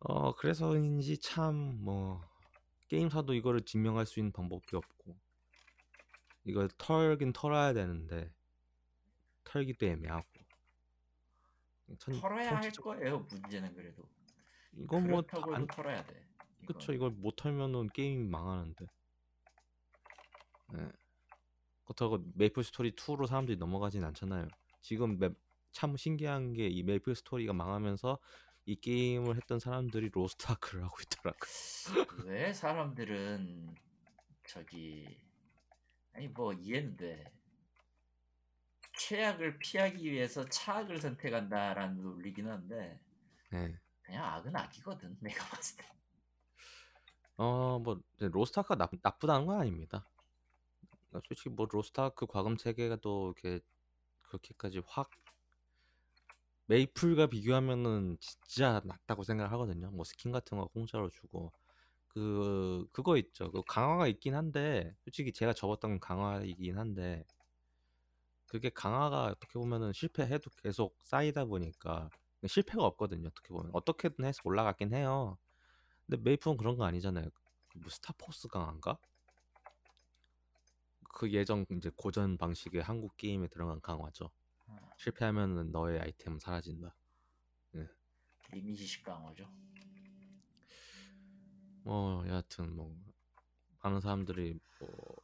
어 0.00 0.34
그래서인지 0.34 1.18
참 1.18 1.78
뭐 1.84 2.20
게임사도 2.88 3.34
이거를 3.34 3.62
증명할 3.62 4.06
수 4.06 4.18
있는 4.20 4.32
방법이 4.32 4.74
없고 4.76 5.16
이걸 6.42 6.68
털긴 6.78 7.32
털어야 7.32 7.72
되는데 7.72 8.32
털기도 9.42 9.86
애매하고 9.86 10.37
천, 11.98 12.20
털어야 12.20 12.56
할 12.56 12.70
거예요 12.70 13.20
문제는 13.30 13.74
그래도 13.74 14.08
이건 14.72 15.08
뭐 15.08 15.22
안 15.54 15.66
털어야 15.66 16.04
돼 16.06 16.26
그쵸 16.66 16.92
이걸 16.92 17.10
못 17.10 17.36
털면은 17.36 17.88
게임이 17.88 18.28
망하는데 18.28 18.86
네. 20.74 20.88
그렇다고 21.84 22.18
메이플 22.34 22.62
스토리 22.64 22.92
2로 22.92 23.26
사람들이 23.26 23.56
넘어가진 23.56 24.04
않잖아요 24.04 24.48
지금 24.82 25.18
매, 25.18 25.30
참 25.72 25.96
신기한 25.96 26.52
게 26.54 26.66
이 26.68 26.82
메이플 26.82 27.14
스토리가 27.14 27.52
망하면서 27.52 28.18
이 28.66 28.76
게임을 28.76 29.36
했던 29.36 29.58
사람들이 29.58 30.10
로스트 30.12 30.46
아크를 30.52 30.84
하고 30.84 30.96
있더라고요. 31.00 31.48
왜 32.28 32.52
사람들은 32.52 33.74
저기 34.46 35.18
아니 36.12 36.28
뭐 36.28 36.52
이해는 36.52 36.96
돼. 36.98 37.24
최악을 38.98 39.58
피하기 39.58 40.10
위해서 40.10 40.44
차악을 40.44 41.00
선택한다라는 41.00 42.02
논리긴 42.02 42.48
한데 42.48 43.00
네. 43.50 43.78
그냥 44.02 44.24
악은 44.24 44.54
악이거든 44.54 45.16
내가 45.22 45.44
봤을 45.46 45.78
때. 45.78 45.84
어뭐 47.36 48.02
로스트아크가 48.18 48.74
나, 48.74 48.90
나쁘다는 49.00 49.46
건 49.46 49.60
아닙니다. 49.60 50.06
그러니까 51.08 51.26
솔직히 51.28 51.50
뭐 51.50 51.66
로스트아크 51.70 52.26
과금 52.26 52.56
체계가 52.56 52.96
또 52.96 53.32
이렇게 53.36 53.64
그렇게까지 54.22 54.82
확 54.86 55.10
메이플과 56.66 57.28
비교하면은 57.28 58.18
진짜 58.20 58.82
낫다고 58.84 59.22
생각을 59.22 59.52
하거든요. 59.52 59.90
뭐 59.90 60.04
스킨 60.04 60.32
같은 60.32 60.58
거 60.58 60.66
공짜로 60.66 61.08
주고 61.08 61.52
그 62.08 62.86
그거 62.92 63.16
있죠. 63.16 63.50
그 63.52 63.62
강화가 63.62 64.08
있긴 64.08 64.34
한데 64.34 64.94
솔직히 65.04 65.32
제가 65.32 65.52
접었던 65.54 66.00
강화이긴 66.00 66.76
한데 66.76 67.24
그게 68.48 68.70
강화가 68.70 69.26
어떻게 69.26 69.52
보면은 69.58 69.92
실패해도 69.92 70.50
계속 70.62 70.96
쌓이다 71.02 71.44
보니까 71.44 72.10
실패가 72.46 72.82
없거든요. 72.84 73.28
어떻게 73.28 73.48
보면 73.50 73.70
어떻게든 73.74 74.24
해서 74.24 74.40
올라갔긴 74.44 74.94
해요. 74.94 75.38
근데 76.06 76.22
메이플은 76.22 76.56
그런 76.56 76.76
거 76.76 76.84
아니잖아요. 76.84 77.28
뭐 77.74 77.90
스타포스 77.90 78.48
강화인가? 78.48 78.98
그 81.12 81.30
예전 81.32 81.66
이제 81.70 81.90
고전 81.94 82.38
방식의 82.38 82.82
한국 82.82 83.16
게임에 83.16 83.48
들어간 83.48 83.80
강화죠. 83.80 84.30
실패하면 84.96 85.70
너의 85.70 86.00
아이템 86.00 86.38
사라진다. 86.38 86.96
네. 87.72 87.86
리미지식 88.52 89.04
강화죠. 89.04 89.46
뭐 91.82 92.26
여하튼 92.28 92.74
뭐 92.74 92.96
많은 93.82 94.00
사람들이 94.00 94.58
뭐 94.80 95.16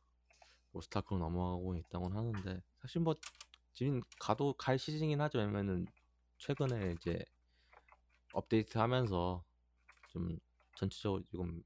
로스타크로 0.75 1.19
넘어가고 1.19 1.77
있다고 1.77 2.11
하는데 2.11 2.63
사실 2.83 3.01
뭐 3.01 3.15
지금 3.75 4.03
가도 4.21 4.53
갈 4.55 4.79
시즌이긴 4.79 5.21
하죠. 5.23 5.39
왜냐면은 5.39 5.87
최근에 6.39 6.93
이제 6.93 7.25
업데이트하면서 8.33 9.45
좀 10.11 10.39
전체적으로 10.77 11.23
지금 11.31 11.63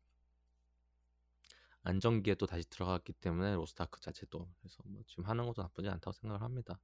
안정기에 1.82 2.34
또 2.36 2.46
다시 2.46 2.68
들어갔기 2.68 3.14
때문에 3.14 3.54
로스타크 3.54 4.00
자체도 4.00 4.48
그래서 4.60 4.82
뭐 4.86 5.02
지금 5.06 5.24
하는 5.26 5.46
것도 5.46 5.62
나쁘지 5.62 5.88
않다고 5.88 6.12
생각을 6.12 6.42
합니다. 6.42 6.80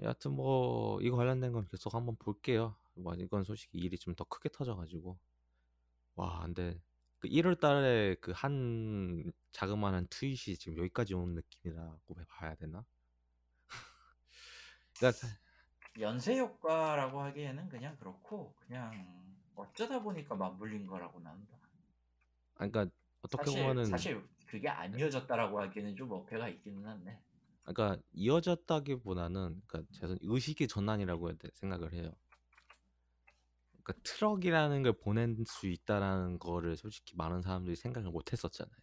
여하튼 0.00 0.32
뭐 0.32 1.00
이거 1.02 1.16
관련된 1.16 1.52
건 1.52 1.66
계속 1.70 1.94
한번 1.94 2.16
볼게요. 2.16 2.76
뭐 2.94 3.14
이건 3.14 3.44
솔직히 3.44 3.78
일이 3.78 3.98
좀 3.98 4.14
더 4.14 4.24
크게 4.24 4.48
터져가지고 4.50 5.18
와 6.16 6.42
근데 6.42 6.80
그 7.20 7.28
1월 7.28 7.56
달에 7.56 8.16
그 8.20 8.32
한 8.32 9.32
자그마한 9.52 10.08
트윗이 10.10 10.56
지금 10.58 10.78
여기까지 10.78 11.14
온 11.14 11.34
느낌이라고 11.34 12.14
봐야 12.28 12.54
되나? 12.56 12.84
그러니까 14.98 15.28
연쇄 16.00 16.38
효과라고 16.38 17.20
하기에는 17.22 17.68
그냥 17.68 17.96
그렇고 17.98 18.54
그냥 18.56 18.92
어쩌다 19.56 20.02
보니까 20.02 20.34
맞물린 20.36 20.86
거라고 20.86 21.20
나는 21.20 21.46
봐. 21.48 21.58
그러니까 22.54 22.86
어떻게 23.22 23.44
사실, 23.44 23.62
보면은 23.62 23.84
사실 23.84 24.28
그게 24.46 24.68
안 24.68 24.98
이어졌다라고 24.98 25.60
하기에는 25.60 25.96
좀 25.96 26.12
어폐가 26.12 26.48
있기는 26.48 26.86
한데. 26.86 27.18
그러니까 27.62 28.00
이어졌다기보다는 28.12 29.62
그러니까 29.66 29.92
제가 29.92 30.16
의식의 30.20 30.68
전환이라고 30.68 31.32
생각을 31.54 31.92
해요. 31.94 32.12
그러니까 33.84 34.02
트럭이라는 34.04 34.82
걸 34.82 34.94
보낼 34.94 35.36
수 35.46 35.68
있다라는 35.68 36.40
거를 36.40 36.76
솔직히 36.76 37.16
많은 37.16 37.42
사람들이 37.42 37.76
생각을 37.76 38.10
못 38.10 38.32
했었잖아요. 38.32 38.76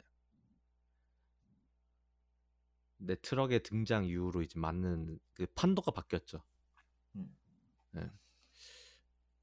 네 2.97 3.16
트럭의 3.16 3.64
등장 3.64 4.06
이후로 4.06 4.43
이제 4.43 4.60
맞는 4.60 5.20
그 5.34 5.45
판도가 5.56 5.91
바뀌었죠. 5.91 6.43
음. 7.16 7.36
네. 7.91 8.10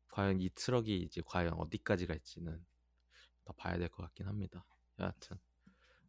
과연 0.09 0.41
이 0.41 0.51
트럭이 0.51 0.99
이제 1.03 1.23
과연 1.27 1.55
어디까지 1.55 2.07
갈지는 2.07 2.65
더 3.45 3.53
봐야 3.55 3.79
될 3.79 3.89
것 3.91 4.03
같긴 4.05 4.27
합니다. 4.29 4.65
여하튼 5.01 5.39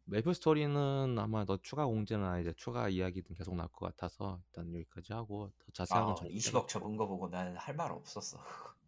메이플 0.06 0.34
스토리는 0.34 1.18
아마 1.18 1.44
더 1.46 1.58
추가 1.62 1.86
공지나 1.86 2.40
이제 2.40 2.52
추가 2.56 2.88
이야기든 2.90 3.36
계속 3.36 3.56
나올 3.56 3.70
것 3.70 3.86
같아서 3.86 4.42
일단 4.48 4.74
여기까지 4.74 5.12
하고 5.14 5.52
더 5.58 5.72
자세한 5.72 6.06
건 6.06 6.16
아, 6.16 6.24
20억 6.28 6.68
접은 6.68 6.96
거 6.96 7.06
보고 7.06 7.28
난 7.30 7.56
할 7.56 7.76
말 7.76 7.92
없었어. 7.92 8.38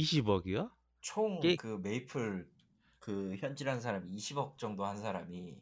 20억이요? 0.00 0.70
총그 1.00 1.40
게... 1.40 1.56
그 1.56 1.78
메이플 1.82 2.50
그 2.98 3.36
현질한 3.36 3.80
사람이 3.80 4.14
20억 4.16 4.56
정도 4.58 4.84
한 4.86 4.96
사람이 4.98 5.60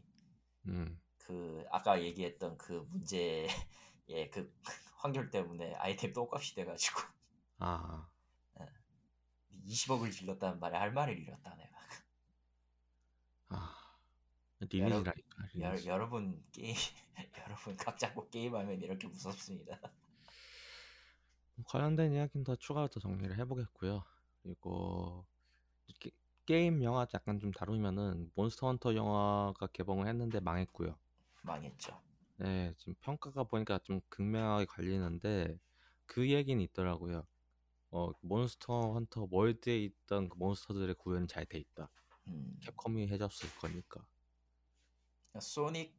음. 0.66 1.00
그 1.18 1.64
아까 1.70 2.00
얘기했던 2.02 2.56
그 2.58 2.86
문제의 2.90 3.48
그 4.32 4.52
환결 4.96 5.30
때문에 5.30 5.74
아이템 5.74 6.12
똥값이 6.12 6.54
돼가지고 6.54 7.00
아 7.58 8.08
20억을 9.66 10.12
질렀다는 10.12 10.58
말에 10.60 10.76
할 10.76 10.92
말을 10.92 11.18
잃었다 11.18 11.54
내가. 11.56 11.78
아. 13.48 13.76
리니지라니까. 14.60 15.12
리니지. 15.54 15.88
여, 15.88 15.96
러 15.96 16.08
분 16.08 16.42
게임 16.52 16.74
여러분 17.46 17.76
각 17.76 17.98
잡고 17.98 18.28
게임하면 18.30 18.80
이렇게 18.82 19.06
무섭습니다. 19.08 19.80
관련된 21.66 22.12
이야기는 22.12 22.44
더 22.44 22.56
추가로 22.56 22.88
더 22.88 23.00
정리를 23.00 23.38
해보겠고요. 23.38 24.04
그리고 24.43 25.26
게, 26.01 26.11
게임 26.47 26.82
영화 26.84 27.07
약간 27.14 27.41
좀 27.41 27.53
다루면은 27.53 28.32
몬스터 28.36 28.68
헌터 28.68 28.95
영화가 28.97 29.68
개봉을 29.68 30.09
했는데 30.09 30.41
망했고요. 30.41 30.97
망했죠. 31.43 32.01
네, 32.38 32.74
지금 32.78 32.95
평가가 33.01 33.45
보니까 33.45 33.78
좀 33.84 34.01
극명하게 34.09 34.64
갈리는데 34.66 35.59
그 36.07 36.30
얘기는 36.30 36.61
있더라고요. 36.64 37.26
어, 37.91 38.12
몬스터 38.22 38.95
헌터 38.95 39.28
월드에 39.30 39.78
있던 39.84 40.28
그 40.30 40.36
몬스터들의 40.38 40.97
구현이 40.97 41.28
잘 41.28 41.47
돼 41.47 41.59
있다. 41.59 41.91
음. 42.28 42.57
캡콤이 42.61 43.09
해줬을 43.09 43.55
거니까. 43.57 44.07
소닉 45.41 45.93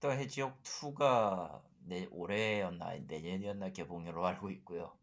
더 0.00 0.10
해지옥 0.10 0.60
2가 0.64 1.62
내 1.78 2.06
올해였나 2.10 2.96
내년이었나 3.06 3.70
개봉으로 3.70 4.26
알고 4.26 4.50
있고요. 4.50 4.98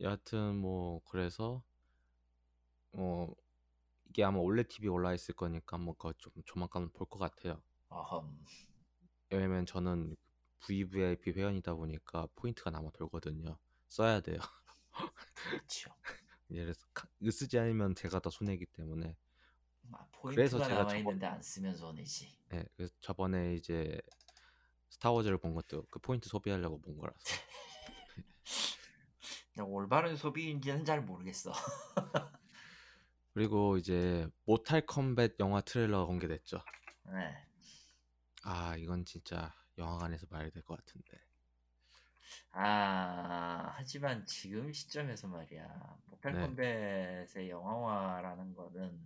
여하튼 0.00 0.56
뭐 0.56 1.00
그래서 1.08 1.62
뭐 2.92 3.34
이게 4.08 4.22
아마 4.24 4.38
올레 4.38 4.62
TV 4.64 4.88
올라 4.88 5.14
있을 5.14 5.34
거니까 5.34 5.78
뭐 5.78 5.94
그거 5.94 6.12
좀 6.14 6.32
조만간 6.44 6.90
볼 6.90 7.06
것 7.08 7.18
같아요. 7.18 7.62
어흠. 7.88 8.44
왜냐면 9.30 9.66
저는 9.66 10.16
VVIP 10.60 11.32
회원이다 11.32 11.74
보니까 11.74 12.28
포인트가 12.34 12.70
남아 12.70 12.90
돌거든요. 12.92 13.58
써야 13.88 14.20
돼요. 14.20 14.38
그렇죠. 15.34 15.90
들어서 16.48 16.80
쓰지 17.30 17.58
않으면 17.58 17.94
제가 17.94 18.20
더 18.20 18.30
손해기 18.30 18.66
때문에 18.66 19.16
아, 19.92 20.06
그래서 20.22 20.58
제가 20.58 20.84
남아 20.84 20.96
있는데 20.98 21.26
안 21.26 21.42
쓰면 21.42 21.76
손해지. 21.76 22.36
네, 22.50 22.64
그래서 22.76 22.94
저번에 23.00 23.54
이제 23.54 24.00
스타워즈를 24.90 25.38
본 25.38 25.54
것도 25.54 25.86
그 25.90 25.98
포인트 25.98 26.28
소비하려고 26.28 26.80
본 26.80 26.96
거라서. 26.98 27.18
올바른 29.62 30.16
소비인지는 30.16 30.84
잘 30.84 31.00
모르겠어. 31.02 31.52
그리고 33.32 33.76
이제 33.76 34.28
모탈 34.44 34.86
컴뱃 34.86 35.36
영화 35.40 35.60
트레일러가 35.60 36.06
공개됐죠. 36.06 36.58
네. 37.12 37.46
아 38.44 38.76
이건 38.76 39.04
진짜 39.04 39.52
영화관에서 39.78 40.26
봐야 40.26 40.48
될 40.50 40.62
것 40.62 40.78
같은데. 40.78 41.18
아 42.52 43.72
하지만 43.76 44.24
지금 44.26 44.72
시점에서 44.72 45.28
말이야 45.28 45.66
모탈 46.06 46.32
네. 46.34 46.40
컴뱃의 46.40 47.50
영화화라는 47.50 48.54
거는 48.54 49.00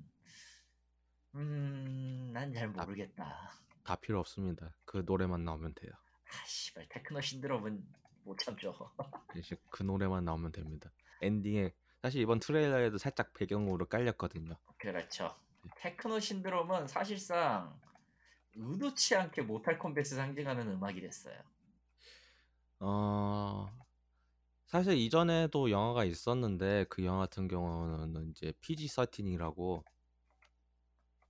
음난 1.35 2.53
잘 2.53 2.69
모르겠다. 2.69 3.53
다 3.85 3.97
필요 3.97 4.21
없습니다. 4.21 4.75
그 4.85 5.03
노래만 5.07 5.45
나오면 5.45 5.75
돼요. 5.75 5.93
아 5.93 6.47
씨발 6.47 6.87
테크노 6.91 7.21
신드롬은 7.21 7.87
못 8.25 8.39
참죠. 8.39 8.75
이제 9.37 9.57
그 9.71 9.83
노래만 9.83 10.25
나오면 10.25 10.53
됩니다. 10.53 10.91
엔딩에 11.23 11.73
사실 12.03 12.21
이번 12.23 12.39
트레일러에도 12.41 12.99
살짝 12.99 13.33
배경으로 13.33 13.87
깔렸거든요. 13.87 14.57
그렇죠. 14.79 15.35
테크노 15.77 16.21
신드롬은 16.21 16.87
사실상 16.87 17.79
의도치 18.55 19.17
않게 19.17 19.43
모탈 19.43 19.79
컴뱃을 19.79 20.17
상징하는 20.17 20.69
음악이 20.69 21.01
됐어요. 21.01 21.41
어 22.81 23.69
사실 24.67 24.97
이전에도 24.97 25.71
영화가 25.71 26.05
있었는데 26.05 26.87
그 26.89 27.05
영화 27.05 27.21
같은 27.21 27.49
경우는 27.49 28.31
이제 28.31 28.53
PG-13이라고 28.61 29.83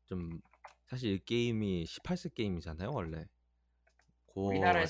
좀 0.06 0.40
사실 0.86 1.12
이 1.12 1.24
게임이 1.24 1.84
18세 1.84 2.34
게임이잖아요 2.34 2.90
원래. 2.92 3.26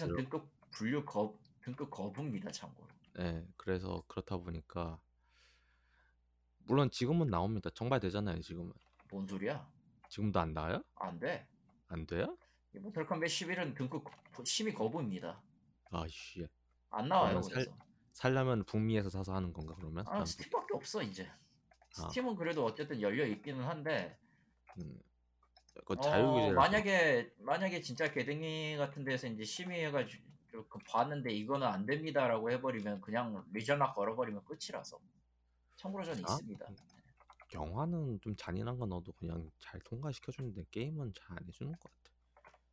아시로- 0.07 0.17
등급 0.17 0.51
분류 0.71 1.05
거 1.05 1.39
등급 1.69 1.91
거부입니다 1.91 2.51
참고로. 2.51 2.89
네, 3.19 3.47
그래서 3.59 4.03
그렇다 4.09 4.39
보니까 4.39 4.99
물론 6.64 6.91
지금은 6.91 7.29
나옵니다. 7.29 7.69
정발되잖아요 7.71 8.41
지금은. 8.41 8.73
뭔 9.11 9.27
소리야? 9.27 9.66
지금도 10.09 10.41
안 10.41 10.55
나와요? 10.55 10.83
안 10.95 11.19
돼. 11.19 11.47
안 11.89 12.07
돼요? 12.07 12.37
이 12.75 12.79
모탈 12.79 13.07
컴뱃 13.07 13.29
11은 13.29 13.75
등급 13.75 14.05
거- 14.05 14.45
심의 14.45 14.73
거부입니다. 14.75 15.41
아씨. 15.91 16.47
안 16.91 17.09
나와요 17.09 17.43
살-. 17.43 17.66
살려면 18.12 18.64
북미에서 18.64 19.11
사서 19.11 19.35
하는 19.35 19.53
건가 19.53 19.75
그러면? 19.77 20.05
아? 20.09 20.25
스팀밖에 20.25 20.75
없어 20.75 21.03
이제. 21.03 21.25
아. 21.27 22.09
스팀은 22.09 22.35
그래도 22.37 22.64
어쨌든 22.64 23.01
열려 23.03 23.27
있기는 23.27 23.62
한데 23.62 24.19
음. 24.79 24.99
그 25.85 25.95
어, 25.99 26.53
만약에 26.53 27.33
만약에 27.39 27.81
진짜 27.81 28.11
게등위 28.11 28.77
같은 28.77 29.05
데서 29.05 29.27
이제 29.27 29.45
심의해가지고 29.45 30.28
그 30.69 30.79
봤는데 30.87 31.33
이거는 31.33 31.67
안 31.67 31.87
됩니다라고 31.87 32.51
해버리면 32.51 33.01
그냥 33.01 33.45
region 33.53 33.78
lock 33.78 33.95
걸어버리면 33.95 34.45
끝이라서 34.45 34.99
참고로 35.77 36.05
저는 36.05 36.25
아? 36.27 36.33
있습니다. 36.33 36.67
영화는 37.55 38.21
좀 38.21 38.35
잔인한 38.37 38.79
거 38.79 38.87
넣어도 38.87 39.13
그냥 39.13 39.51
잘 39.59 39.81
통과시켜 39.81 40.33
주는데 40.33 40.65
게임은 40.71 41.13
잘 41.15 41.39
안 41.39 41.47
해주는 41.47 41.73
것 41.73 41.81
같아. 41.81 41.99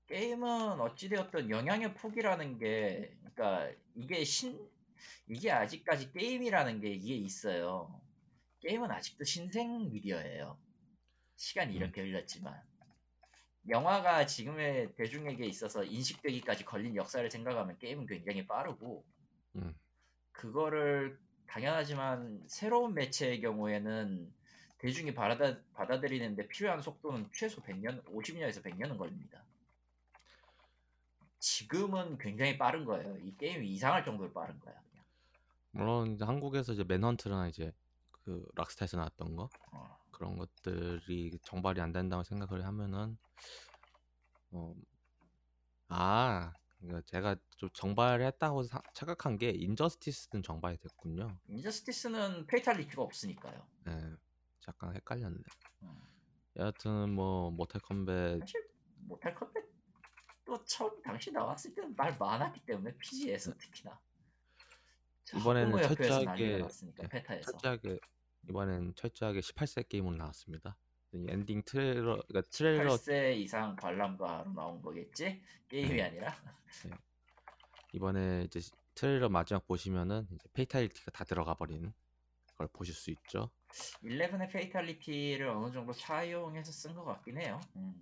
게임은 0.08 0.80
어찌되었든 0.82 1.50
영향의 1.50 1.94
폭이라는 1.96 2.58
게 2.60 3.18
그러니까 3.34 3.72
이게 3.96 4.24
신 4.24 4.60
이게 5.28 5.52
아직까지 5.52 6.12
게임이라는 6.14 6.80
게 6.82 6.90
이게 6.90 7.16
있어요. 7.16 8.02
게임은 8.60 8.92
아직도 8.92 9.24
신생 9.24 9.90
미디어예요. 9.92 10.58
시간이 11.36 11.72
음. 11.74 11.78
이렇게 11.78 12.02
흘렀지만 12.02 12.62
영화가 13.68 14.26
지금의 14.26 14.94
대중에게 14.96 15.46
있어서 15.46 15.84
인식되기까지 15.84 16.66
걸린 16.66 16.96
역사를 16.96 17.30
생각하면 17.30 17.78
게임은 17.80 18.06
굉장히 18.06 18.46
빠르고 18.46 19.04
음. 19.56 19.74
그거를 20.32 21.20
당연하지만 21.48 22.44
새로운 22.48 22.94
매체의 22.94 23.42
경우에는 23.42 24.34
대중이 24.78 25.14
받아, 25.14 25.58
받아들이는데 25.74 26.48
필요한 26.48 26.82
속도는 26.82 27.30
최소 27.34 27.62
100년, 27.62 28.04
50년에서 28.06 28.62
100년은 28.62 28.98
걸립니다. 28.98 29.44
지금은 31.40 32.18
굉장히 32.18 32.58
빠른 32.58 32.86
거예요. 32.86 33.18
이 33.18 33.36
게임이 33.38 33.68
이상할 33.70 34.04
정도로 34.04 34.34
빠른 34.34 34.60
거야. 34.60 34.76
그냥. 34.90 35.06
물론 35.72 36.14
이제 36.14 36.26
한국에서 36.26 36.74
이제 36.74 36.84
맨헌트나 36.84 37.48
이제 37.48 37.72
그 38.12 38.46
락스타에서 38.56 38.98
나왔던 38.98 39.36
거 39.36 39.50
어. 39.72 39.98
그런 40.12 40.38
것들이 40.38 41.38
정발이 41.44 41.80
안 41.82 41.92
된다고 41.92 42.24
생각을 42.24 42.66
하면은 42.66 43.18
어, 44.52 44.76
아 45.90 46.54
그러니까 46.80 47.02
제가 47.08 47.36
좀 47.58 47.70
정발했다고 47.74 48.64
사- 48.64 48.82
착각한 48.94 49.38
게 49.38 49.50
인저스티스는 49.50 50.44
정발이 50.44 50.78
됐군요. 50.78 51.38
인저스티스는 51.48 52.48
fatality가 52.48 53.02
없으니까요. 53.02 53.68
예, 53.88 54.14
잠깐 54.60 54.96
헷갈렸네. 54.96 55.40
음. 55.84 56.02
여하튼 56.58 57.10
뭐 57.12 57.52
모탈 57.52 57.82
컴뱃 57.82 58.40
사실 58.40 58.68
모탈 58.98 59.36
컴뱃도 59.36 60.64
처음 60.66 61.02
당시 61.02 61.32
나왔을 61.32 61.74
때는 61.76 61.96
말 61.96 62.18
많았기 62.18 62.62
때문에 62.66 62.96
PG에서 62.98 63.54
특히나 63.58 64.00
이번에는 65.36 65.72
학부모 65.74 65.84
협회에서 65.84 66.20
철저하게- 66.20 66.26
난리가 66.26 66.58
났으니까 66.60 67.04
예, 67.04 67.08
페타에서 67.10 67.52
철저하게 67.52 68.00
이번엔 68.48 68.94
철저하게 68.96 69.40
18세 69.40 69.90
게임으로 69.90 70.16
나왔습니다. 70.18 70.78
이 71.16 71.28
엔딩 71.30 71.62
트레일러 71.64 72.22
그러니까 72.28 72.42
트레일러 72.52 72.96
8세 72.96 73.38
이상 73.38 73.76
관람가로 73.78 74.52
나온 74.54 74.82
거겠지? 74.82 75.42
게임이 75.70 75.96
네. 75.96 76.04
아니라 76.04 76.36
이번에 77.94 78.44
이제 78.44 78.60
트레일러 78.96 79.30
마지막 79.30 79.66
보시면은 79.66 80.28
이제 80.32 80.50
fatality가 80.54 81.12
다 81.12 81.24
들어가 81.24 81.54
버린 81.54 81.94
걸 82.58 82.68
보실 82.68 82.94
수 82.94 83.12
있죠. 83.12 83.50
11의 84.04 84.52
fatality를 84.52 85.48
어느 85.48 85.72
정도 85.72 85.94
차용해서 85.94 86.72
쓴 86.72 86.94
것 86.94 87.06
같긴 87.06 87.42
해요. 87.42 87.62
음. 87.78 87.94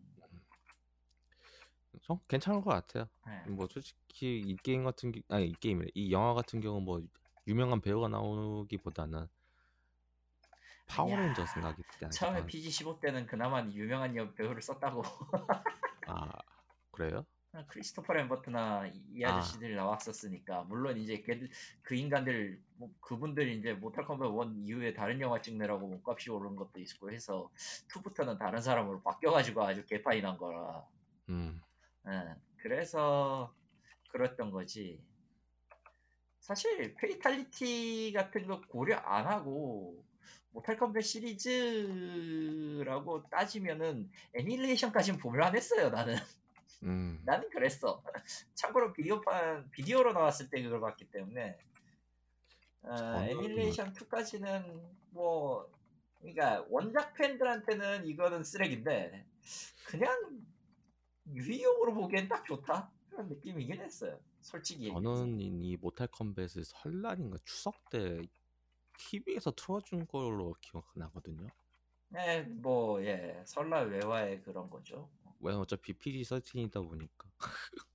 좀 2.01 2.19
괜찮은 2.27 2.61
것 2.61 2.71
같아요. 2.71 3.07
네. 3.27 3.51
뭐 3.51 3.67
솔직히 3.69 4.39
이 4.39 4.55
게임 4.57 4.83
같은 4.83 5.11
게 5.11 5.21
아니 5.29 5.49
이 5.49 5.53
게임이래 5.53 5.91
이 5.93 6.11
영화 6.11 6.33
같은 6.33 6.59
경우 6.59 6.81
뭐 6.81 7.01
유명한 7.47 7.79
배우가 7.81 8.07
나오기보다는 8.07 9.27
파워레인저 10.87 11.45
생각이 11.45 11.81
그때 11.83 12.09
처음에 12.09 12.39
나니까. 12.41 12.47
PG15 12.47 12.99
때는 12.99 13.25
그나마 13.25 13.63
유명한 13.71 14.15
여- 14.15 14.33
배우를 14.33 14.61
썼다고 14.61 15.01
아 16.07 16.29
그래요? 16.91 17.25
크리스토퍼 17.67 18.13
램버트나 18.13 18.87
이- 18.87 19.03
이 19.13 19.23
아. 19.25 19.39
나왔었으니까 19.75 20.63
물론 20.63 20.97
이제 20.97 21.21
걔들 21.21 21.49
그 21.83 21.93
인간들 21.95 22.59
뭐 22.77 22.89
그분들 22.99 23.47
이제 23.49 23.73
모탈 23.73 24.05
컴뱃 24.05 24.31
1 24.55 24.63
이후에 24.67 24.93
다른 24.93 25.21
영화 25.21 25.39
찍느라고 25.39 25.87
몸값이 25.87 26.31
오른 26.31 26.55
것도 26.55 26.79
있고 26.79 27.11
해서 27.11 27.51
2부터는 27.89 28.39
다른 28.39 28.59
사람으로 28.59 29.01
바뀌어가지고 29.03 29.63
아주 29.63 29.85
개판이 29.85 30.21
난 30.21 30.37
거라 30.37 30.83
음 31.29 31.61
예, 32.07 32.35
그래서 32.57 33.53
그랬던 34.09 34.51
거지. 34.51 35.01
사실 36.39 36.93
fatality 36.95 38.11
같은 38.13 38.47
거 38.47 38.59
고려 38.67 38.97
안 38.97 39.25
하고 39.27 40.03
모탈 40.53 40.77
컴뱃 40.77 41.03
시리즈라고 41.03 42.47
따지면은 43.29 44.09
Annihilation까지는 44.33 45.19
볼만했어요 45.19 45.89
나는. 45.89 46.15
음. 46.83 47.19
나는 47.25 47.49
그랬어. 47.49 48.01
참고로 48.53 48.93
비디오판 48.93 49.71
비디오로 49.71 50.13
나왔을 50.13 50.49
때 50.49 50.61
그걸 50.61 50.79
봤기 50.79 51.09
때문에 51.11 51.57
어, 52.83 53.23
애니메이션 53.23 53.91
2까지는 53.93 54.79
뭐 55.09 55.69
그러니까 56.19 56.65
원작 56.69 57.13
팬들한테는 57.15 58.05
이거는 58.05 58.43
쓰레기인데 58.43 59.25
그냥 59.85 60.41
유희용으로 61.33 61.93
보기엔 61.95 62.27
딱 62.27 62.45
좋다 62.45 62.91
그런 63.09 63.27
느낌이긴 63.29 63.81
했어요. 63.81 64.19
솔직히 64.41 64.85
얘기해서. 64.85 65.01
저는 65.01 65.39
이, 65.39 65.45
이 65.45 65.77
모탈 65.77 66.07
컴뱃을 66.07 66.63
설날인가 66.65 67.37
추석 67.45 67.89
때 67.89 68.21
TV에서 69.03 69.51
틀어준 69.51 70.07
걸로 70.07 70.55
기억나거든요. 70.61 71.47
네, 72.09 72.43
뭐 72.43 73.03
예, 73.03 73.41
설날 73.45 73.89
외화의 73.89 74.41
그런 74.43 74.69
거죠. 74.69 75.09
왜 75.39 75.53
어차피 75.53 75.93
PG-13이다 75.93 76.81
보니까 76.87 77.29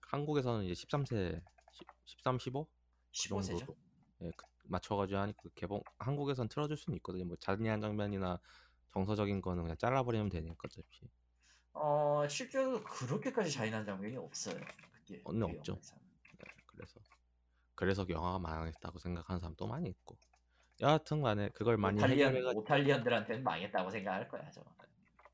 한국에서는 0.00 0.64
이제 0.64 0.74
13세 0.74 1.40
13, 2.04 2.38
15 2.38 2.68
15세죠. 3.12 3.66
정도로 3.66 3.76
예, 4.22 4.30
그- 4.36 4.46
맞춰가지고 4.64 5.18
하니까 5.20 5.42
개봉 5.54 5.82
한국에선 5.98 6.48
틀어줄 6.48 6.76
수는 6.76 6.96
있거든요. 6.98 7.24
뭐 7.26 7.36
잔인한 7.36 7.80
장면이나 7.80 8.40
정서적인 8.92 9.42
거는 9.42 9.62
그냥 9.64 9.76
잘라버리면 9.76 10.28
되니까 10.30 10.56
어차피 10.64 11.08
어 11.72 12.26
실제로 12.28 12.82
그렇게까지 12.82 13.50
잔인한 13.50 13.84
장면이 13.84 14.16
없어요. 14.16 14.60
그게 14.92 15.20
어, 15.24 15.32
네, 15.32 15.40
그 15.40 15.56
없죠. 15.58 15.72
영화에서는. 15.72 16.02
네, 16.38 16.44
그래서 16.66 17.00
그래서 17.74 18.06
영화가 18.08 18.38
망했다고 18.38 18.98
생각하는 18.98 19.40
사람도 19.40 19.66
많이 19.66 19.88
있고 19.90 20.16
여하튼 20.80 21.22
간에 21.22 21.48
그걸 21.50 21.76
많이 21.76 21.98
오탈리언 21.98 22.28
해결해가 22.34 22.58
오탈리언들한테는 22.58 23.44
망했다고 23.44 23.90
생각할 23.90 24.28
거야 24.28 24.50
저. 24.50 24.64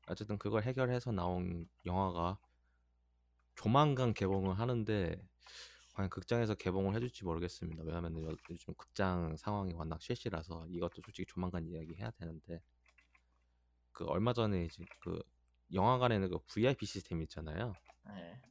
어쨌든 0.07 0.37
그걸 0.37 0.63
해결해서 0.63 1.11
나온 1.11 1.67
영화가 1.85 2.37
조만간 3.55 4.13
개봉을 4.13 4.59
하는데 4.59 5.21
과연 5.93 6.09
극장에서 6.09 6.55
개봉을 6.55 6.95
해줄지 6.95 7.25
모르겠습니다. 7.25 7.83
왜냐하면 7.83 8.19
요- 8.21 8.35
요즘 8.49 8.73
극장 8.75 9.35
상황이 9.37 9.73
워낙 9.73 10.01
실시라서 10.01 10.65
이것도 10.67 11.01
솔직히 11.03 11.25
조만간 11.27 11.65
이야기해야 11.67 12.11
되는데 12.11 12.61
그 13.91 14.05
얼마 14.05 14.33
전에 14.33 14.65
이제 14.65 14.83
그 14.99 15.21
영화관에는 15.73 16.29
그 16.29 16.39
VIP 16.47 16.85
시스템 16.85 17.21
있잖아요. 17.23 17.73
네. 18.07 18.41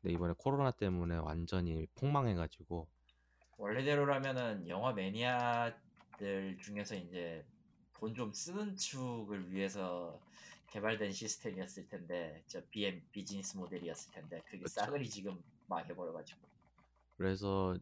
근데 0.00 0.14
이번에 0.14 0.34
코로나 0.38 0.70
때문에 0.70 1.16
완전히 1.16 1.86
폭망해가지고 1.94 2.88
원래대로라면은 3.60 4.68
영화 4.68 4.92
매니아들 4.92 6.58
중에서 6.62 6.94
이제 6.96 7.44
돈 7.94 8.14
좀 8.14 8.32
쓰는 8.32 8.76
축을 8.76 9.52
위해서 9.52 10.18
개발된 10.68 11.12
시스템이었을 11.12 11.86
텐데 11.88 12.42
저 12.46 12.62
BM 12.70 13.02
비즈니스 13.12 13.56
모델이었을 13.58 14.12
텐데 14.12 14.42
그게 14.46 14.58
그쵸. 14.62 14.68
싸그리 14.68 15.08
지금 15.10 15.42
망해버려가지고 15.68 16.40
그래서 17.16 17.76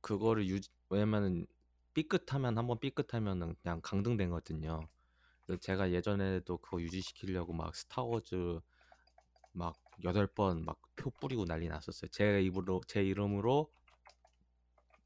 그거를 0.00 0.46
유지 0.48 0.70
왜냐면은 0.90 1.46
삐끗하면 1.94 2.56
한번 2.58 2.78
삐끗하면은 2.80 3.56
그냥 3.62 3.80
강등되거든요. 3.82 4.88
그래서 5.46 5.60
제가 5.60 5.92
예전에도 5.92 6.58
그거 6.58 6.80
유지시키려고 6.80 7.52
막 7.52 7.74
스타워즈 7.76 8.60
막 9.52 9.76
여덟 10.04 10.26
번 10.26 10.64
막 10.64 10.78
표 10.96 11.10
뿌리고 11.10 11.44
난리 11.44 11.68
났었어요. 11.68 12.10
제 12.10 12.42
입으로 12.42 12.80
제 12.88 13.04
이름으로 13.04 13.70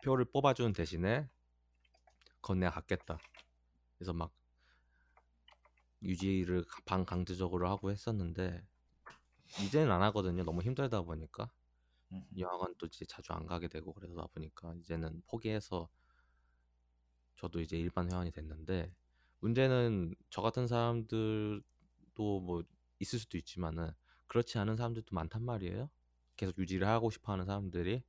표를 0.02 0.24
뽑아주는 0.26 0.72
대신에 0.72 1.28
내가 2.58 2.70
갖겠다. 2.70 3.18
그래서 3.96 4.12
막 4.12 4.32
유지를 6.02 6.64
반강제적으로 6.84 7.68
하고 7.68 7.90
했었는데 7.90 8.62
이제는 9.64 9.90
안 9.92 10.02
하거든요. 10.02 10.44
너무 10.44 10.60
힘들다 10.62 11.02
보니까 11.02 11.50
음. 12.12 12.24
영화관도 12.36 12.86
이제 12.86 13.04
자주 13.04 13.32
안 13.32 13.46
가게 13.46 13.68
되고 13.68 13.92
그러다 13.92 14.26
보니까 14.34 14.74
이제는 14.74 15.22
포기해서 15.26 15.88
저도 17.36 17.60
이제 17.60 17.78
일반 17.78 18.10
회원이 18.10 18.32
됐는데 18.32 18.92
문제는 19.40 20.14
저 20.30 20.42
같은 20.42 20.66
사람들도 20.66 21.62
뭐 22.16 22.62
있을 22.98 23.18
수도 23.18 23.38
있지만은 23.38 23.90
그렇지 24.26 24.58
않은 24.58 24.76
사람들도 24.76 25.14
많단 25.14 25.42
말이에요. 25.44 25.90
계속 26.36 26.58
유지를 26.58 26.86
하고 26.88 27.10
싶어 27.10 27.32
하는 27.32 27.44
사람들이. 27.44 28.02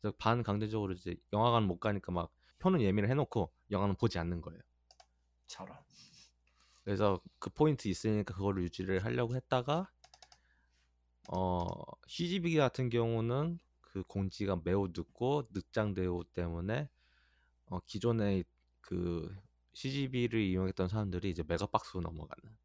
그래서 0.00 0.14
반강제적으로 0.18 0.92
이제 0.92 1.16
영화관 1.32 1.64
못 1.64 1.78
가니까 1.78 2.12
막 2.12 2.32
표는 2.58 2.80
예매를 2.80 3.10
해놓고 3.10 3.52
영화는 3.70 3.96
보지 3.96 4.18
않는 4.18 4.40
거예요. 4.40 4.60
저런 5.46 5.76
그래서 6.84 7.20
그 7.38 7.50
포인트 7.50 7.88
있으니까 7.88 8.34
그거를 8.34 8.62
유지를 8.64 9.04
하려고 9.04 9.34
했다가 9.34 9.90
어 11.28 11.66
CGV 12.06 12.56
같은 12.56 12.88
경우는 12.88 13.58
그 13.80 14.04
공지가 14.04 14.60
매우 14.62 14.88
늦고 14.88 15.48
늑장대우 15.52 16.24
때문에 16.32 16.88
어 17.66 17.80
기존에 17.86 18.44
그 18.80 19.34
CGV를 19.72 20.40
이용했던 20.40 20.88
사람들이 20.88 21.30
이제 21.30 21.42
메가박스로 21.46 22.02
넘어가는 22.02 22.56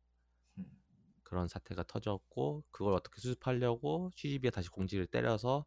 음. 0.59 0.65
그런 1.23 1.47
사태가 1.47 1.84
터졌고 1.84 2.63
그걸 2.69 2.93
어떻게 2.93 3.19
수습하려고 3.19 4.11
CGV에 4.15 4.51
다시 4.51 4.69
공지를 4.69 5.07
때려서 5.07 5.57
어, 5.57 5.65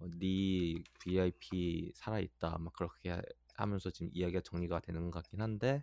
네 0.00 0.74
VIP 1.00 1.92
살아있다 1.94 2.58
막 2.58 2.72
그렇게 2.72 3.10
하- 3.10 3.22
하면서 3.54 3.90
지금 3.90 4.10
이야기가 4.12 4.40
정리가 4.42 4.80
되는 4.80 5.10
것 5.10 5.22
같긴 5.22 5.40
한데 5.40 5.82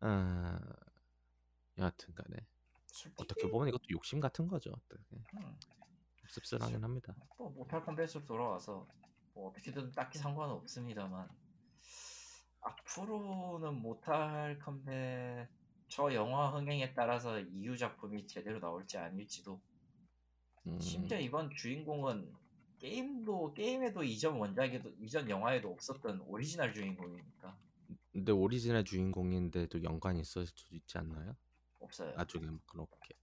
어, 0.00 0.58
여하튼간에 1.78 2.36
어떻게 3.16 3.48
보면 3.48 3.68
이것도 3.68 3.84
욕심 3.90 4.20
같은 4.20 4.48
거죠. 4.48 4.72
어떻게. 4.72 5.16
음, 5.34 5.58
씁쓸하긴 6.28 6.82
합니다. 6.82 7.14
뭐 7.38 7.50
모탈 7.50 7.84
컴뱃으로 7.84 8.24
돌아와서 8.26 8.86
뭐 9.34 9.50
어떻게든 9.50 9.92
딱히 9.92 10.18
상관은 10.18 10.54
없습니다만 10.54 11.28
앞으로는 12.62 13.74
모탈 13.80 14.58
컴뱃 14.58 15.48
저 15.88 16.12
영화 16.14 16.50
흥행에 16.50 16.94
따라서 16.94 17.40
이후 17.40 17.76
작품이 17.76 18.26
제대로 18.26 18.60
나올지 18.60 18.96
아닐지도 18.96 19.60
음, 20.66 20.80
심지어 20.80 21.18
이번 21.18 21.50
주인공은 21.50 22.32
게임도 22.80 23.52
게임에도 23.54 24.02
이전 24.02 24.36
원작에도 24.36 24.90
이전 24.98 25.28
영화에도 25.30 25.70
없었던 25.70 26.22
오리지널 26.26 26.72
주인공이니까 26.72 27.56
근데 28.12 28.32
오리지널 28.32 28.84
주인공인데도 28.84 29.82
연관이 29.84 30.20
있을 30.20 30.46
수도 30.46 30.74
있지 30.74 30.98
않나요? 30.98 31.36
없어요. 31.78 32.12
나중에 32.16 32.46
뭐 32.46 32.58
그렇게. 32.66 33.14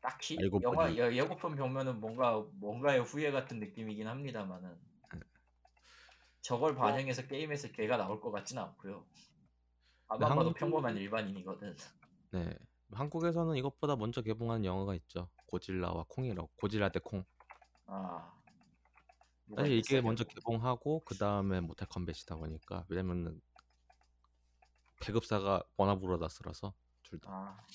딱히 0.00 0.36
영화 0.62 0.86
보니. 0.86 0.98
예- 0.98 1.16
예고편 1.16 1.56
보면은 1.56 2.00
뭔가 2.00 2.44
뭔가의 2.54 3.00
후예 3.02 3.30
같은 3.30 3.58
느낌이긴 3.60 4.06
합니다만은 4.06 4.76
네. 5.14 5.20
저걸 6.42 6.74
반영해서 6.74 7.26
게임에서 7.26 7.68
걔가 7.72 7.96
나올 7.96 8.20
것 8.20 8.30
같지는 8.30 8.62
않고요. 8.62 9.04
아마 10.08 10.18
네, 10.18 10.28
봐도 10.28 10.40
한국- 10.40 10.54
평범한 10.58 10.96
일반인이거든. 10.96 11.76
네. 12.32 12.58
한국에서는 12.92 13.56
이것보다 13.56 13.96
먼저 13.96 14.20
개봉한 14.22 14.64
영화가 14.64 14.94
있죠. 14.96 15.28
고질라와 15.46 16.04
콩이라고. 16.08 16.50
고질라 16.56 16.90
대 16.90 17.00
콩. 17.00 17.24
아 17.86 18.32
사실 19.56 19.72
이게 19.78 20.00
먼저? 20.00 20.24
개봉하고 20.24 21.00
그 21.04 21.16
다음에 21.16 21.60
모탈 21.60 21.88
컴뱃이다 21.88 22.36
보니까 22.36 22.84
왜냐면은 22.88 23.40
배급사가 25.00 25.62
워너브로더스라서 25.76 26.72
둘 27.02 27.18
다. 27.20 27.30
아 27.32 27.66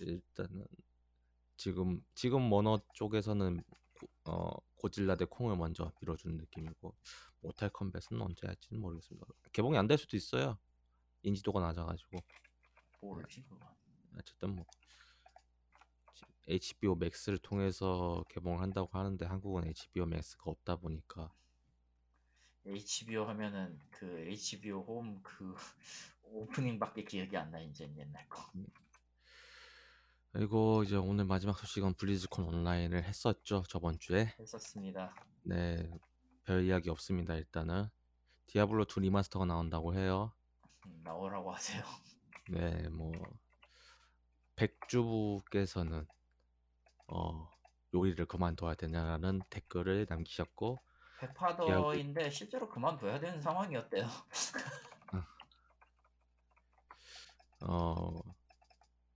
일단은 0.00 0.66
지금 1.56 2.04
지금 2.14 2.52
워너 2.52 2.80
쪽에서는 2.92 3.62
고, 3.98 4.08
어 4.24 4.50
고질라 4.74 5.16
대 5.16 5.24
콩을 5.24 5.56
먼저 5.56 5.90
밀어주는 6.00 6.36
느낌이고 6.36 6.94
모탈 7.40 7.70
컴뱃은 7.70 8.20
언제 8.20 8.46
할지는 8.46 8.82
모르겠습니다. 8.82 9.26
개봉이 9.52 9.78
안 9.78 9.86
될 9.86 9.96
수도 9.96 10.16
있어요. 10.16 10.58
인지도가 11.22 11.60
낮아가지고 11.60 12.18
모르지 13.00 13.42
그건. 13.44 13.60
어쨌든 14.18 14.54
뭐 14.56 14.66
지- 14.70 14.78
HBO 16.48 16.94
맥스를 16.96 17.38
통해서 17.38 18.24
개봉을 18.28 18.60
한다고 18.60 18.88
하는데 18.98 19.24
한국은 19.26 19.66
HBO 19.68 20.06
맥스가 20.06 20.50
없다 20.50 20.76
보니까 20.76 21.32
HBO 22.64 23.24
하면은 23.28 23.78
그 23.90 24.20
HBO 24.20 24.82
홈 24.82 25.20
그 25.22 25.54
오프닝밖에 26.22 27.04
기억이 27.04 27.36
안 27.36 27.50
나 27.50 27.60
이제 27.60 27.90
옛날 27.96 28.28
거. 28.28 28.42
그리고 30.32 30.82
이제 30.84 30.96
오늘 30.96 31.24
마지막 31.24 31.58
소식은 31.58 31.94
블리즈콘 31.94 32.44
온라인을 32.44 33.02
했었죠 33.04 33.64
저번 33.68 33.98
주에 33.98 34.34
했었습니다. 34.38 35.14
네 35.44 35.88
별 36.44 36.64
이야기 36.64 36.90
없습니다 36.90 37.34
일단은 37.34 37.88
디아블로 38.46 38.84
2 38.86 39.00
remaster가 39.00 39.46
나온다고 39.46 39.94
해요 39.94 40.32
음, 40.86 41.00
나오라고 41.04 41.52
하세요. 41.52 41.84
네, 42.48 42.88
뭐 42.88 43.12
백주부께서는 44.56 46.06
어 47.08 47.50
요리를 47.94 48.26
그만둬야 48.26 48.74
되냐라는 48.74 49.42
댓글을 49.50 50.06
남기셨고 50.08 50.78
백파더인데 51.18 52.30
실제로 52.30 52.68
그만둬야 52.68 53.18
되는 53.20 53.40
상황이었대요. 53.40 54.06
어 57.62 58.20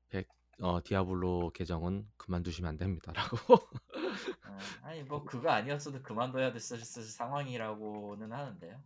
백, 0.08 0.28
어 0.60 0.80
디아블로 0.82 1.50
계정은 1.54 2.08
그만두시면 2.16 2.70
안 2.70 2.76
됩니다라고. 2.78 3.36
어, 3.54 3.68
아니 4.82 5.02
뭐 5.02 5.24
그거 5.24 5.50
아니었어도 5.50 6.02
그만둬야 6.02 6.52
됐을 6.52 6.78
상황이라고는 6.78 8.32
하는데요. 8.32 8.82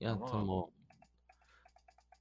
여하튼 0.00 0.20
넘어가고. 0.20 0.44
뭐 0.44 0.72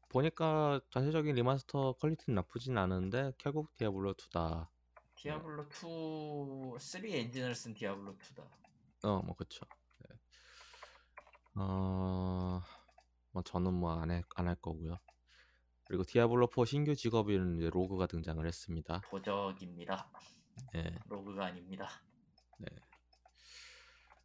보니까 0.09 0.81
전체적인 0.89 1.35
remaster 1.35 1.93
퀄리티는 1.93 2.35
나쁘진 2.35 2.77
않은데 2.77 3.31
결국 3.37 3.75
디아블로 3.75 4.13
2다. 4.13 4.67
디아블로 5.23 5.63
2 5.67 6.79
3 6.79 7.05
엔진을 7.05 7.53
쓴 7.53 7.73
디아블로 7.73 8.15
2다. 8.15 8.47
어, 9.03 9.21
뭐 9.21 9.35
그쵸. 9.35 9.65
네. 10.07 10.15
어, 11.55 12.61
뭐 13.31 13.43
저는 13.43 13.73
뭐 13.73 13.91
안 14.01 14.09
할 14.11 14.23
안 14.35 14.47
할 14.47 14.55
거고요. 14.55 14.97
그리고 15.85 16.03
디아블로 16.03 16.47
4 16.47 16.65
신규 16.65 16.95
직업인 16.95 17.57
이제 17.57 17.69
rogue가 17.69 18.07
등장을 18.07 18.45
했습니다. 18.45 19.01
도적입니다. 19.09 20.09
예. 20.75 20.83
rogue가 21.07 21.47
아닙니다. 21.47 21.89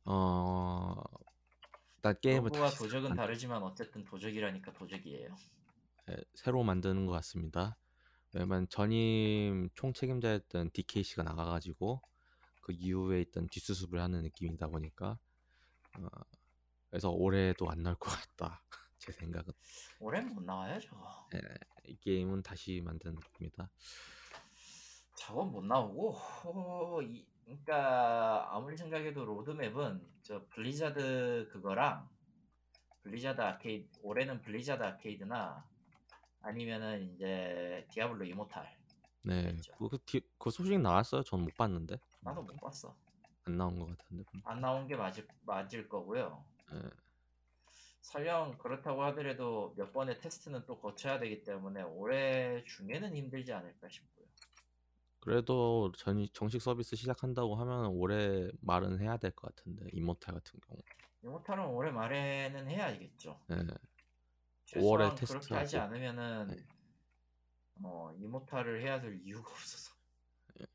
어, 0.04 1.02
일단 1.96 2.14
게임을 2.20 2.50
로그와 2.50 2.66
다시 2.66 2.78
도적은 2.78 3.08
만- 3.10 3.16
다르지만 3.16 3.62
어쨌든 3.62 4.04
도적이라니까 4.04 4.72
도적이에요. 4.74 5.34
예, 6.10 6.16
새로 6.34 6.62
만드는 6.62 7.06
것 7.06 7.12
같습니다. 7.12 7.76
왜냐면 8.34 8.66
전임 8.68 9.70
총 9.74 9.92
책임자였던 9.92 10.70
DKC가 10.72 11.22
나가가지고 11.22 12.02
그 12.62 12.72
이후에 12.72 13.20
있던 13.20 13.46
뒷수습을 13.46 14.00
하는 14.00 14.22
느낌이다 14.22 14.66
보니까 14.66 15.16
어, 15.98 16.08
그래서 16.90 17.10
올해도 17.10 17.70
안 17.70 17.84
나올 17.84 17.94
것 17.94 18.10
같다. 18.10 18.60
제 18.98 19.12
생각은 19.12 19.52
올해는 20.00 20.34
못 20.34 20.42
나와요 20.42 20.80
저거. 20.80 21.28
이 21.86 21.96
게임은 22.00 22.42
다시 22.42 22.80
만드는 22.84 23.14
겁니다. 23.14 23.70
저건 25.16 25.52
못 25.52 25.64
나오고 25.64 26.16
어, 26.44 27.02
이, 27.02 27.24
그러니까 27.44 28.52
아무리 28.52 28.76
생각해도 28.76 29.24
로드맵은 29.24 30.04
저 30.22 30.44
블리자드 30.48 31.50
그거랑 31.52 32.08
블리자드 33.04 33.40
아케이드 33.40 34.00
올해는 34.02 34.42
블리자드 34.42 34.82
아케이드나 34.82 35.64
아니면은 36.44 37.14
이제 37.14 37.86
디아블로 37.90 38.24
이모탈. 38.26 38.70
네. 39.24 39.56
그, 39.78 39.88
그, 39.88 39.98
디, 40.04 40.20
그 40.38 40.50
소식 40.50 40.78
나왔어요? 40.78 41.22
전 41.22 41.40
못 41.42 41.54
봤는데. 41.56 41.96
나도 42.20 42.42
못 42.42 42.56
봤어. 42.60 42.94
안 43.44 43.56
나온 43.56 43.78
것 43.78 43.86
같은데. 43.96 44.24
안 44.44 44.60
나온 44.60 44.86
게 44.86 44.96
맞을 44.96 45.26
맞을 45.42 45.88
거고요. 45.88 46.44
네. 46.72 46.80
설령 48.02 48.58
그렇다고 48.58 49.02
하더라도 49.04 49.74
몇 49.76 49.92
번의 49.92 50.20
테스트는 50.20 50.66
또 50.66 50.78
거쳐야 50.78 51.18
되기 51.18 51.42
때문에 51.42 51.82
올해 51.82 52.62
중에는 52.64 53.16
힘들지 53.16 53.52
않을까 53.52 53.88
싶고요. 53.88 54.26
그래도 55.20 55.90
전, 55.96 56.26
정식 56.34 56.60
서비스 56.60 56.96
시작한다고 56.96 57.56
하면 57.56 57.86
올해 57.86 58.50
말은 58.60 59.00
해야 59.00 59.16
될 59.16 59.30
것 59.30 59.54
같은데 59.54 59.86
이모탈 59.92 60.34
같은 60.34 60.60
경우. 60.60 60.78
이모탈은 61.22 61.64
올해 61.68 61.90
말에는 61.90 62.68
해야겠죠. 62.68 63.40
네. 63.48 63.56
5월에 64.72 65.16
테스트 65.16 65.38
그렇게 65.38 65.54
하지 65.54 65.78
않으면은 65.78 66.48
네. 66.48 66.56
어 67.82 68.12
이모탈을 68.18 68.82
해야 68.82 69.00
될 69.00 69.20
이유가 69.22 69.50
없어서 69.50 69.94
예. 70.60 70.66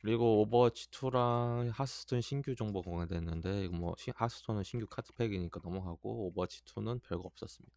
그리고 0.00 0.42
오버워치 0.42 0.90
2랑 0.90 1.70
하스톤 1.72 2.20
신규 2.20 2.54
정보 2.54 2.82
공개됐는데 2.82 3.68
뭐 3.68 3.94
하스톤은 4.14 4.62
신규 4.62 4.86
카드팩이니까 4.86 5.60
넘어가고 5.62 6.26
오버워치 6.28 6.64
2는 6.64 7.02
별거 7.02 7.24
없었습니다. 7.24 7.76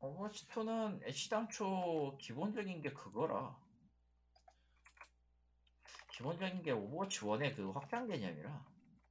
오버워치 0.00 0.46
2는 0.46 1.02
애시당초 1.06 2.16
기본적인 2.18 2.80
게 2.80 2.92
그거라. 2.92 3.56
기본적인 6.12 6.62
게 6.62 6.70
오버워치 6.70 7.20
1의 7.20 7.56
그 7.56 7.70
확장 7.70 8.06
개념이라. 8.06 8.64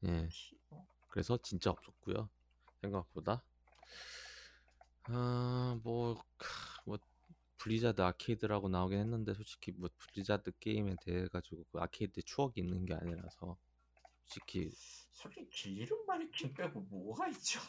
예. 0.05 0.29
어. 0.71 0.87
그래서 1.09 1.37
진짜 1.37 1.71
없었고요. 1.71 2.29
생각보다 2.81 3.43
아, 5.09 5.79
뭐, 5.83 6.15
크, 6.37 6.47
뭐 6.85 6.97
블리자드 7.57 8.01
아케이드라고 8.01 8.69
나오긴 8.69 8.99
했는데 8.99 9.33
솔직히 9.33 9.71
뭐 9.71 9.89
블리자드 9.97 10.51
게임에 10.59 10.95
대해 11.01 11.27
가지고 11.29 11.63
그 11.71 11.79
아케이드 11.79 12.21
추억이 12.23 12.53
있는 12.57 12.85
게 12.85 12.93
아니라서 12.93 13.57
솔직히 14.25 14.71
솔직히 15.13 15.49
길 15.49 15.68
잃은 15.68 16.05
바이킹 16.05 16.53
빼고 16.53 16.81
뭐가 16.81 17.27
있죠? 17.29 17.59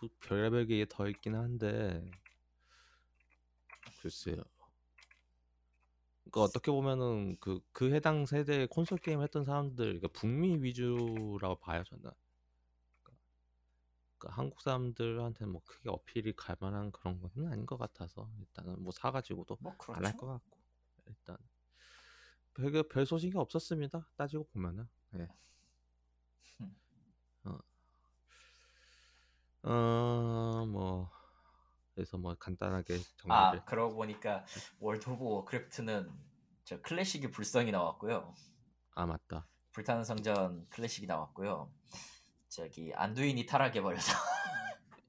뭐 0.00 0.08
별의별 0.20 0.66
게 0.66 0.86
더 0.86 1.08
있긴 1.08 1.34
한데 1.34 2.02
글쎄요. 4.00 4.42
그러니까 6.24 6.42
어떻게 6.42 6.70
보면은 6.70 7.36
그, 7.40 7.60
그 7.72 7.92
해당 7.94 8.26
세대 8.26 8.66
콘솔 8.66 8.98
게임 8.98 9.22
했던 9.22 9.44
사람들, 9.44 9.84
그러니까 9.84 10.08
북미 10.08 10.56
위주라고 10.62 11.56
봐요 11.60 11.82
저는. 11.84 12.10
그러니까 14.18 14.40
한국 14.40 14.60
사람들한테 14.60 15.46
뭐 15.46 15.62
크게 15.64 15.88
어필이 15.88 16.34
갈 16.34 16.56
만한 16.60 16.90
그런 16.90 17.20
건 17.20 17.30
아닌 17.46 17.64
것 17.64 17.78
같아서 17.78 18.28
일단은 18.40 18.82
뭐 18.82 18.92
사가지고도 18.92 19.58
뭐안할 19.60 20.12
그렇죠. 20.12 20.16
것 20.16 20.26
같고 20.26 20.58
일단 21.06 21.36
별, 22.54 22.82
별 22.88 23.06
소식이 23.06 23.36
없었습니다. 23.36 24.06
따지고 24.16 24.44
보면은. 24.48 24.88
예. 25.14 25.28
음. 26.60 26.76
어. 27.44 27.58
어, 29.62 30.66
뭐 30.66 31.10
그래서 31.94 32.18
뭐 32.18 32.34
간단하게 32.34 33.00
아 33.28 33.50
정리를 33.50 33.64
그러고 33.64 33.94
보니까 33.96 34.44
월드 34.80 35.08
오브 35.08 35.24
워크래프트는 35.24 36.10
저 36.64 36.80
클래식이 36.82 37.30
불성이 37.30 37.70
나왔고요. 37.70 38.34
아 38.94 39.06
맞다. 39.06 39.46
불타는 39.72 40.04
성전 40.04 40.66
클래식이 40.70 41.06
나왔고요. 41.06 41.72
저기 42.48 42.92
안두인이 42.94 43.46
타락해 43.46 43.80
버려서 43.82 44.12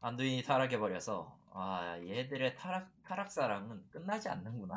안두인이 0.00 0.42
타락해 0.42 0.78
버려서 0.78 1.38
아 1.52 1.98
얘들의 2.00 2.56
타락 2.56 2.90
타락 3.04 3.30
사랑은 3.30 3.88
끝나지 3.90 4.28
않는구나 4.28 4.76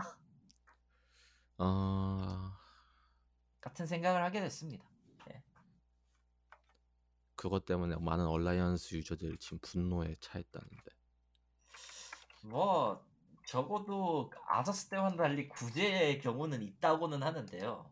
어, 1.59 2.51
같은 3.61 3.87
생각을 3.87 4.23
하게 4.23 4.41
됐습니다. 4.41 4.85
그것 7.37 7.65
때문에 7.65 7.95
많은 7.97 8.25
얼라이언스 8.25 8.95
유저들이 8.95 9.37
지금 9.37 9.59
분노에 9.59 10.15
차 10.19 10.39
있다는데. 10.39 10.91
뭐 12.45 13.05
적어도 13.45 14.31
아더스 14.47 14.89
때와는 14.89 15.17
달리 15.17 15.47
구제의 15.47 16.19
경우는 16.19 16.63
있다고는 16.63 17.21
하는데요. 17.21 17.89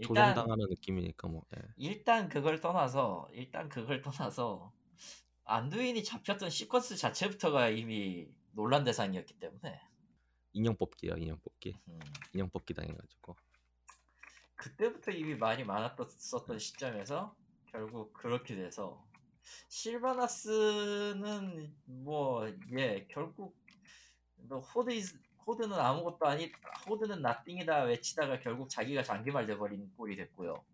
일단 0.00 0.34
조종당하는 0.34 0.66
느낌이니까 0.70 1.28
뭐. 1.28 1.44
예. 1.56 1.62
일단 1.76 2.28
그걸 2.28 2.60
떠나서 2.60 3.28
일단 3.32 3.68
그걸 3.68 4.02
떠나서 4.02 4.72
안두인이 5.44 6.02
잡혔던 6.04 6.48
시퀀스 6.48 6.98
자체부터가 6.98 7.68
이미 7.68 8.28
논란 8.52 8.82
대상이었기 8.84 9.38
때문에 9.38 9.80
인형 10.52 10.76
뽑기요, 10.76 11.14
인형 11.16 11.38
뽑기. 11.40 11.76
음, 11.88 12.00
인형 12.34 12.50
뽑기 12.50 12.74
당해가지고. 12.74 13.36
그때부터 14.56 15.12
이미 15.12 15.34
말이 15.36 15.64
많았었던 15.64 16.58
시점에서 16.58 17.34
결국 17.66 18.12
그렇게 18.12 18.54
돼서 18.56 19.06
실바나스는 19.68 21.74
뭐 21.86 22.46
예 22.72 23.06
결국 23.10 23.56
The 24.36 24.58
Horde 24.60 24.90
is- 24.92 25.18
호드는 25.50 25.76
아무것도 25.76 26.26
아니 26.26 26.52
호드는 26.88 27.22
nothing이다 27.22 27.82
외치다가 27.84 28.38
결국 28.38 28.68
자기가 28.70 29.02
장기말 29.02 29.46
돼버린 29.46 29.92
꼴이 29.96 30.16
됐고요. 30.16 30.64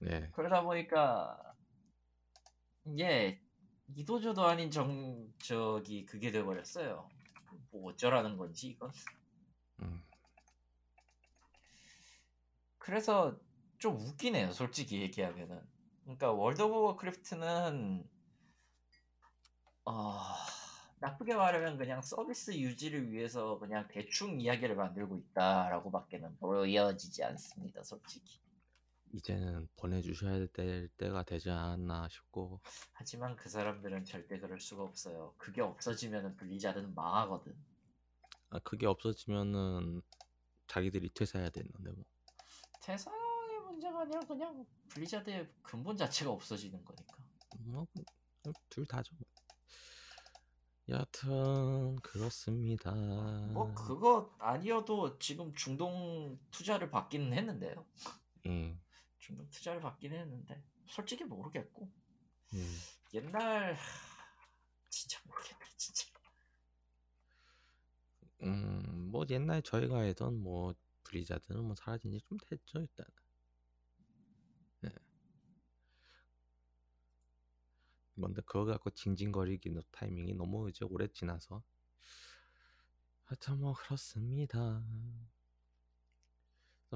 네. 0.00 0.28
그러다 0.32 0.62
보니까 0.62 1.38
이게 2.84 3.40
이도저도 3.94 4.44
아닌 4.44 4.70
정 4.70 5.32
저기 5.38 6.04
그게 6.04 6.32
돼버렸어요. 6.32 7.08
뭐 7.70 7.92
어쩌라는 7.92 8.36
건지 8.36 8.68
이건. 8.68 8.90
음. 9.82 10.02
그래서 12.78 13.38
좀 13.78 13.96
웃기네요, 13.96 14.50
솔직히 14.50 15.00
얘기하면은. 15.00 15.60
그러니까 16.02 16.32
월드 16.32 16.60
오브 16.62 16.74
워크래프트는 16.74 18.06
어, 19.86 20.33
나쁘게 21.04 21.34
말하면 21.34 21.76
그냥 21.76 22.00
서비스 22.00 22.50
유지를 22.54 23.12
위해서 23.12 23.58
그냥 23.58 23.86
대충 23.88 24.40
이야기를 24.40 24.74
만들고 24.74 25.18
있다라고밖에는 25.18 26.38
보여지지 26.38 27.22
않습니다, 27.24 27.82
솔직히. 27.82 28.40
이제는 29.12 29.68
보내주셔야 29.76 30.48
될 30.54 30.88
때가 30.96 31.22
되지 31.24 31.50
않았나 31.50 32.08
싶고. 32.08 32.60
하지만 32.94 33.36
그 33.36 33.50
사람들은 33.50 34.06
절대 34.06 34.40
그럴 34.40 34.58
수가 34.58 34.82
없어요. 34.82 35.34
그게 35.36 35.60
없어지면은 35.60 36.36
블리자드는 36.36 36.94
망하거든. 36.94 37.54
아, 38.50 38.58
그게 38.60 38.86
없어지면은 38.86 40.00
자기들이 40.68 41.10
퇴사해야 41.10 41.50
되는데 41.50 41.90
뭐. 41.92 42.04
퇴사의 42.82 43.60
문제가 43.66 44.00
아니라 44.00 44.20
그냥 44.20 44.64
블리자드의 44.88 45.48
근본 45.62 45.98
자체가 45.98 46.30
없어지는 46.30 46.82
거니까. 46.82 47.16
뭐 47.58 47.86
둘 48.70 48.86
다죠. 48.86 49.14
뭐. 50.86 50.96
여하튼 50.96 51.96
그렇습니다. 52.02 52.92
뭐 53.52 53.72
그거 53.74 54.34
아니어도 54.38 55.18
지금 55.18 55.54
중동 55.54 56.38
투자를 56.50 56.90
받기는 56.90 57.32
했는데요. 57.32 57.86
예. 58.46 58.78
중동 59.18 59.48
투자를 59.50 59.80
받기는 59.80 60.16
했는데 60.18 60.62
솔직히 60.86 61.24
모르겠고 61.24 61.90
음. 62.54 62.76
옛날 63.14 63.74
하, 63.74 63.78
진짜 64.90 65.18
모르겠네 65.24 65.64
진짜. 65.76 66.06
음, 68.42 69.08
뭐 69.10 69.24
옛날 69.30 69.62
저희가 69.62 69.98
알던 70.00 70.36
뭐 70.42 70.74
블리자드는 71.04 71.64
뭐 71.64 71.74
사라진 71.74 72.10
지 72.12 72.20
좀 72.20 72.36
됐죠 72.38 72.80
일단. 72.80 73.06
뭔데 78.14 78.42
그거 78.42 78.64
갖고 78.64 78.90
징징거리기는 78.90 79.82
타이밍이 79.90 80.34
너무 80.34 80.68
이제 80.68 80.84
오래 80.84 81.08
지나서. 81.08 81.62
하여튼 83.24 83.60
뭐 83.60 83.74
그렇습니다. 83.74 84.84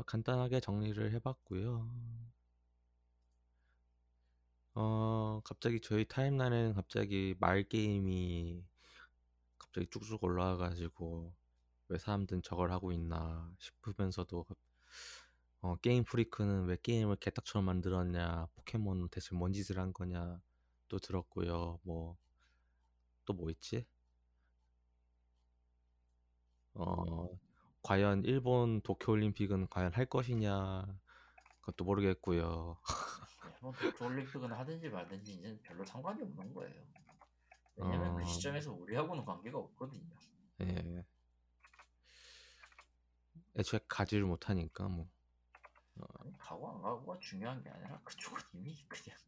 간단하게 0.07 0.61
정리를 0.61 1.13
해봤고요. 1.13 1.91
어 4.75 5.41
갑자기 5.45 5.81
저희 5.81 6.05
타임라인에는 6.05 6.75
갑자기 6.75 7.35
말 7.41 7.65
게임이 7.65 8.65
갑자기 9.59 9.89
쭉쭉 9.91 10.23
올라와가지고 10.23 11.35
왜 11.89 11.99
사람들은 11.99 12.43
저걸 12.43 12.71
하고 12.71 12.93
있나 12.93 13.53
싶으면서도 13.59 14.47
어, 15.63 15.77
게임 15.83 16.05
프리크는 16.05 16.67
왜 16.67 16.77
게임을 16.81 17.17
개떡처럼 17.17 17.65
만들었냐 17.65 18.47
포켓몬 18.55 19.09
대체 19.09 19.35
뭔 19.35 19.53
짓을 19.53 19.79
한 19.79 19.93
거냐 19.93 20.41
또 20.89 20.99
들었고요. 20.99 21.81
뭐 21.85 22.17
또 23.29 23.35
뭐 23.35 23.51
있지? 23.51 23.87
어 26.75 27.29
과연 27.83 28.25
일본 28.25 28.81
도쿄올림픽은 28.83 29.69
과연 29.69 29.93
할 29.93 30.07
것이냐? 30.07 30.87
그것도 31.61 31.85
모르겠고요. 31.85 32.79
뭐 33.61 33.73
도쿄올림픽은 33.73 34.51
하든지 34.53 34.89
말든지 34.89 35.33
이제 35.35 35.61
별로 35.63 35.85
상관이 35.85 36.23
없는 36.23 36.55
거예요. 36.55 36.83
왜냐면 37.77 38.13
어. 38.13 38.17
그 38.17 38.25
시점에서 38.25 38.73
우리하고는 38.73 39.25
관계가 39.25 39.59
없거든요. 39.59 40.09
예. 40.63 41.05
애초에 43.57 43.81
가지를 43.89 44.25
못하니까 44.25 44.89
뭐. 44.89 45.09
아니, 46.21 46.37
가고 46.39 46.71
안 46.71 46.81
가고가 46.81 47.19
중요한 47.19 47.63
게 47.63 47.69
아니라 47.71 48.01
그쪽은 48.05 48.41
이미 48.55 48.85
그냥 48.89 49.19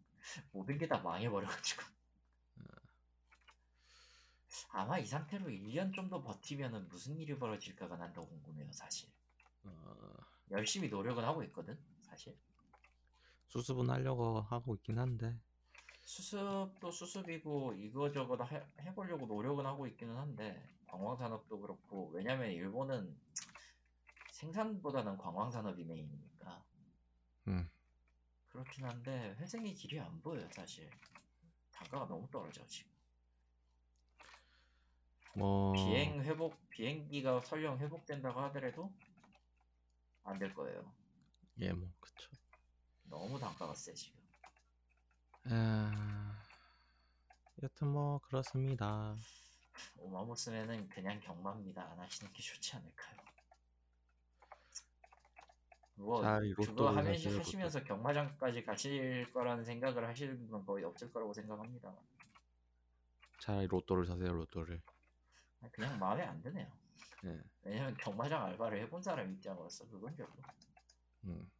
모든 0.53 0.79
게 0.79 0.87
다 0.89 0.99
망해버려가지고. 1.03 1.83
아마 4.73 4.99
이 4.99 5.07
상태로 5.07 5.47
1년 5.47 5.95
정도 5.95 6.23
버티면은 6.23 6.89
무슨 6.89 7.19
일이 7.19 7.37
벌어질까가 7.39 7.97
난 7.97 8.13
더 8.13 8.21
궁금해요 8.23 8.71
사실. 8.73 9.09
어, 9.65 10.17
열심히 10.51 10.89
노력은 10.89 11.25
하고 11.25 11.43
있거든 11.45 11.79
사실. 12.03 12.37
수습은 13.49 13.91
하려고 13.91 14.41
하고 14.43 14.75
있긴 14.77 14.99
한데. 14.99 15.37
수습도 16.03 16.91
수습이고 16.91 17.75
이거저거 17.75 18.37
다 18.37 18.47
해보려고 18.81 19.27
노력은 19.27 19.67
하고 19.67 19.87
있기는 19.87 20.17
한데 20.17 20.69
관광산업도 20.87 21.61
그렇고 21.61 22.11
왜냐면 22.11 22.51
일본은 22.51 23.17
생산보다는 24.33 25.19
관광산업이 25.19 25.85
메인이니까. 25.85 26.65
음. 27.49 27.69
그렇긴 28.51 28.85
한데 28.85 29.35
회생의 29.39 29.75
길이 29.75 29.99
안 30.01 30.21
보여요 30.21 30.49
사실. 30.53 30.91
단가가 31.73 32.07
너무 32.07 32.29
떨어져 32.31 32.67
지금. 32.67 32.91
뭐 35.35 35.73
비행 35.73 36.23
회복 36.23 36.69
비행기가 36.71 37.41
설령 37.43 37.79
회복된다고 37.79 38.41
하더라도 38.43 38.93
안 40.25 40.39
될 40.39 40.55
거예요. 40.55 40.93
예 41.61 41.73
뭐 41.73 41.89
그쵸. 42.01 42.31
너무 43.05 43.39
단가가 43.39 43.75
세 43.75 43.93
지금. 43.95 44.21
아, 45.45 46.43
여튼 47.63 47.89
뭐 47.89 48.19
그렇습니다. 48.21 49.17
오마무스메는 49.99 50.89
그냥 50.89 51.21
경마입니다. 51.21 51.83
안 51.93 52.01
하시는 52.01 52.33
게 52.33 52.43
좋지 52.43 52.75
않을까요 52.77 53.30
뭐 55.95 56.23
자, 56.23 56.41
이 56.43 56.53
그거 56.55 56.91
하면서 56.91 57.39
하시면서 57.39 57.85
경마장까지 57.85 58.65
가실 58.65 59.31
거라는 59.33 59.65
생각을 59.65 60.07
하시는 60.07 60.49
건 60.49 60.65
거의 60.65 60.85
없을 60.85 61.13
거라고 61.13 61.33
생각합니다 61.33 61.95
차라리 63.39 63.67
로또를 63.67 64.07
사세요 64.07 64.33
로또를 64.33 64.81
그냥 65.73 65.99
마음에 65.99 66.23
안 66.23 66.41
드네요 66.43 66.67
예. 67.25 67.39
왜냐면 67.63 67.95
경마장 67.99 68.45
알바를 68.47 68.81
해본 68.83 69.03
사람 69.03 69.31
입장으로서 69.33 69.87
그건 69.89 70.17
별로 70.17 70.31
음. 71.25 71.51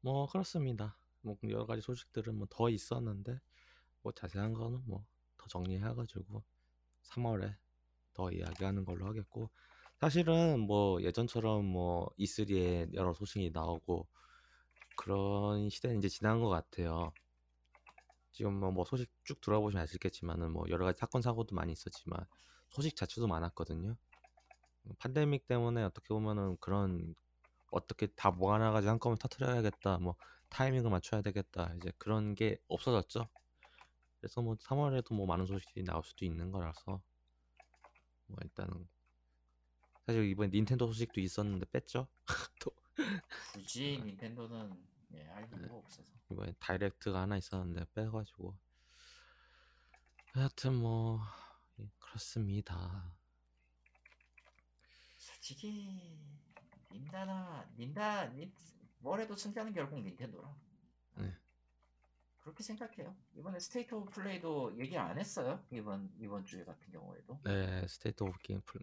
뭐 0.00 0.26
그렇습니다. 0.28 0.96
뭐 1.22 1.36
여러 1.44 1.66
가지 1.66 1.80
소식들은 1.80 2.34
뭐 2.36 2.46
더 2.50 2.68
있었는데 2.68 3.40
뭐 4.02 4.12
자세한 4.12 4.52
거는 4.52 4.82
뭐 4.86 5.04
더 5.38 5.46
정리해가지고 5.46 6.42
3월에 7.04 7.56
더 8.12 8.30
이야기하는 8.30 8.84
걸로 8.84 9.06
하겠고 9.06 9.50
사실은 10.00 10.60
뭐 10.60 11.02
예전처럼 11.02 11.64
뭐 11.64 12.08
E3에 12.18 12.94
여러 12.94 13.12
소식이 13.12 13.50
나오고 13.52 14.06
그런 14.96 15.68
시대는 15.70 15.98
이제 15.98 16.08
지난 16.08 16.40
것 16.40 16.48
같아요. 16.48 17.12
지금 18.32 18.54
뭐, 18.54 18.70
뭐 18.70 18.84
소식 18.84 19.10
쭉 19.24 19.40
들어보시면 19.40 19.82
아시겠지만은 19.82 20.52
뭐 20.52 20.64
여러 20.68 20.84
가지 20.84 21.00
사건 21.00 21.20
사고도 21.20 21.56
많이 21.56 21.72
있었지만 21.72 22.24
소식 22.68 22.94
자체도 22.94 23.26
많았거든요. 23.26 23.96
팬데믹 25.00 25.48
때문에 25.48 25.82
어떻게 25.82 26.08
보면은 26.08 26.56
그런 26.60 27.14
어떻게 27.72 28.06
다 28.06 28.30
모아놔가지고 28.30 28.90
한꺼번에 28.90 29.18
터트려야겠다, 29.18 29.98
뭐 29.98 30.14
타이밍을 30.48 30.90
맞춰야 30.90 31.22
되겠다, 31.22 31.72
이제 31.76 31.92
그런 31.98 32.34
게 32.36 32.56
없어졌죠. 32.68 33.28
그래서 34.20 34.42
뭐 34.42 34.54
3월에도 34.54 35.14
뭐 35.14 35.26
많은 35.26 35.46
소식이 35.46 35.82
나올 35.82 36.02
수도 36.04 36.24
있는 36.24 36.50
거라서 36.52 37.02
뭐 38.26 38.38
일단은 38.42 38.88
사실 40.08 40.24
이번에 40.24 40.48
닌텐도 40.48 40.86
소식도 40.86 41.20
있었는데 41.20 41.66
뺐죠. 41.66 42.08
또. 42.62 42.70
굳이 43.52 44.00
닌텐도는 44.02 44.74
예, 45.12 45.24
할 45.24 45.46
이유가 45.52 45.74
없어서. 45.74 46.10
이번에 46.30 46.54
다이렉트가 46.58 47.20
하나 47.20 47.36
있었는데 47.36 47.84
빼가지고. 47.92 48.56
하여튼 50.32 50.76
뭐 50.76 51.20
예, 51.78 51.90
그렇습니다. 51.98 53.14
솔직히 55.18 56.18
닌다나 56.90 57.70
닌다 57.76 58.28
닌 58.28 58.50
뭐래도 59.00 59.36
승자는 59.36 59.74
결국 59.74 60.00
닌텐도라. 60.00 60.56
네. 61.16 61.36
그렇게 62.38 62.62
생각해요. 62.62 63.14
이번에 63.36 63.58
스테이트 63.58 63.94
오브 63.94 64.10
플레이도 64.10 64.78
얘기 64.78 64.96
안 64.96 65.18
했어요? 65.18 65.62
이번 65.70 66.10
이번 66.18 66.46
주에 66.46 66.64
같은 66.64 66.90
경우에도? 66.90 67.38
네, 67.44 67.86
스테이트 67.86 68.22
오브 68.22 68.38
게임 68.42 68.62
플 68.62 68.80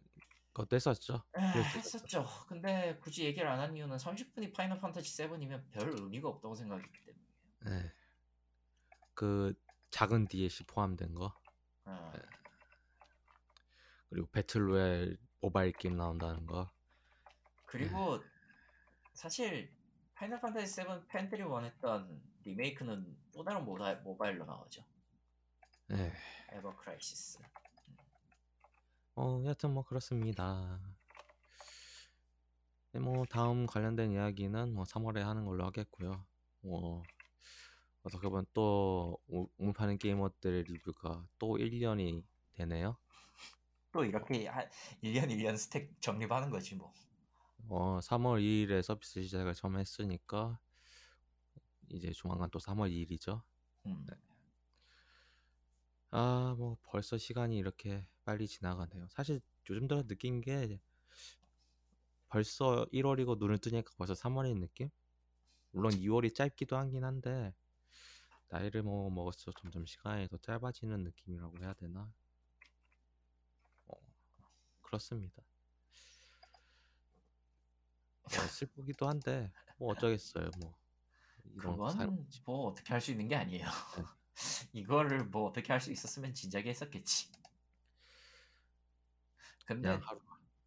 그것도 0.55 0.75
했었죠. 0.77 1.21
에, 1.37 1.51
그랬죠. 1.51 1.77
했었죠 1.79 2.25
근데 2.47 2.97
굳이 3.01 3.25
얘기를 3.25 3.45
안 3.47 3.59
한 3.59 3.75
이유는 3.75 3.97
30분이 3.97 4.53
파이널 4.55 4.79
판타지 4.79 5.09
7이면 5.11 5.69
별 5.71 5.89
의미가 5.99 6.29
없다고 6.29 6.55
생각했기 6.55 6.99
때문에 7.03 7.81
네. 7.83 7.93
그 9.13 9.53
작은 9.91 10.27
DLC 10.29 10.63
포함된 10.65 11.13
거 11.13 11.37
어, 11.83 12.11
네. 12.15 12.21
그리고 14.09 14.27
배틀로얄 14.31 15.17
모바일 15.41 15.73
게임 15.73 15.97
나온다는 15.97 16.45
거. 16.45 16.71
그리고 17.65 18.23
사실 19.13 19.73
파이널 20.13 20.39
판타지 20.39 20.67
7 20.67 21.05
팬들이 21.09 21.41
원했던 21.43 22.21
리메이크는 22.45 23.17
또 23.33 23.43
다른 23.43 23.65
모바, 23.65 23.95
모바일로 23.95 24.45
나오죠 24.45 24.85
네. 25.87 26.13
에버 26.53 26.75
크라이시스 26.77 27.39
어, 29.15 29.41
여튼 29.45 29.73
뭐 29.73 29.83
그렇습니다. 29.83 30.79
네, 32.91 32.99
뭐 32.99 33.25
다음 33.25 33.65
관련된 33.65 34.11
이야기는 34.11 34.73
뭐 34.73 34.85
3월에 34.85 35.21
하는 35.21 35.45
걸로 35.45 35.65
하겠고요. 35.65 36.25
뭐 36.61 37.03
어떻게 38.03 38.27
보면 38.29 38.45
또 38.53 39.17
우- 39.27 39.47
우물파는 39.57 39.97
게이머들 39.97 40.63
리뷰가 40.67 41.27
또 41.39 41.57
1년이 41.57 42.23
되네요. 42.53 42.97
또 43.91 44.03
이렇게 44.03 44.47
한 44.47 44.69
1년 45.01 45.29
1년 45.29 45.57
stack 45.57 45.99
정립하는 46.01 46.49
거지 46.49 46.75
뭐. 46.75 46.93
어, 47.69 47.99
3월 48.01 48.39
2일에 48.41 48.81
서비스 48.81 49.21
시작을 49.23 49.53
처음 49.53 49.77
했으니까 49.77 50.59
이제 51.89 52.11
조만간 52.11 52.49
또 52.51 52.59
3월 52.59 52.89
2일이죠. 52.91 53.41
음. 53.85 54.05
아, 56.11 56.55
뭐 56.57 56.77
벌써 56.83 57.17
시간이 57.17 57.57
이렇게 57.57 58.05
빨리 58.25 58.47
지나가네요. 58.47 59.07
사실 59.09 59.39
요즘 59.69 59.87
들어 59.87 60.03
느낀 60.03 60.41
게 60.41 60.79
벌써 62.29 62.85
1월이고 62.91 63.35
눈을 63.35 63.57
뜨니까 63.59 63.91
벌써 63.97 64.13
3월인 64.13 64.59
느낌? 64.59 64.89
물론 65.71 65.93
2월이 65.93 66.33
짧기도 66.33 66.77
하긴 66.77 67.03
한데 67.03 67.53
나이를 68.49 68.83
뭐 68.83 69.09
먹을수록 69.09 69.55
점점 69.61 69.85
시간이 69.85 70.27
더 70.29 70.37
짧아지는 70.37 71.03
느낌이라고 71.03 71.59
해야 71.59 71.73
되나? 71.73 72.11
어, 73.87 73.93
그렇습니다. 74.81 75.43
뭐 78.35 78.47
슬프기도 78.47 79.07
한데 79.07 79.51
뭐 79.77 79.91
어쩌겠어요. 79.93 80.49
뭐 80.59 80.75
그건 81.57 81.89
삶- 81.89 82.27
뭐 82.45 82.67
어떻게 82.67 82.93
할 82.93 83.01
수 83.01 83.11
있는 83.11 83.27
게 83.27 83.35
아니에요. 83.35 83.67
네. 83.97 84.03
이거를 84.73 85.25
뭐 85.25 85.45
어떻게 85.47 85.71
할 85.71 85.79
수 85.79 85.91
있었으면 85.91 86.33
진작에 86.33 86.63
했었겠지. 86.65 87.31
근데 89.65 89.89
하루 89.89 90.01
하루 90.03 90.19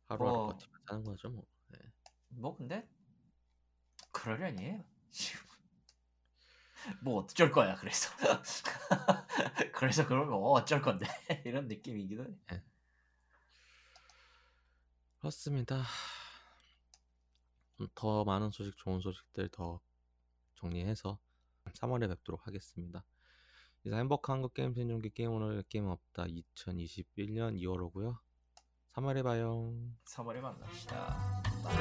하루 0.07 0.19
뭐- 0.25 0.47
버티면 0.49 0.81
사는 0.87 1.05
거죠 1.05 1.29
뭐. 1.31 1.45
네. 1.69 1.79
뭐 2.29 2.57
근데 2.57 2.89
그러려니 4.13 4.83
뭐 7.03 7.23
어쩔 7.23 7.51
거야 7.51 7.75
그래서 7.77 8.11
그래서 9.75 10.07
그러면 10.07 10.35
어, 10.35 10.53
어쩔 10.53 10.81
건데 10.81 11.07
이런 11.47 11.69
느낌이기도 11.69 12.25
해. 12.53 12.63
그렇습니다. 15.19 15.83
음, 17.81 17.89
더 17.95 18.25
많은 18.25 18.51
소식, 18.51 18.77
좋은 18.77 19.01
소식들 19.01 19.49
더 19.51 19.81
정리해서 20.55 21.19
3월에 21.67 22.09
뵙도록 22.09 22.47
하겠습니다. 22.47 23.05
이상 23.85 24.01
행복한 24.01 24.35
한국 24.37 24.55
게임 24.55 24.75
생존기 24.75 25.11
게임 25.11 25.31
오늘 25.33 25.63
게임 25.69 25.87
없다 25.87 26.25
2021년 26.25 27.59
2월 27.61 27.83
오고요. 27.87 28.19
3월에 28.99 29.23
봐요. 29.23 29.73
3월에 30.07 30.41
만납시다. 30.41 31.43
네, 31.63 31.79